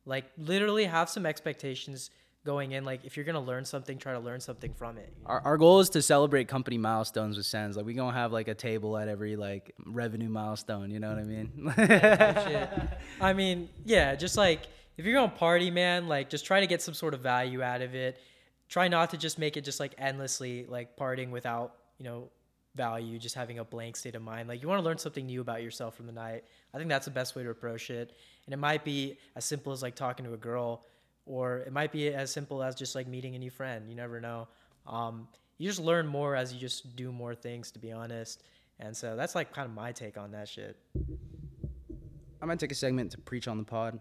Like, 0.05 0.25
literally 0.37 0.83
have 0.83 1.09
some 1.09 1.25
expectations 1.25 2.09
going 2.45 2.71
in. 2.71 2.83
Like, 2.83 3.05
if 3.05 3.15
you're 3.15 3.25
gonna 3.25 3.41
learn 3.41 3.65
something, 3.65 3.97
try 3.97 4.13
to 4.13 4.19
learn 4.19 4.39
something 4.39 4.73
from 4.73 4.97
it. 4.97 5.13
our, 5.25 5.41
our 5.41 5.57
goal 5.57 5.79
is 5.79 5.89
to 5.91 6.01
celebrate 6.01 6.47
company 6.47 6.77
milestones 6.77 7.37
with 7.37 7.45
Sens. 7.45 7.77
Like 7.77 7.85
we 7.85 7.93
gonna 7.93 8.15
have 8.15 8.31
like 8.31 8.47
a 8.47 8.55
table 8.55 8.97
at 8.97 9.07
every 9.07 9.35
like 9.35 9.73
revenue 9.85 10.29
milestone. 10.29 10.91
You 10.91 10.99
know 10.99 11.09
what 11.09 11.19
I 11.19 11.23
mean? 11.23 12.89
I 13.21 13.33
mean, 13.33 13.69
yeah, 13.85 14.15
just 14.15 14.37
like 14.37 14.67
if 14.97 15.05
you're 15.05 15.15
gonna 15.15 15.31
party, 15.31 15.71
man, 15.71 16.07
like 16.07 16.29
just 16.29 16.45
try 16.45 16.59
to 16.59 16.67
get 16.67 16.81
some 16.81 16.93
sort 16.93 17.13
of 17.13 17.21
value 17.21 17.61
out 17.61 17.81
of 17.81 17.95
it. 17.95 18.19
Try 18.69 18.87
not 18.87 19.11
to 19.11 19.17
just 19.17 19.37
make 19.37 19.57
it 19.57 19.63
just 19.63 19.79
like 19.79 19.93
endlessly 19.97 20.65
like 20.67 20.97
partying 20.97 21.29
without, 21.29 21.75
you 21.97 22.05
know, 22.05 22.29
value, 22.75 23.19
just 23.19 23.35
having 23.35 23.59
a 23.59 23.63
blank 23.63 23.95
state 23.95 24.15
of 24.15 24.21
mind. 24.21 24.47
Like 24.47 24.61
you 24.61 24.67
want 24.67 24.79
to 24.79 24.85
learn 24.85 24.97
something 24.97 25.25
new 25.25 25.41
about 25.41 25.61
yourself 25.61 25.95
from 25.95 26.07
the 26.07 26.11
night. 26.11 26.43
I 26.73 26.77
think 26.77 26.89
that's 26.89 27.05
the 27.05 27.11
best 27.11 27.35
way 27.35 27.43
to 27.43 27.49
approach 27.49 27.89
it. 27.89 28.13
And 28.45 28.53
it 28.53 28.57
might 28.57 28.83
be 28.83 29.17
as 29.35 29.45
simple 29.45 29.73
as 29.73 29.81
like 29.81 29.95
talking 29.95 30.25
to 30.25 30.33
a 30.33 30.37
girl, 30.37 30.83
or 31.25 31.59
it 31.59 31.71
might 31.71 31.91
be 31.91 32.13
as 32.13 32.31
simple 32.31 32.61
as 32.63 32.75
just 32.75 32.95
like 32.95 33.07
meeting 33.07 33.35
a 33.35 33.39
new 33.39 33.49
friend. 33.49 33.89
You 33.89 33.95
never 33.95 34.19
know. 34.19 34.47
Um, 34.87 35.27
you 35.57 35.67
just 35.67 35.79
learn 35.79 36.07
more 36.07 36.35
as 36.35 36.53
you 36.53 36.59
just 36.59 36.95
do 36.95 37.11
more 37.11 37.35
things, 37.35 37.71
to 37.71 37.79
be 37.79 37.91
honest. 37.91 38.43
And 38.79 38.95
so 38.95 39.15
that's 39.15 39.35
like 39.35 39.53
kind 39.53 39.65
of 39.65 39.73
my 39.73 39.91
take 39.91 40.17
on 40.17 40.31
that 40.31 40.49
shit. 40.49 40.77
I 42.41 42.45
might 42.45 42.59
take 42.59 42.71
a 42.71 42.75
segment 42.75 43.11
to 43.11 43.17
preach 43.19 43.47
on 43.47 43.57
the 43.57 43.63
pod. 43.63 43.99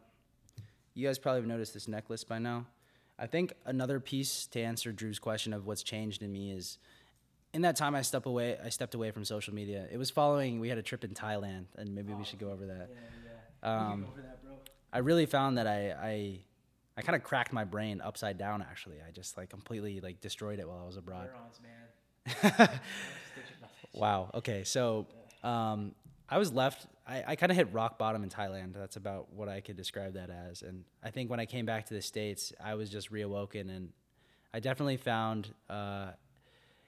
You 0.95 1.07
guys 1.07 1.19
probably 1.19 1.41
have 1.41 1.49
noticed 1.49 1.75
this 1.75 1.87
necklace 1.87 2.25
by 2.25 2.39
now. 2.39 2.67
I 3.19 3.27
think 3.27 3.53
another 3.65 4.01
piece 4.01 4.47
to 4.49 4.61
answer 4.61 4.91
Drew's 4.91 5.19
question 5.19 5.53
of 5.53 5.67
what's 5.67 5.83
changed 5.83 6.23
in 6.23 6.33
me 6.33 6.51
is 6.51 6.79
in 7.55 7.63
that 7.63 7.77
time 7.77 7.95
I 7.95 8.03
stepped 8.03 8.27
away 8.27 8.59
I 8.63 8.71
stepped 8.71 8.95
away 8.95 9.11
from 9.11 9.25
social 9.25 9.55
media. 9.55 9.87
It 9.93 9.97
was 9.97 10.11
following 10.11 10.59
we 10.59 10.69
had 10.69 10.79
a 10.79 10.83
trip 10.83 11.05
in 11.05 11.11
Thailand 11.11 11.67
and 11.77 11.95
maybe 11.95 12.13
we 12.15 12.25
should 12.25 12.41
go 12.41 12.51
over 12.51 12.67
that. 12.67 12.91
Um, 13.63 14.07
I 14.93 14.99
really 14.99 15.27
found 15.27 15.59
that 15.59 15.67
I 15.67 15.93
I, 15.93 16.41
I 16.96 17.02
kind 17.02 17.16
of 17.16 17.22
cracked 17.22 17.52
my 17.52 17.64
brain 17.64 18.00
upside 18.02 18.38
down 18.38 18.62
actually. 18.62 18.96
I 19.07 19.11
just 19.11 19.37
like 19.37 19.48
completely 19.48 20.00
like 20.00 20.20
destroyed 20.20 20.59
it 20.59 20.68
while 20.68 20.81
I 20.83 20.87
was 20.87 20.96
abroad. 20.96 21.31
Neurons. 21.33 22.68
Wow. 23.94 24.31
Okay. 24.35 24.64
So 24.64 25.07
um, 25.42 25.94
I 26.28 26.38
was 26.38 26.52
left. 26.52 26.87
I, 27.07 27.24
I 27.28 27.37
kind 27.37 27.50
of 27.50 27.57
hit 27.57 27.72
rock 27.72 27.98
bottom 27.98 28.22
in 28.22 28.31
Thailand. 28.31 28.74
That's 28.74 28.96
about 28.96 29.33
what 29.33 29.48
I 29.48 29.61
could 29.61 29.76
describe 29.76 30.14
that 30.14 30.31
as. 30.31 30.62
And 30.62 30.85
I 31.02 31.11
think 31.11 31.31
when 31.31 31.40
I 31.40 31.46
came 31.46 31.66
back 31.66 31.87
to 31.87 31.94
the 31.94 32.02
states, 32.02 32.52
I 32.62 32.74
was 32.74 32.88
just 32.88 33.12
reawoken, 33.12 33.68
and 33.74 33.90
I 34.55 34.61
definitely 34.61 34.96
found. 34.96 35.52
Uh, 35.68 36.12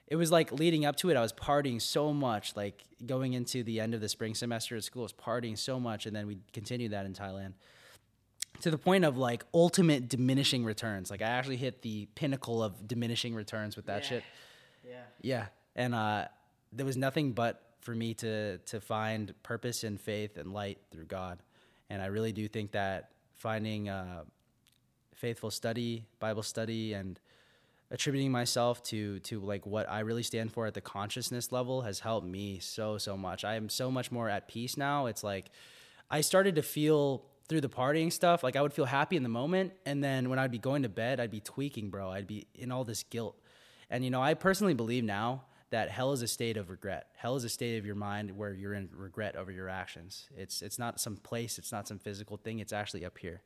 it 0.07 0.17
was 0.17 0.31
like 0.31 0.51
leading 0.51 0.85
up 0.85 0.95
to 0.97 1.09
it, 1.09 1.17
I 1.17 1.21
was 1.21 1.33
partying 1.33 1.81
so 1.81 2.13
much. 2.13 2.55
Like 2.55 2.83
going 3.05 3.33
into 3.33 3.63
the 3.63 3.79
end 3.79 3.93
of 3.93 4.01
the 4.01 4.09
spring 4.09 4.35
semester 4.35 4.75
at 4.75 4.83
school, 4.83 5.01
I 5.01 5.05
was 5.05 5.13
partying 5.13 5.57
so 5.57 5.79
much, 5.79 6.05
and 6.05 6.15
then 6.15 6.27
we 6.27 6.37
continued 6.53 6.91
that 6.91 7.05
in 7.05 7.13
Thailand 7.13 7.53
to 8.61 8.71
the 8.71 8.77
point 8.77 9.05
of 9.05 9.17
like 9.17 9.43
ultimate 9.53 10.07
diminishing 10.09 10.63
returns. 10.65 11.09
Like 11.11 11.21
I 11.21 11.25
actually 11.27 11.57
hit 11.57 11.81
the 11.81 12.07
pinnacle 12.15 12.63
of 12.63 12.87
diminishing 12.87 13.35
returns 13.35 13.75
with 13.75 13.85
that 13.87 14.03
Yeah. 14.03 14.09
shit. 14.09 14.23
Yeah. 14.87 15.01
Yeah, 15.21 15.45
and 15.75 15.95
uh, 15.95 16.27
there 16.71 16.85
was 16.85 16.95
nothing 16.97 17.33
but 17.33 17.61
for 17.81 17.93
me 17.95 18.13
to 18.15 18.57
to 18.59 18.79
find 18.81 19.33
purpose 19.43 19.83
and 19.83 19.99
faith 19.99 20.37
and 20.37 20.53
light 20.53 20.79
through 20.91 21.05
God, 21.05 21.39
and 21.89 22.01
I 22.01 22.07
really 22.07 22.31
do 22.31 22.47
think 22.47 22.71
that 22.71 23.09
finding 23.35 23.89
uh, 23.89 24.23
faithful 25.15 25.49
study, 25.51 26.05
Bible 26.19 26.43
study, 26.43 26.93
and 26.93 27.19
attributing 27.91 28.31
myself 28.31 28.83
to 28.83 29.19
to 29.19 29.39
like 29.39 29.65
what 29.65 29.89
I 29.89 29.99
really 30.01 30.23
stand 30.23 30.51
for 30.51 30.65
at 30.67 30.73
the 30.73 30.81
consciousness 30.81 31.51
level 31.51 31.81
has 31.81 31.99
helped 31.99 32.27
me 32.27 32.59
so 32.59 32.97
so 32.97 33.17
much. 33.17 33.43
I 33.43 33.55
am 33.55 33.69
so 33.69 33.89
much 33.91 34.11
more 34.11 34.29
at 34.29 34.47
peace 34.47 34.77
now. 34.77 35.07
It's 35.07 35.23
like 35.23 35.49
I 36.11 36.21
started 36.21 36.55
to 36.55 36.61
feel 36.63 37.25
through 37.47 37.61
the 37.61 37.69
partying 37.69 38.11
stuff 38.11 38.43
like 38.43 38.55
I 38.55 38.61
would 38.61 38.73
feel 38.73 38.85
happy 38.85 39.15
in 39.15 39.23
the 39.23 39.29
moment 39.29 39.73
and 39.85 40.03
then 40.03 40.29
when 40.29 40.39
I'd 40.39 40.51
be 40.51 40.59
going 40.59 40.83
to 40.83 40.89
bed 40.89 41.19
I'd 41.19 41.31
be 41.31 41.39
tweaking, 41.39 41.89
bro. 41.89 42.09
I'd 42.09 42.27
be 42.27 42.47
in 42.55 42.71
all 42.71 42.83
this 42.83 43.03
guilt. 43.03 43.39
And 43.89 44.03
you 44.03 44.09
know, 44.09 44.21
I 44.21 44.33
personally 44.33 44.73
believe 44.73 45.03
now 45.03 45.43
that 45.71 45.89
hell 45.89 46.11
is 46.11 46.21
a 46.21 46.27
state 46.27 46.57
of 46.57 46.69
regret. 46.69 47.07
Hell 47.15 47.35
is 47.35 47.43
a 47.43 47.49
state 47.49 47.77
of 47.77 47.85
your 47.85 47.95
mind 47.95 48.31
where 48.31 48.53
you're 48.53 48.73
in 48.73 48.89
regret 48.93 49.35
over 49.35 49.51
your 49.51 49.69
actions. 49.69 50.29
It's 50.35 50.61
it's 50.61 50.79
not 50.79 50.99
some 50.99 51.17
place, 51.17 51.57
it's 51.57 51.71
not 51.71 51.87
some 51.87 51.99
physical 51.99 52.37
thing, 52.37 52.59
it's 52.59 52.73
actually 52.73 53.05
up 53.05 53.17
here. 53.17 53.41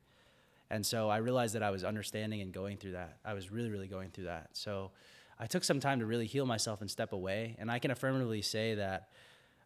And 0.69 0.85
so 0.85 1.09
I 1.09 1.17
realized 1.17 1.55
that 1.55 1.63
I 1.63 1.71
was 1.71 1.83
understanding 1.83 2.41
and 2.41 2.53
going 2.53 2.77
through 2.77 2.91
that. 2.91 3.17
I 3.25 3.33
was 3.33 3.51
really, 3.51 3.69
really 3.69 3.88
going 3.88 4.12
through 4.12 4.25
that. 4.25 4.49
So 4.53 4.91
I 5.39 5.47
took 5.47 5.63
some 5.63 5.79
time 5.79 5.99
to 5.99 6.05
really 6.05 6.27
heal 6.27 6.45
myself 6.45 6.81
and 6.81 6.91
step 6.91 7.12
away. 7.12 7.55
And 7.59 7.71
I 7.71 7.79
can 7.79 7.91
affirmatively 7.91 8.41
say 8.41 8.75
that, 8.75 9.09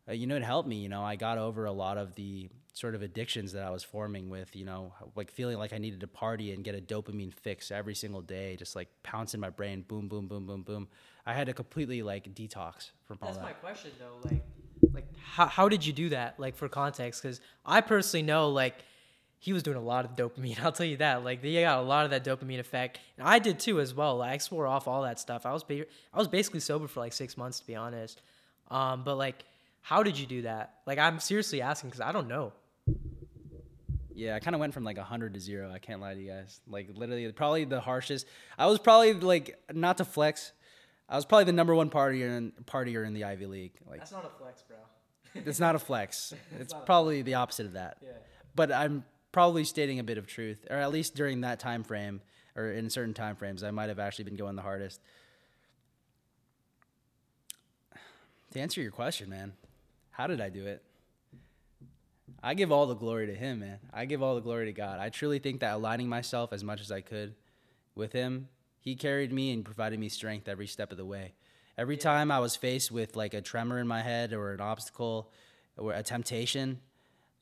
uh, 0.07 0.13
you 0.13 0.27
know, 0.27 0.35
it 0.35 0.43
helped 0.43 0.67
me. 0.67 0.77
You 0.77 0.89
know, 0.89 1.03
I 1.03 1.15
got 1.15 1.37
over 1.37 1.65
a 1.65 1.71
lot 1.71 1.97
of 1.97 2.15
the 2.15 2.49
sort 2.73 2.95
of 2.95 3.03
addictions 3.03 3.51
that 3.53 3.63
I 3.63 3.69
was 3.69 3.83
forming 3.83 4.29
with, 4.29 4.55
you 4.55 4.65
know, 4.65 4.93
like 5.15 5.29
feeling 5.31 5.57
like 5.57 5.73
I 5.73 5.77
needed 5.77 5.99
to 6.01 6.07
party 6.07 6.51
and 6.53 6.63
get 6.63 6.75
a 6.75 6.81
dopamine 6.81 7.33
fix 7.33 7.71
every 7.71 7.93
single 7.93 8.21
day, 8.21 8.55
just 8.55 8.75
like 8.75 8.87
pounce 9.03 9.33
in 9.33 9.39
my 9.39 9.49
brain, 9.51 9.85
boom, 9.87 10.07
boom, 10.07 10.27
boom, 10.27 10.47
boom, 10.47 10.63
boom. 10.63 10.87
I 11.25 11.33
had 11.33 11.47
to 11.47 11.53
completely 11.53 12.01
like 12.01 12.33
detox 12.33 12.89
from 13.05 13.19
all 13.21 13.27
That's 13.27 13.37
that. 13.37 13.43
my 13.43 13.51
question 13.53 13.91
though. 13.99 14.27
Like, 14.29 14.43
like 14.91 15.05
how, 15.23 15.45
how 15.45 15.69
did 15.69 15.85
you 15.85 15.93
do 15.93 16.09
that? 16.09 16.39
Like 16.39 16.55
for 16.55 16.67
context, 16.67 17.21
because 17.21 17.41
I 17.65 17.81
personally 17.81 18.23
know 18.23 18.49
like 18.49 18.75
he 19.37 19.53
was 19.53 19.61
doing 19.61 19.77
a 19.77 19.81
lot 19.81 20.05
of 20.05 20.15
dopamine. 20.15 20.59
I'll 20.63 20.71
tell 20.71 20.85
you 20.85 20.97
that. 20.97 21.23
Like 21.23 21.41
they 21.41 21.61
got 21.61 21.77
a 21.77 21.81
lot 21.83 22.05
of 22.05 22.11
that 22.11 22.23
dopamine 22.25 22.59
effect, 22.59 22.99
and 23.17 23.27
I 23.27 23.37
did 23.39 23.59
too 23.59 23.79
as 23.79 23.93
well. 23.93 24.17
Like, 24.17 24.31
I 24.31 24.37
swore 24.39 24.65
off 24.67 24.87
all 24.87 25.03
that 25.03 25.19
stuff. 25.19 25.45
I 25.45 25.53
was 25.53 25.63
ba- 25.63 25.85
I 26.13 26.17
was 26.17 26.27
basically 26.27 26.59
sober 26.59 26.87
for 26.87 27.01
like 27.01 27.13
six 27.13 27.37
months 27.37 27.59
to 27.59 27.67
be 27.67 27.75
honest. 27.75 28.21
Um, 28.71 29.03
but 29.03 29.15
like, 29.15 29.43
how 29.83 30.01
did 30.01 30.17
you 30.17 30.25
do 30.25 30.41
that? 30.43 30.75
Like 30.87 30.97
I'm 30.97 31.19
seriously 31.19 31.61
asking 31.61 31.91
because 31.91 32.01
I 32.01 32.11
don't 32.11 32.27
know. 32.27 32.53
Yeah, 34.15 34.35
I 34.35 34.39
kind 34.39 34.55
of 34.55 34.59
went 34.59 34.73
from 34.73 34.83
like 34.83 34.97
100 34.97 35.33
to 35.33 35.39
0. 35.39 35.71
I 35.71 35.79
can't 35.79 35.99
lie 35.99 36.13
to 36.13 36.19
you 36.19 36.31
guys. 36.31 36.61
Like 36.67 36.89
literally 36.95 37.29
probably 37.33 37.65
the 37.65 37.81
harshest. 37.81 38.25
I 38.57 38.67
was 38.67 38.79
probably 38.79 39.13
like 39.13 39.59
not 39.71 39.97
to 39.97 40.05
flex. 40.05 40.53
I 41.09 41.17
was 41.17 41.25
probably 41.25 41.45
the 41.45 41.53
number 41.53 41.75
1 41.75 41.89
partier 41.89 42.37
in 42.37 42.53
partier 42.65 43.05
in 43.05 43.13
the 43.13 43.25
Ivy 43.25 43.45
League. 43.45 43.73
Like 43.85 43.99
That's 43.99 44.13
not 44.13 44.25
a 44.25 44.29
flex, 44.39 44.63
bro. 44.63 44.77
it's 45.45 45.59
not 45.59 45.75
a 45.75 45.79
flex. 45.79 46.33
It's 46.59 46.73
probably 46.85 47.21
the 47.21 47.35
opposite 47.35 47.65
of 47.65 47.73
that. 47.73 47.97
Yeah. 48.01 48.11
But 48.55 48.71
I'm 48.71 49.03
probably 49.33 49.65
stating 49.65 49.99
a 49.99 50.03
bit 50.03 50.17
of 50.17 50.27
truth, 50.27 50.65
or 50.69 50.77
at 50.77 50.91
least 50.91 51.15
during 51.15 51.41
that 51.41 51.59
time 51.59 51.83
frame, 51.83 52.21
or 52.55 52.71
in 52.71 52.89
certain 52.89 53.13
time 53.13 53.35
frames, 53.35 53.63
I 53.63 53.71
might 53.71 53.89
have 53.89 53.99
actually 53.99 54.25
been 54.25 54.37
going 54.37 54.55
the 54.55 54.61
hardest. 54.61 55.01
To 58.51 58.59
answer 58.59 58.83
your 58.83 58.91
question, 58.91 59.31
man, 59.31 59.53
how 60.13 60.27
did 60.27 60.39
I 60.39 60.49
do 60.49 60.65
it? 60.67 60.83
I 62.41 62.53
give 62.53 62.71
all 62.71 62.85
the 62.85 62.95
glory 62.95 63.27
to 63.27 63.33
Him, 63.33 63.61
man. 63.61 63.79
I 63.91 64.05
give 64.05 64.21
all 64.21 64.35
the 64.35 64.41
glory 64.41 64.65
to 64.65 64.73
God. 64.73 64.99
I 64.99 65.09
truly 65.09 65.39
think 65.39 65.61
that 65.61 65.73
aligning 65.73 66.07
myself 66.07 66.53
as 66.53 66.63
much 66.63 66.81
as 66.81 66.91
I 66.91 67.01
could 67.01 67.33
with 67.95 68.13
Him, 68.13 68.47
He 68.79 68.95
carried 68.95 69.33
me 69.33 69.51
and 69.51 69.65
provided 69.65 69.99
me 69.99 70.09
strength 70.09 70.47
every 70.47 70.67
step 70.67 70.91
of 70.91 70.97
the 70.97 71.05
way. 71.05 71.33
Every 71.77 71.97
time 71.97 72.31
I 72.31 72.39
was 72.39 72.55
faced 72.55 72.91
with 72.91 73.15
like 73.15 73.33
a 73.33 73.41
tremor 73.41 73.79
in 73.79 73.87
my 73.87 74.03
head 74.03 74.33
or 74.33 74.53
an 74.53 74.61
obstacle 74.61 75.31
or 75.77 75.93
a 75.93 76.03
temptation, 76.03 76.79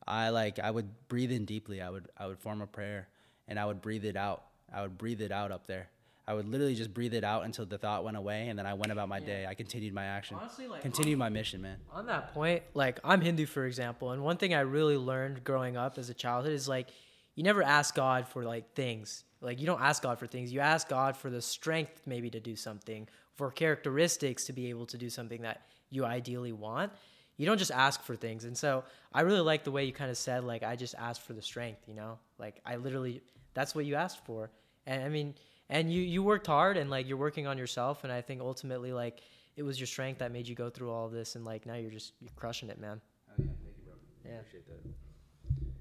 I 0.08 0.30
like 0.30 0.58
I 0.58 0.72
would 0.72 1.08
breathe 1.10 1.34
in 1.34 1.44
deeply. 1.44 1.82
I 1.82 1.90
would 1.90 2.08
I 2.18 2.28
would 2.28 2.40
form 2.40 2.62
a 2.62 2.68
prayer 2.68 3.10
and 3.50 3.60
I 3.60 3.66
would 3.66 3.82
breathe 3.82 4.06
it 4.06 4.16
out. 4.16 4.44
I 4.74 4.82
would 4.82 4.98
breathe 4.98 5.22
it 5.22 5.34
out 5.34 5.52
up 5.52 5.68
there. 5.68 5.90
I 6.32 6.34
would 6.34 6.48
literally 6.48 6.76
just 6.76 6.94
breathe 6.94 7.14
it 7.14 7.26
out 7.26 7.44
until 7.44 7.66
the 7.66 7.78
thought 7.78 8.06
went 8.06 8.16
away 8.16 8.48
and 8.48 8.58
then 8.58 8.66
I 8.66 8.74
went 8.74 8.94
about 8.94 9.10
my 9.10 9.20
day. 9.20 9.46
I 9.46 9.54
continued 9.54 9.94
my 9.94 10.06
action. 10.06 10.38
Honestly, 10.40 10.66
like, 10.66 10.82
continued 10.82 11.20
my 11.20 11.28
mission, 11.28 11.62
man. 11.62 11.76
On 11.92 12.06
that 12.06 12.34
point, 12.34 12.64
like 12.74 13.02
I'm 13.04 13.20
Hindu, 13.20 13.46
for 13.46 13.66
example, 13.66 14.12
and 14.12 14.24
one 14.24 14.38
thing 14.38 14.54
I 14.54 14.62
really 14.62 14.96
learned 14.96 15.44
growing 15.44 15.76
up 15.76 15.98
as 15.98 16.10
a 16.10 16.14
childhood 16.14 16.54
is 16.54 16.70
like 16.70 16.88
you 17.36 17.44
never 17.44 17.62
ask 17.62 17.94
God 17.96 18.30
for 18.30 18.46
like 18.46 18.74
things. 18.76 19.26
Like 19.42 19.60
you 19.60 19.66
don't 19.66 19.82
ask 19.82 20.02
God 20.02 20.20
for 20.20 20.26
things. 20.26 20.54
You 20.54 20.62
ask 20.62 20.88
God 20.88 21.18
for 21.18 21.30
the 21.30 21.42
strength 21.42 22.04
maybe 22.06 22.30
to 22.30 22.40
do 22.40 22.56
something, 22.56 23.10
for 23.36 23.52
characteristics 23.52 24.46
to 24.46 24.54
be 24.54 24.70
able 24.70 24.86
to 24.86 24.98
do 24.98 25.10
something 25.10 25.42
that 25.42 25.64
you 25.90 26.06
ideally 26.06 26.54
want. 26.54 26.94
You 27.36 27.46
don't 27.46 27.58
just 27.58 27.72
ask 27.72 28.04
for 28.04 28.16
things. 28.16 28.46
And 28.46 28.58
so 28.58 28.86
I 29.12 29.22
really 29.22 29.42
like 29.42 29.66
the 29.66 29.72
way 29.72 29.84
you 29.84 29.92
kind 29.92 30.10
of 30.10 30.18
said 30.18 30.46
like 30.46 30.64
I 30.64 30.78
just 30.78 30.96
asked 30.98 31.24
for 31.24 31.34
the 31.34 31.42
strength, 31.42 31.82
you 31.90 31.94
know? 31.94 32.20
Like 32.40 32.62
I 32.66 32.78
literally 32.78 33.22
that's 33.54 33.76
what 33.76 33.84
you 33.84 33.96
asked 33.96 34.24
for. 34.24 34.50
And 34.86 35.04
I 35.04 35.10
mean, 35.10 35.36
and 35.72 35.92
you 35.92 36.02
you 36.02 36.22
worked 36.22 36.46
hard 36.48 36.78
and 36.78 36.90
like 36.90 37.08
you're 37.08 37.18
working 37.18 37.48
on 37.48 37.58
yourself 37.58 38.04
and 38.04 38.14
I 38.14 38.22
think 38.22 38.42
ultimately 38.42 38.92
like 38.94 39.22
it 39.56 39.64
was 39.64 39.80
your 39.80 39.88
strength 39.88 40.20
that 40.20 40.32
made 40.32 40.48
you 40.48 40.54
go 40.54 40.70
through 40.70 40.92
all 40.92 41.06
of 41.06 41.12
this 41.12 41.36
and 41.36 41.44
like 41.44 41.66
now 41.66 41.76
you're 41.76 41.90
just 41.92 42.14
you're 42.20 42.32
crushing 42.36 42.70
it, 42.70 42.80
man. 42.80 43.02
Oh 43.30 43.34
yeah, 43.40 43.46
thank 43.46 43.58
you, 43.78 43.84
bro. 43.86 44.32
Yeah. 44.32 44.40
appreciate 44.40 44.68
that. 44.68 44.90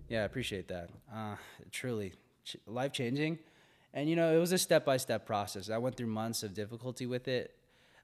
Yeah, 0.09 0.22
I 0.22 0.24
appreciate 0.24 0.68
that. 0.68 0.90
Uh, 1.14 1.37
truly, 1.70 2.14
ch- 2.44 2.57
life 2.66 2.92
changing, 2.92 3.38
and 3.92 4.09
you 4.09 4.16
know, 4.16 4.35
it 4.35 4.38
was 4.38 4.53
a 4.53 4.59
step 4.59 4.85
by 4.85 4.96
step 4.96 5.26
process. 5.26 5.70
I 5.70 5.79
went 5.79 5.96
through 5.96 6.09
months 6.09 6.42
of 6.42 6.55
difficulty 6.55 7.07
with 7.07 7.29
it, 7.29 7.55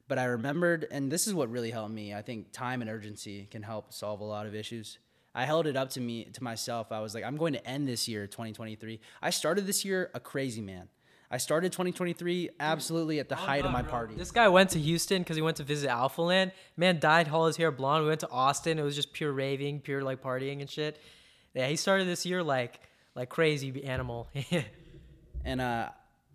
but 0.07 0.19
I 0.19 0.25
remembered, 0.25 0.87
and 0.91 1.11
this 1.11 1.27
is 1.27 1.35
what 1.35 1.51
really 1.51 1.71
helped 1.71 1.93
me. 1.93 2.15
I 2.15 2.23
think 2.23 2.53
time 2.53 2.81
and 2.81 2.89
urgency 2.91 3.49
can 3.51 3.63
help 3.63 3.93
solve 3.93 4.21
a 4.21 4.25
lot 4.25 4.47
of 4.47 4.55
issues. 4.55 4.99
I 5.35 5.45
held 5.45 5.67
it 5.67 5.77
up 5.77 5.91
to 5.91 6.01
me 6.01 6.25
to 6.33 6.43
myself. 6.43 6.93
I 6.93 7.01
was 7.01 7.15
like, 7.15 7.25
I'm 7.25 7.37
going 7.37 7.53
to 7.53 7.67
end 7.67 7.87
this 7.87 8.09
year, 8.09 8.27
2023. 8.27 9.01
I 9.21 9.31
started 9.31 9.67
this 9.67 9.85
year 9.85 10.11
a 10.15 10.21
crazy 10.21 10.63
man. 10.63 10.89
I 11.31 11.39
started 11.39 11.73
2023 11.73 12.51
absolutely 12.61 13.19
at 13.19 13.29
the 13.29 13.35
height 13.35 13.65
of 13.65 13.73
my 13.73 13.83
party. 13.83 14.15
This 14.15 14.31
guy 14.31 14.49
went 14.49 14.71
to 14.71 14.79
Houston 14.79 15.23
because 15.23 15.37
he 15.37 15.43
went 15.43 15.57
to 15.57 15.65
visit 15.65 15.89
Alpha 15.89 16.23
Land. 16.23 16.53
Man 16.77 17.01
dyed 17.01 17.29
all 17.29 17.47
his 17.47 17.57
hair 17.57 17.73
blonde. 17.73 18.05
We 18.05 18.09
went 18.09 18.21
to 18.21 18.31
Austin. 18.31 18.79
It 18.79 18.83
was 18.83 18.95
just 18.95 19.13
pure 19.13 19.33
raving, 19.33 19.81
pure 19.81 20.03
like 20.03 20.23
partying 20.23 20.61
and 20.61 20.71
shit. 20.71 21.01
Yeah, 21.55 21.67
he 21.67 21.77
started 21.77 22.07
this 22.07 22.25
year 22.25 22.43
like 22.43 22.81
like 23.17 23.29
crazy 23.29 23.85
animal. 23.85 24.29
and 25.45 25.61
uh, 25.61 25.89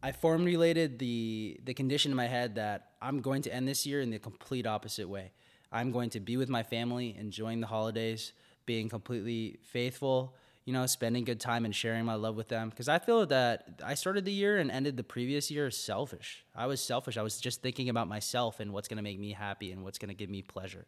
I 0.03 0.11
formulated 0.11 0.99
the 0.99 1.59
the 1.63 1.73
condition 1.73 2.11
in 2.11 2.17
my 2.17 2.27
head 2.27 2.55
that 2.55 2.89
I'm 3.01 3.21
going 3.21 3.43
to 3.43 3.53
end 3.53 3.67
this 3.67 3.85
year 3.85 4.01
in 4.01 4.09
the 4.09 4.19
complete 4.19 4.67
opposite 4.67 5.07
way. 5.07 5.31
I'm 5.71 5.91
going 5.91 6.09
to 6.11 6.19
be 6.19 6.35
with 6.35 6.49
my 6.49 6.63
family, 6.63 7.15
enjoying 7.17 7.61
the 7.61 7.67
holidays, 7.67 8.33
being 8.65 8.89
completely 8.89 9.59
faithful, 9.63 10.35
you 10.65 10.73
know, 10.73 10.85
spending 10.85 11.23
good 11.23 11.39
time 11.39 11.65
and 11.65 11.75
sharing 11.75 12.05
my 12.05 12.13
love 12.13 12.35
with 12.35 12.47
them. 12.47 12.69
Because 12.69 12.87
I 12.87 12.99
feel 12.99 13.25
that 13.27 13.81
I 13.83 13.95
started 13.95 14.25
the 14.25 14.31
year 14.31 14.57
and 14.57 14.69
ended 14.69 14.95
the 14.95 15.03
previous 15.03 15.49
year 15.49 15.71
selfish. 15.71 16.43
I 16.55 16.67
was 16.67 16.81
selfish. 16.81 17.17
I 17.17 17.23
was 17.23 17.39
just 17.39 17.61
thinking 17.61 17.89
about 17.89 18.07
myself 18.07 18.59
and 18.59 18.71
what's 18.71 18.87
going 18.87 18.97
to 18.97 19.03
make 19.03 19.19
me 19.19 19.31
happy 19.31 19.71
and 19.71 19.83
what's 19.83 19.97
going 19.97 20.09
to 20.09 20.15
give 20.15 20.29
me 20.29 20.41
pleasure. 20.41 20.85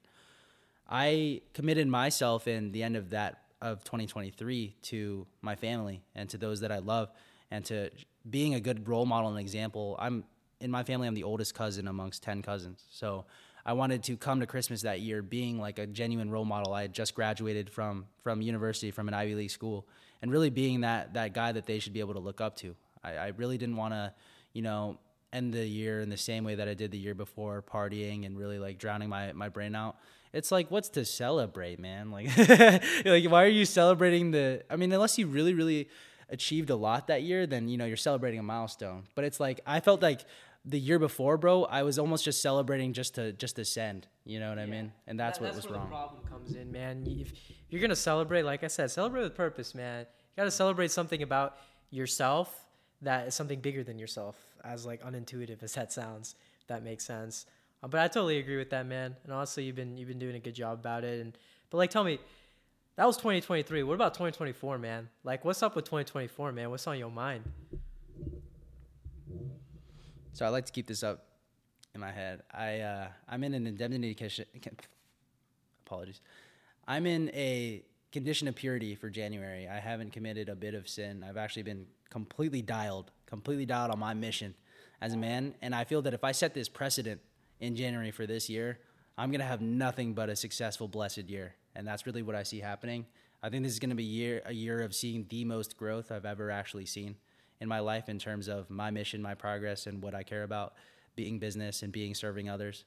I 0.88 1.42
committed 1.54 1.88
myself 1.88 2.48
in 2.48 2.72
the 2.72 2.84
end 2.84 2.96
of 2.96 3.12
that 3.12 3.44
of 3.62 3.84
2023 3.84 4.76
to 4.84 5.26
my 5.42 5.56
family 5.56 6.04
and 6.16 6.30
to 6.30 6.38
those 6.38 6.60
that 6.60 6.72
I 6.72 6.80
love 6.80 7.10
and 7.50 7.64
to 7.66 7.90
being 8.30 8.56
a 8.56 8.60
good 8.60 8.88
role 8.88 9.06
model 9.06 9.32
and 9.32 9.40
example. 9.40 9.96
I'm 10.00 10.26
in 10.60 10.70
my 10.70 10.84
family 10.84 11.08
I'm 11.08 11.14
the 11.14 11.24
oldest 11.24 11.56
cousin 11.56 11.88
amongst 11.88 12.22
10 12.24 12.42
cousins. 12.42 12.84
So 12.90 13.26
I 13.65 13.73
wanted 13.73 14.04
to 14.04 14.17
come 14.17 14.39
to 14.41 14.45
Christmas 14.45 14.82
that 14.82 14.99
year 14.99 15.21
being 15.21 15.60
like 15.60 15.80
a 15.80 15.88
genuine 15.88 16.30
role 16.30 16.45
model. 16.45 16.73
I 16.73 16.82
had 16.82 16.93
just 16.93 17.15
graduated 17.15 17.69
from 17.69 18.06
from 18.21 18.41
university 18.41 18.91
from 18.91 19.08
an 19.08 19.13
Ivy 19.13 19.36
League 19.36 19.52
school 19.52 19.88
and 20.21 20.32
really 20.32 20.49
being 20.49 20.82
that 20.82 21.13
that 21.13 21.34
guy 21.34 21.52
that 21.52 21.65
they 21.65 21.80
should 21.80 21.93
be 21.93 21.99
able 21.99 22.13
to 22.13 22.19
look 22.19 22.41
up 22.41 22.56
to. 22.58 22.76
I, 23.04 23.15
I 23.15 23.28
really 23.38 23.58
didn't 23.58 23.76
want 23.76 23.93
to, 23.93 24.13
you 24.54 24.62
know, 24.62 24.97
end 25.34 25.54
the 25.54 25.65
year 25.65 25.99
in 25.99 26.10
the 26.10 26.17
same 26.17 26.43
way 26.43 26.56
that 26.56 26.67
I 26.67 26.73
did 26.73 26.91
the 26.91 26.97
year 26.97 27.15
before, 27.15 27.62
partying 27.62 28.26
and 28.26 28.38
really 28.38 28.60
like 28.60 28.78
drowning 28.78 29.10
my, 29.10 29.34
my 29.34 29.49
brain 29.49 29.76
out. 29.76 29.97
It's 30.32 30.52
like, 30.52 30.71
what's 30.71 30.89
to 30.89 31.06
celebrate, 31.06 31.80
man? 31.80 32.12
Like, 32.12 32.36
like 33.06 33.26
why 33.26 33.43
are 33.43 33.47
you 33.47 33.65
celebrating 33.65 34.32
the? 34.32 34.63
I 34.69 34.78
mean, 34.78 34.91
unless 34.91 35.17
you 35.17 35.28
really, 35.28 35.54
really 35.54 35.89
achieved 36.30 36.69
a 36.69 36.76
lot 36.76 37.08
that 37.08 37.21
year, 37.21 37.45
then 37.45 37.67
you 37.67 37.78
know 37.78 37.86
you're 37.86 37.97
celebrating 37.97 38.39
a 38.39 38.43
milestone. 38.43 39.04
But 39.15 39.26
it's 39.26 39.39
like 39.39 39.60
I 39.65 39.80
felt 39.80 40.02
like 40.02 40.21
the 40.65 40.80
year 40.80 40.97
before, 40.99 41.38
bro, 41.38 41.65
I 41.65 41.84
was 41.84 41.99
almost 41.99 42.23
just 42.23 42.41
celebrating 42.41 42.93
just 42.93 43.15
to 43.15 43.34
just 43.34 43.56
to 43.58 43.65
send. 43.65 44.08
You 44.26 44.39
know 44.39 44.49
what 44.49 44.60
I 44.60 44.65
mean? 44.65 44.93
And 45.08 45.19
that's 45.19 45.39
That- 45.39 45.45
what 45.47 45.56
was 45.56 45.65
where 45.65 45.76
wrong. 45.76 45.86
The 45.86 45.89
problem 45.95 46.23
comes 46.26 46.56
in, 46.56 46.71
man. 46.71 47.06
You- 47.06 47.26
If 47.26 47.34
you're 47.69 47.82
gonna 47.82 47.95
celebrate, 47.95 48.43
like 48.43 48.63
I 48.63 48.67
said, 48.67 48.89
celebrate 48.91 49.23
with 49.23 49.36
purpose, 49.36 49.76
man. 49.76 50.02
You 50.06 50.36
gotta 50.38 50.52
celebrate 50.52 50.89
something 50.91 51.21
about 51.21 51.58
yourself 51.89 52.65
that 53.02 53.28
is 53.28 53.36
something 53.36 53.60
bigger 53.60 53.84
than 53.84 53.99
yourself. 53.99 54.38
As 54.63 54.86
like 54.86 55.02
unintuitive 55.04 55.62
as 55.63 55.73
that 55.73 55.91
sounds, 55.91 56.36
that 56.67 56.82
makes 56.84 57.04
sense. 57.04 57.45
Uh, 57.82 57.88
but 57.89 57.99
I 57.99 58.08
totally 58.08 58.38
agree 58.38 58.56
with 58.58 58.69
that, 58.69 58.86
man. 58.86 59.17
And 59.26 59.34
honestly, 59.34 59.65
you've 59.65 59.76
been 59.76 59.97
you've 59.97 60.08
been 60.08 60.19
doing 60.19 60.36
a 60.36 60.39
good 60.39 60.56
job 60.56 60.80
about 60.80 61.04
it. 61.04 61.19
And 61.19 61.38
but 61.69 61.78
like, 61.78 61.89
tell 61.89 62.06
me, 62.06 62.19
that 62.95 63.06
was 63.06 63.17
2023. 63.17 63.84
What 63.84 63.95
about 63.95 64.13
2024, 64.13 64.78
man? 64.78 65.10
Like, 65.26 65.43
what's 65.43 65.62
up 65.62 65.76
with 65.76 65.84
2024, 65.86 66.52
man? 66.54 66.69
What's 66.69 66.88
on 66.88 66.97
your 66.97 67.12
mind? 67.12 67.43
So 70.34 70.48
I 70.48 70.50
like 70.50 70.65
to 70.65 70.72
keep 70.72 70.88
this 70.88 71.04
up 71.04 71.26
in 71.93 72.02
my 72.02 72.12
head. 72.12 72.41
I 72.52 72.80
uh, 72.80 73.08
I'm 73.30 73.43
in 73.43 73.54
an 73.54 73.67
indemnity 73.67 74.15
condition. 74.15 74.46
Apologies. 75.86 76.22
I'm 76.88 77.06
in 77.06 77.30
a 77.36 77.84
condition 78.12 78.48
of 78.48 78.56
purity 78.56 78.96
for 78.96 79.10
January. 79.10 79.67
I 79.67 79.80
haven't 79.80 80.12
committed 80.12 80.50
a 80.50 80.56
bit 80.56 80.74
of 80.74 80.89
sin. 80.89 81.24
I've 81.28 81.38
actually 81.38 81.63
been 81.63 81.86
completely 82.10 82.63
dialed, 82.63 83.12
completely 83.28 83.67
dialed 83.67 83.91
on 83.91 84.00
my 84.00 84.15
mission 84.15 84.56
as 85.02 85.13
a 85.13 85.17
man. 85.17 85.54
And 85.62 85.76
I 85.76 85.84
feel 85.84 86.02
that 86.02 86.15
if 86.15 86.24
I 86.24 86.32
set 86.32 86.56
this 86.56 86.67
precedent 86.67 87.22
in 87.60 87.76
January 87.76 88.12
for 88.12 88.26
this 88.26 88.50
year, 88.50 88.80
I'm 89.17 89.32
gonna 89.32 89.43
have 89.43 89.62
nothing 89.62 90.13
but 90.13 90.30
a 90.30 90.36
successful, 90.36 90.88
blessed 90.88 91.30
year. 91.30 91.54
And 91.76 91.88
that's 91.88 92.08
really 92.08 92.24
what 92.24 92.36
I 92.36 92.41
see 92.41 92.60
happening. 92.60 93.06
I 93.43 93.50
think 93.50 93.63
this 93.63 93.74
is 93.74 93.80
gonna 93.80 93.93
be 93.93 94.04
year 94.04 94.41
a 94.46 94.54
year 94.54 94.82
of 94.82 94.96
seeing 94.96 95.28
the 95.30 95.46
most 95.46 95.78
growth 95.78 96.12
I've 96.12 96.26
ever 96.26 96.50
actually 96.50 96.88
seen 96.88 97.17
in 97.63 97.69
my 97.69 97.80
life 97.80 98.10
in 98.10 98.19
terms 98.19 98.47
of 98.47 98.69
my 98.69 98.91
mission, 98.91 99.21
my 99.21 99.34
progress, 99.34 99.88
and 99.88 100.04
what 100.04 100.13
I 100.13 100.21
care 100.21 100.43
about 100.43 100.73
being 101.15 101.39
business 101.39 101.82
and 101.82 101.91
being 101.91 102.13
serving 102.13 102.49
others. 102.49 102.86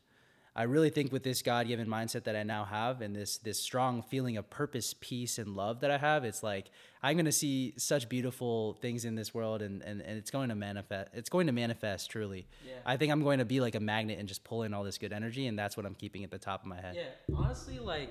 I 0.54 0.62
really 0.62 0.88
think 0.88 1.12
with 1.12 1.22
this 1.22 1.42
God 1.42 1.68
given 1.68 1.86
mindset 1.86 2.24
that 2.24 2.34
I 2.34 2.42
now 2.42 2.64
have 2.64 3.02
and 3.02 3.14
this 3.14 3.36
this 3.36 3.60
strong 3.60 4.02
feeling 4.02 4.38
of 4.38 4.48
purpose, 4.48 4.94
peace, 4.98 5.38
and 5.38 5.54
love 5.54 5.80
that 5.80 5.90
I 5.90 5.98
have, 5.98 6.24
it's 6.24 6.42
like 6.42 6.70
I'm 7.02 7.18
gonna 7.18 7.30
see 7.30 7.74
such 7.76 8.08
beautiful 8.08 8.78
things 8.80 9.04
in 9.04 9.16
this 9.16 9.34
world 9.34 9.60
and, 9.60 9.82
and, 9.82 10.00
and 10.00 10.16
it's 10.16 10.30
going 10.30 10.48
to 10.48 10.54
manifest 10.54 11.10
it's 11.12 11.28
going 11.28 11.46
to 11.46 11.52
manifest 11.52 12.10
truly. 12.10 12.46
Yeah. 12.66 12.72
I 12.86 12.96
think 12.96 13.12
I'm 13.12 13.22
going 13.22 13.38
to 13.38 13.44
be 13.44 13.60
like 13.60 13.74
a 13.74 13.80
magnet 13.80 14.18
and 14.18 14.26
just 14.26 14.44
pull 14.44 14.62
in 14.62 14.72
all 14.72 14.82
this 14.82 14.96
good 14.96 15.12
energy 15.12 15.46
and 15.46 15.58
that's 15.58 15.76
what 15.76 15.84
I'm 15.84 15.94
keeping 15.94 16.24
at 16.24 16.30
the 16.30 16.38
top 16.38 16.62
of 16.62 16.68
my 16.68 16.80
head. 16.80 16.96
Yeah, 16.96 17.36
honestly, 17.36 17.78
like 17.78 18.09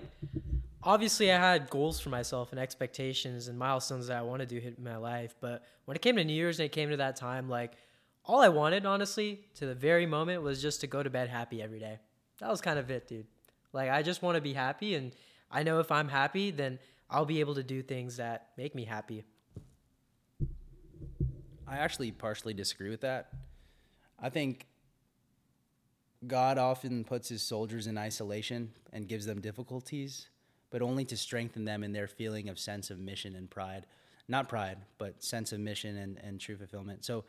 obviously 0.85 1.31
I 1.31 1.37
had 1.37 1.69
goals 1.69 1.99
for 1.99 2.09
myself 2.09 2.51
and 2.51 2.59
expectations 2.59 3.47
and 3.47 3.57
milestones 3.57 4.07
that 4.07 4.17
I 4.17 4.21
want 4.21 4.47
to 4.47 4.59
hit 4.59 4.77
in 4.77 4.83
my 4.83 4.97
life. 4.97 5.35
But 5.41 5.63
when 5.85 5.95
it 5.95 6.01
came 6.01 6.15
to 6.15 6.23
New 6.23 6.33
Year's 6.33 6.59
and 6.59 6.65
it 6.65 6.71
came 6.71 6.91
to 6.91 6.97
that 6.97 7.15
time, 7.15 7.49
like 7.49 7.73
all 8.23 8.39
I 8.39 8.49
wanted, 8.49 8.85
honestly, 8.85 9.41
to 9.55 9.65
the 9.65 9.75
very 9.75 10.05
moment 10.05 10.43
was 10.43 10.61
just 10.61 10.81
to 10.81 10.87
go 10.87 11.03
to 11.03 11.09
bed 11.09 11.29
happy 11.29 11.61
every 11.61 11.79
day. 11.79 11.99
That 12.39 12.49
was 12.49 12.61
kind 12.61 12.79
of 12.79 12.89
it, 12.91 13.07
dude. 13.07 13.27
Like 13.73 13.89
I 13.89 14.03
just 14.03 14.21
want 14.21 14.35
to 14.35 14.41
be 14.41 14.53
happy, 14.53 14.95
and 14.95 15.11
I 15.51 15.63
know 15.63 15.79
if 15.79 15.91
I'm 15.91 16.07
happy, 16.07 16.51
then 16.51 16.79
I'll 17.09 17.25
be 17.25 17.39
able 17.39 17.55
to 17.55 17.63
do 17.63 17.81
things 17.81 18.17
that 18.17 18.49
make 18.57 18.73
me 18.75 18.85
happy. 18.85 19.23
I 21.67 21.77
actually 21.77 22.11
partially 22.11 22.53
disagree 22.53 22.89
with 22.89 23.01
that. 23.01 23.29
I 24.19 24.29
think 24.29 24.67
God 26.25 26.57
often 26.57 27.03
puts 27.03 27.27
his 27.29 27.41
soldiers 27.41 27.87
in 27.87 27.97
isolation 27.97 28.71
and 28.93 29.07
gives 29.07 29.25
them 29.25 29.41
difficulties, 29.41 30.27
but 30.69 30.81
only 30.81 31.05
to 31.05 31.17
strengthen 31.17 31.65
them 31.65 31.83
in 31.83 31.93
their 31.93 32.07
feeling 32.07 32.49
of 32.49 32.59
sense 32.59 32.89
of 32.89 32.99
mission 32.99 33.35
and 33.35 33.49
pride. 33.49 33.85
not 34.27 34.49
pride, 34.49 34.79
but 34.97 35.23
sense 35.23 35.51
of 35.51 35.59
mission 35.59 35.97
and, 35.97 36.17
and 36.17 36.39
true 36.39 36.57
fulfillment. 36.57 37.05
So 37.05 37.25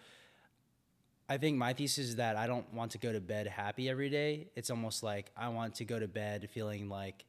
I 1.28 1.38
think 1.38 1.58
my 1.58 1.72
thesis 1.72 2.08
is 2.08 2.16
that 2.16 2.36
I 2.36 2.46
don't 2.46 2.72
want 2.72 2.92
to 2.92 2.98
go 2.98 3.12
to 3.12 3.20
bed 3.20 3.46
happy 3.46 3.88
every 3.88 4.08
day. 4.08 4.48
It's 4.54 4.70
almost 4.70 5.02
like 5.02 5.30
I 5.36 5.48
want 5.48 5.74
to 5.76 5.84
go 5.84 5.98
to 5.98 6.06
bed 6.06 6.48
feeling 6.50 6.88
like 6.88 7.24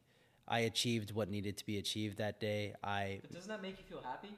I 0.48 0.60
achieved 0.60 1.14
what 1.14 1.30
needed 1.30 1.58
to 1.58 1.66
be 1.66 1.78
achieved 1.78 2.20
that 2.20 2.40
day. 2.40 2.76
I 2.84 3.20
But 3.22 3.32
doesn't 3.32 3.50
that 3.50 3.62
make 3.62 3.78
you 3.78 3.84
feel 3.90 4.02
happy? 4.02 4.30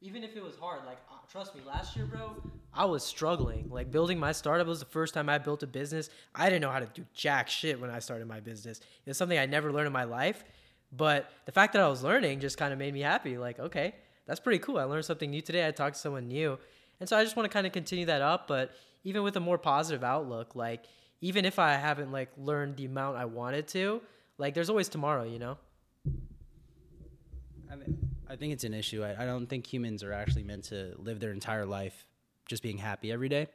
Even 0.00 0.22
if 0.22 0.36
it 0.36 0.42
was 0.42 0.56
hard, 0.56 0.84
like 0.84 0.98
uh, 1.10 1.14
trust 1.30 1.54
me, 1.54 1.62
last 1.66 1.96
year, 1.96 2.04
bro, 2.04 2.36
I 2.74 2.84
was 2.84 3.02
struggling. 3.04 3.70
Like 3.70 3.90
building 3.90 4.18
my 4.18 4.32
startup 4.32 4.66
was 4.66 4.80
the 4.80 4.86
first 4.86 5.14
time 5.14 5.28
I 5.28 5.38
built 5.38 5.62
a 5.62 5.66
business. 5.66 6.10
I 6.34 6.50
didn't 6.50 6.60
know 6.60 6.70
how 6.70 6.80
to 6.80 6.88
do 6.92 7.06
jack 7.14 7.48
shit 7.48 7.80
when 7.80 7.90
I 7.90 8.00
started 8.00 8.26
my 8.26 8.40
business. 8.40 8.80
It's 9.06 9.16
something 9.16 9.38
I 9.38 9.46
never 9.46 9.72
learned 9.72 9.86
in 9.86 9.92
my 9.92 10.04
life. 10.04 10.44
But 10.96 11.30
the 11.46 11.52
fact 11.52 11.72
that 11.72 11.82
I 11.82 11.88
was 11.88 12.02
learning 12.02 12.40
just 12.40 12.56
kind 12.56 12.72
of 12.72 12.78
made 12.78 12.94
me 12.94 13.00
happy. 13.00 13.36
Like, 13.38 13.58
okay, 13.58 13.94
that's 14.26 14.40
pretty 14.40 14.58
cool. 14.58 14.78
I 14.78 14.84
learned 14.84 15.04
something 15.04 15.30
new 15.30 15.40
today. 15.40 15.66
I 15.66 15.70
talked 15.70 15.96
to 15.96 16.00
someone 16.00 16.28
new. 16.28 16.58
And 17.00 17.08
so 17.08 17.16
I 17.16 17.24
just 17.24 17.36
want 17.36 17.50
to 17.50 17.52
kind 17.52 17.66
of 17.66 17.72
continue 17.72 18.06
that 18.06 18.22
up, 18.22 18.46
but 18.46 18.70
even 19.02 19.22
with 19.22 19.36
a 19.36 19.40
more 19.40 19.58
positive 19.58 20.04
outlook, 20.04 20.54
like 20.54 20.84
even 21.20 21.44
if 21.44 21.58
I 21.58 21.74
haven't 21.74 22.12
like 22.12 22.30
learned 22.36 22.76
the 22.76 22.84
amount 22.84 23.16
I 23.16 23.24
wanted 23.24 23.68
to, 23.68 24.00
like 24.38 24.54
there's 24.54 24.70
always 24.70 24.88
tomorrow, 24.88 25.24
you 25.24 25.38
know? 25.38 25.58
I, 27.70 27.76
mean, 27.76 27.98
I 28.28 28.36
think 28.36 28.52
it's 28.52 28.64
an 28.64 28.74
issue. 28.74 29.02
I, 29.02 29.22
I 29.22 29.26
don't 29.26 29.46
think 29.46 29.66
humans 29.66 30.02
are 30.04 30.12
actually 30.12 30.44
meant 30.44 30.64
to 30.64 30.94
live 30.98 31.18
their 31.18 31.32
entire 31.32 31.66
life 31.66 32.06
just 32.46 32.62
being 32.62 32.78
happy 32.78 33.10
every 33.10 33.28
day. 33.28 33.48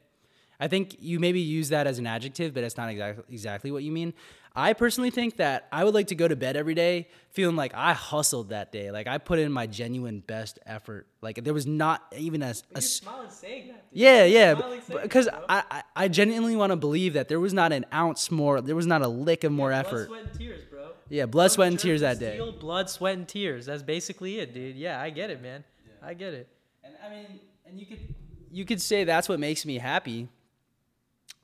I 0.60 0.68
think 0.68 0.96
you 1.00 1.18
maybe 1.18 1.40
use 1.40 1.70
that 1.70 1.86
as 1.86 1.98
an 1.98 2.06
adjective, 2.06 2.52
but 2.52 2.62
it's 2.62 2.76
not 2.76 2.90
exactly 2.90 3.24
exactly 3.30 3.70
what 3.70 3.82
you 3.82 3.90
mean. 3.90 4.12
I 4.54 4.72
personally 4.72 5.10
think 5.10 5.36
that 5.36 5.68
I 5.72 5.84
would 5.84 5.94
like 5.94 6.08
to 6.08 6.14
go 6.14 6.26
to 6.26 6.34
bed 6.34 6.56
every 6.56 6.74
day 6.74 7.08
feeling 7.30 7.54
like 7.54 7.72
I 7.74 7.94
hustled 7.94 8.48
that 8.48 8.72
day, 8.72 8.90
like 8.90 9.06
I 9.06 9.18
put 9.18 9.38
in 9.38 9.50
my 9.52 9.66
genuine 9.66 10.20
best 10.20 10.58
effort. 10.66 11.06
Like 11.22 11.42
there 11.44 11.54
was 11.54 11.66
not 11.66 12.02
even 12.16 12.42
a, 12.42 12.54
a 12.74 12.82
smiling 12.82 13.30
saying 13.30 13.68
that. 13.68 13.90
Dude. 13.90 14.00
Yeah, 14.00 14.24
yeah, 14.24 14.60
because 15.02 15.28
I, 15.48 15.62
I 15.70 15.82
I 15.96 16.08
genuinely 16.08 16.56
want 16.56 16.72
to 16.72 16.76
believe 16.76 17.14
that 17.14 17.28
there 17.28 17.40
was 17.40 17.54
not 17.54 17.72
an 17.72 17.86
ounce 17.94 18.30
more, 18.30 18.60
there 18.60 18.76
was 18.76 18.86
not 18.86 19.02
a 19.02 19.08
lick 19.08 19.44
of 19.44 19.52
more 19.52 19.70
yeah, 19.70 19.78
effort. 19.78 20.08
Blood, 20.08 20.20
sweat, 20.20 20.30
and 20.30 20.38
tears, 20.38 20.64
bro. 20.70 20.88
Yeah, 21.08 21.26
blood, 21.26 21.50
sweat, 21.52 21.68
and 21.68 21.78
tears 21.78 22.00
that 22.02 22.18
day. 22.18 22.38
blood, 22.60 22.90
sweat, 22.90 23.16
and 23.16 23.26
tears. 23.26 23.66
That's 23.66 23.82
basically 23.82 24.40
it, 24.40 24.52
dude. 24.52 24.76
Yeah, 24.76 25.00
I 25.00 25.10
get 25.10 25.30
it, 25.30 25.40
man. 25.40 25.64
Yeah. 25.86 26.08
I 26.08 26.14
get 26.14 26.34
it. 26.34 26.48
And 26.84 26.94
I 27.04 27.08
mean, 27.08 27.40
and 27.66 27.78
you 27.78 27.86
could 27.86 28.14
you 28.50 28.64
could 28.64 28.82
say 28.82 29.04
that's 29.04 29.28
what 29.28 29.38
makes 29.38 29.64
me 29.64 29.78
happy 29.78 30.28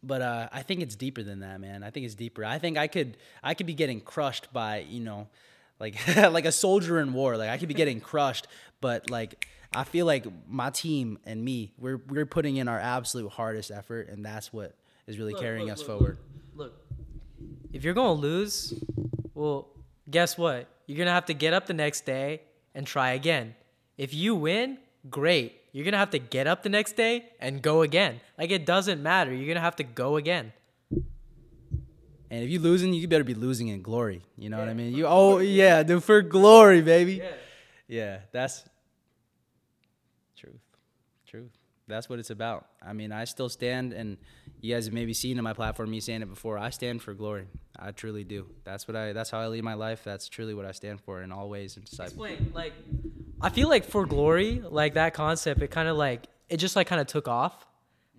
but 0.06 0.22
uh, 0.22 0.48
I 0.52 0.62
think 0.62 0.80
it's 0.80 0.94
deeper 0.94 1.22
than 1.22 1.40
that, 1.40 1.60
man. 1.60 1.82
I 1.82 1.90
think 1.90 2.06
it's 2.06 2.14
deeper. 2.14 2.44
I 2.44 2.58
think 2.58 2.78
I 2.78 2.86
could 2.86 3.16
I 3.42 3.54
could 3.54 3.66
be 3.66 3.74
getting 3.74 4.00
crushed 4.00 4.52
by 4.52 4.86
you 4.88 5.00
know, 5.00 5.28
like 5.80 5.96
like 6.16 6.44
a 6.44 6.52
soldier 6.52 7.00
in 7.00 7.12
war. 7.12 7.36
Like 7.36 7.50
I 7.50 7.58
could 7.58 7.68
be 7.68 7.74
getting 7.74 8.00
crushed, 8.00 8.46
but 8.80 9.10
like 9.10 9.46
I 9.74 9.84
feel 9.84 10.06
like 10.06 10.26
my 10.48 10.70
team 10.70 11.18
and 11.24 11.44
me, 11.44 11.72
we're 11.78 12.00
we're 12.08 12.26
putting 12.26 12.56
in 12.56 12.68
our 12.68 12.78
absolute 12.78 13.30
hardest 13.32 13.70
effort, 13.70 14.08
and 14.08 14.24
that's 14.24 14.52
what 14.52 14.74
is 15.06 15.18
really 15.18 15.32
look, 15.32 15.42
carrying 15.42 15.66
look, 15.66 15.72
us 15.72 15.78
look, 15.80 15.86
forward. 15.88 16.18
Look, 16.54 16.72
if 17.72 17.82
you're 17.82 17.94
gonna 17.94 18.12
lose, 18.12 18.74
well, 19.34 19.68
guess 20.08 20.38
what? 20.38 20.68
You're 20.86 20.98
gonna 20.98 21.10
have 21.10 21.26
to 21.26 21.34
get 21.34 21.52
up 21.52 21.66
the 21.66 21.74
next 21.74 22.06
day 22.06 22.42
and 22.74 22.86
try 22.86 23.12
again. 23.12 23.54
If 23.98 24.14
you 24.14 24.34
win, 24.34 24.78
great 25.10 25.60
you're 25.76 25.84
gonna 25.84 25.98
have 25.98 26.08
to 26.12 26.18
get 26.18 26.46
up 26.46 26.62
the 26.62 26.70
next 26.70 26.96
day 26.96 27.26
and 27.38 27.60
go 27.60 27.82
again. 27.82 28.22
Like 28.38 28.50
it 28.50 28.64
doesn't 28.64 29.02
matter. 29.02 29.34
You're 29.34 29.46
gonna 29.46 29.60
have 29.60 29.76
to 29.76 29.84
go 29.84 30.16
again. 30.16 30.54
And 30.90 32.42
if 32.42 32.48
you're 32.48 32.62
losing, 32.62 32.94
you 32.94 33.06
better 33.06 33.24
be 33.24 33.34
losing 33.34 33.68
in 33.68 33.82
glory. 33.82 34.22
You 34.38 34.48
know 34.48 34.56
yeah, 34.56 34.62
what 34.62 34.70
I 34.70 34.72
mean? 34.72 34.94
You 34.94 35.06
oh 35.06 35.36
yeah, 35.36 35.82
dude, 35.82 36.02
for 36.02 36.22
glory, 36.22 36.80
baby. 36.80 37.16
Yeah. 37.16 37.30
yeah, 37.88 38.18
that's 38.32 38.64
truth. 40.34 40.54
Truth. 41.26 41.52
That's 41.88 42.08
what 42.08 42.18
it's 42.18 42.30
about. 42.30 42.66
I 42.84 42.92
mean, 42.92 43.12
I 43.12 43.24
still 43.24 43.48
stand, 43.48 43.92
and 43.92 44.16
you 44.60 44.74
guys 44.74 44.86
have 44.86 44.94
maybe 44.94 45.14
seen 45.14 45.38
in 45.38 45.44
my 45.44 45.52
platform 45.52 45.90
me 45.90 46.00
saying 46.00 46.22
it 46.22 46.28
before. 46.28 46.58
I 46.58 46.70
stand 46.70 47.00
for 47.00 47.14
glory. 47.14 47.46
I 47.78 47.92
truly 47.92 48.24
do. 48.24 48.46
That's 48.64 48.88
what 48.88 48.96
I. 48.96 49.12
That's 49.12 49.30
how 49.30 49.38
I 49.38 49.46
lead 49.46 49.62
my 49.62 49.74
life. 49.74 50.02
That's 50.02 50.28
truly 50.28 50.52
what 50.52 50.66
I 50.66 50.72
stand 50.72 51.00
for 51.00 51.22
in 51.22 51.30
all 51.30 51.48
ways 51.48 51.76
and 51.76 51.86
Explain, 51.86 52.50
like 52.54 52.72
I 53.40 53.50
feel 53.50 53.68
like 53.68 53.84
for 53.84 54.04
glory, 54.04 54.60
like 54.60 54.94
that 54.94 55.14
concept, 55.14 55.62
it 55.62 55.70
kind 55.70 55.88
of 55.88 55.96
like 55.96 56.26
it 56.48 56.56
just 56.56 56.74
like 56.74 56.88
kind 56.88 57.00
of 57.00 57.06
took 57.06 57.28
off. 57.28 57.66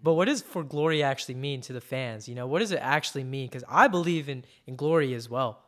But 0.01 0.13
what 0.13 0.25
does 0.25 0.41
for 0.41 0.63
glory 0.63 1.03
actually 1.03 1.35
mean 1.35 1.59
to 1.61 1.73
the 1.73 1.81
fans? 1.81 2.29
You 2.29 2.35
know, 2.35 2.47
what 2.47 2.59
does 2.59 2.71
it 2.71 2.79
actually 2.81 3.25
mean? 3.25 3.47
Because 3.47 3.65
I 3.67 3.87
believe 3.87 4.29
in 4.29 4.45
in 4.65 4.77
glory 4.77 5.13
as 5.13 5.29
well. 5.29 5.63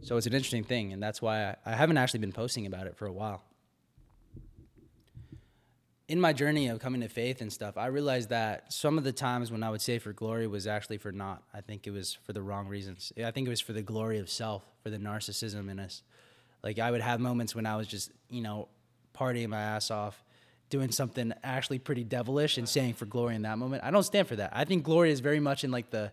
So 0.00 0.16
it's 0.16 0.26
an 0.26 0.32
interesting 0.32 0.64
thing, 0.64 0.92
and 0.92 1.00
that's 1.00 1.22
why 1.22 1.50
I, 1.50 1.56
I 1.66 1.76
haven't 1.76 1.96
actually 1.96 2.20
been 2.20 2.32
posting 2.32 2.66
about 2.66 2.88
it 2.88 2.96
for 2.96 3.06
a 3.06 3.12
while. 3.12 3.44
In 6.12 6.20
my 6.20 6.34
journey 6.34 6.68
of 6.68 6.78
coming 6.78 7.00
to 7.00 7.08
faith 7.08 7.40
and 7.40 7.50
stuff, 7.50 7.78
I 7.78 7.86
realized 7.86 8.28
that 8.28 8.70
some 8.70 8.98
of 8.98 9.04
the 9.04 9.12
times 9.12 9.50
when 9.50 9.62
I 9.62 9.70
would 9.70 9.80
say 9.80 9.98
for 9.98 10.12
glory 10.12 10.46
was 10.46 10.66
actually 10.66 10.98
for 10.98 11.10
not. 11.10 11.42
I 11.54 11.62
think 11.62 11.86
it 11.86 11.90
was 11.90 12.18
for 12.26 12.34
the 12.34 12.42
wrong 12.42 12.68
reasons. 12.68 13.14
I 13.16 13.30
think 13.30 13.46
it 13.46 13.50
was 13.50 13.62
for 13.62 13.72
the 13.72 13.80
glory 13.80 14.18
of 14.18 14.28
self, 14.28 14.62
for 14.82 14.90
the 14.90 14.98
narcissism 14.98 15.70
in 15.70 15.80
us. 15.80 16.02
Like 16.62 16.78
I 16.78 16.90
would 16.90 17.00
have 17.00 17.18
moments 17.18 17.54
when 17.54 17.64
I 17.64 17.76
was 17.76 17.86
just, 17.86 18.10
you 18.28 18.42
know, 18.42 18.68
partying 19.18 19.48
my 19.48 19.62
ass 19.62 19.90
off, 19.90 20.22
doing 20.68 20.90
something 20.90 21.32
actually 21.42 21.78
pretty 21.78 22.04
devilish 22.04 22.58
and 22.58 22.68
saying 22.68 22.92
for 22.92 23.06
glory 23.06 23.34
in 23.34 23.40
that 23.42 23.56
moment. 23.56 23.82
I 23.82 23.90
don't 23.90 24.02
stand 24.02 24.28
for 24.28 24.36
that. 24.36 24.50
I 24.52 24.66
think 24.66 24.82
glory 24.82 25.12
is 25.12 25.20
very 25.20 25.40
much 25.40 25.64
in 25.64 25.70
like 25.70 25.88
the 25.88 26.12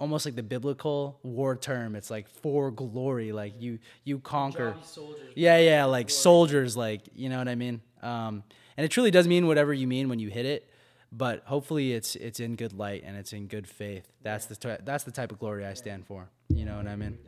almost 0.00 0.24
like 0.24 0.36
the 0.36 0.42
biblical 0.42 1.18
war 1.22 1.56
term. 1.56 1.94
It's 1.94 2.10
like 2.10 2.26
for 2.26 2.70
glory, 2.70 3.32
like 3.32 3.60
you 3.60 3.80
you 4.02 4.18
conquer. 4.18 4.74
Soldiers, 4.82 5.32
yeah, 5.34 5.58
yeah, 5.58 5.84
like 5.84 6.08
soldiers, 6.08 6.74
like 6.74 7.02
you 7.14 7.28
know 7.28 7.36
what 7.36 7.48
I 7.48 7.54
mean. 7.54 7.82
Um, 8.02 8.42
and 8.76 8.84
it 8.84 8.88
truly 8.88 9.10
does 9.10 9.26
mean 9.26 9.46
whatever 9.46 9.72
you 9.72 9.86
mean 9.86 10.08
when 10.08 10.18
you 10.18 10.28
hit 10.28 10.46
it, 10.46 10.68
but 11.12 11.42
hopefully 11.46 11.92
it's 11.92 12.16
it's 12.16 12.40
in 12.40 12.56
good 12.56 12.72
light 12.72 13.02
and 13.04 13.16
it's 13.16 13.32
in 13.32 13.46
good 13.46 13.66
faith. 13.66 14.10
That's 14.22 14.46
the 14.46 14.78
that's 14.84 15.04
the 15.04 15.12
type 15.12 15.32
of 15.32 15.38
glory 15.38 15.64
I 15.64 15.74
stand 15.74 16.06
for. 16.06 16.28
You 16.48 16.64
know 16.64 16.76
what 16.76 16.86
I 16.86 16.96
mean? 16.96 17.18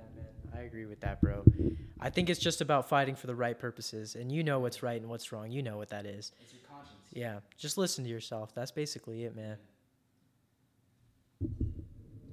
I 0.54 0.62
agree 0.62 0.86
with 0.86 1.00
that, 1.00 1.20
bro. 1.20 1.44
I 2.00 2.10
think 2.10 2.30
it's 2.30 2.40
just 2.40 2.60
about 2.60 2.88
fighting 2.88 3.14
for 3.14 3.26
the 3.26 3.34
right 3.34 3.58
purposes, 3.58 4.14
and 4.14 4.32
you 4.32 4.42
know 4.42 4.58
what's 4.60 4.82
right 4.82 5.00
and 5.00 5.08
what's 5.08 5.30
wrong. 5.32 5.50
You 5.50 5.62
know 5.62 5.76
what 5.76 5.90
that 5.90 6.06
is. 6.06 6.32
It's 6.40 6.52
your 6.52 6.62
conscience. 6.68 6.98
Yeah, 7.12 7.40
just 7.56 7.78
listen 7.78 8.04
to 8.04 8.10
yourself. 8.10 8.54
That's 8.54 8.70
basically 8.70 9.24
it, 9.24 9.36
man. 9.36 9.56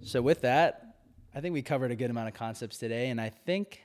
So 0.01 0.21
with 0.21 0.41
that, 0.41 0.95
I 1.33 1.41
think 1.41 1.53
we 1.53 1.61
covered 1.61 1.91
a 1.91 1.95
good 1.95 2.09
amount 2.09 2.27
of 2.27 2.33
concepts 2.33 2.77
today, 2.77 3.09
and 3.09 3.19
I 3.19 3.29
think, 3.29 3.81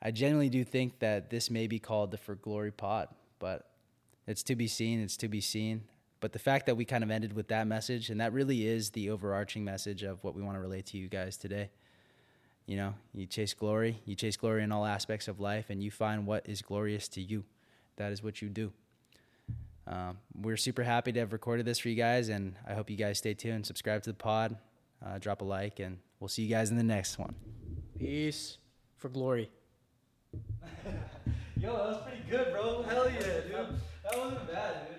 I 0.00 0.10
genuinely 0.10 0.48
do 0.48 0.64
think 0.64 1.00
that 1.00 1.30
this 1.30 1.50
may 1.50 1.66
be 1.66 1.78
called 1.78 2.10
the 2.10 2.18
For 2.18 2.34
Glory 2.34 2.70
Pod, 2.70 3.08
but 3.38 3.66
it's 4.28 4.42
to 4.44 4.54
be 4.54 4.68
seen. 4.68 5.00
It's 5.00 5.16
to 5.16 5.28
be 5.28 5.40
seen. 5.40 5.84
But 6.20 6.32
the 6.32 6.38
fact 6.38 6.66
that 6.66 6.76
we 6.76 6.84
kind 6.84 7.02
of 7.02 7.10
ended 7.10 7.32
with 7.32 7.48
that 7.48 7.66
message, 7.66 8.10
and 8.10 8.20
that 8.20 8.32
really 8.32 8.66
is 8.66 8.90
the 8.90 9.08
overarching 9.10 9.64
message 9.64 10.02
of 10.02 10.22
what 10.22 10.34
we 10.34 10.42
want 10.42 10.56
to 10.56 10.60
relate 10.60 10.84
to 10.86 10.98
you 10.98 11.08
guys 11.08 11.36
today. 11.38 11.70
You 12.66 12.76
know, 12.76 12.94
you 13.14 13.24
chase 13.24 13.54
glory, 13.54 14.02
you 14.04 14.14
chase 14.14 14.36
glory 14.36 14.62
in 14.62 14.70
all 14.70 14.84
aspects 14.84 15.28
of 15.28 15.40
life, 15.40 15.70
and 15.70 15.82
you 15.82 15.90
find 15.90 16.26
what 16.26 16.46
is 16.46 16.60
glorious 16.60 17.08
to 17.08 17.22
you. 17.22 17.44
That 17.96 18.12
is 18.12 18.22
what 18.22 18.42
you 18.42 18.50
do. 18.50 18.70
Um, 19.86 20.18
we're 20.38 20.58
super 20.58 20.82
happy 20.82 21.12
to 21.12 21.20
have 21.20 21.32
recorded 21.32 21.64
this 21.64 21.78
for 21.78 21.88
you 21.88 21.94
guys, 21.94 22.28
and 22.28 22.54
I 22.68 22.74
hope 22.74 22.90
you 22.90 22.96
guys 22.96 23.16
stay 23.16 23.32
tuned. 23.32 23.64
Subscribe 23.64 24.02
to 24.02 24.10
the 24.10 24.16
pod, 24.16 24.58
uh, 25.04 25.16
drop 25.18 25.40
a 25.40 25.44
like, 25.44 25.80
and 25.80 25.98
we'll 26.20 26.28
see 26.28 26.42
you 26.42 26.50
guys 26.50 26.70
in 26.70 26.76
the 26.76 26.82
next 26.82 27.18
one. 27.18 27.34
Peace 27.98 28.58
for 28.98 29.08
glory. 29.08 29.50
Yo, 31.56 31.72
that 31.72 31.86
was 31.86 32.02
pretty 32.02 32.22
good, 32.30 32.52
bro. 32.52 32.82
Hell 32.82 33.10
yeah, 33.10 33.40
dude. 33.48 33.80
That 34.10 34.18
wasn't 34.20 34.46
bad, 34.46 34.88
dude. 34.88 34.97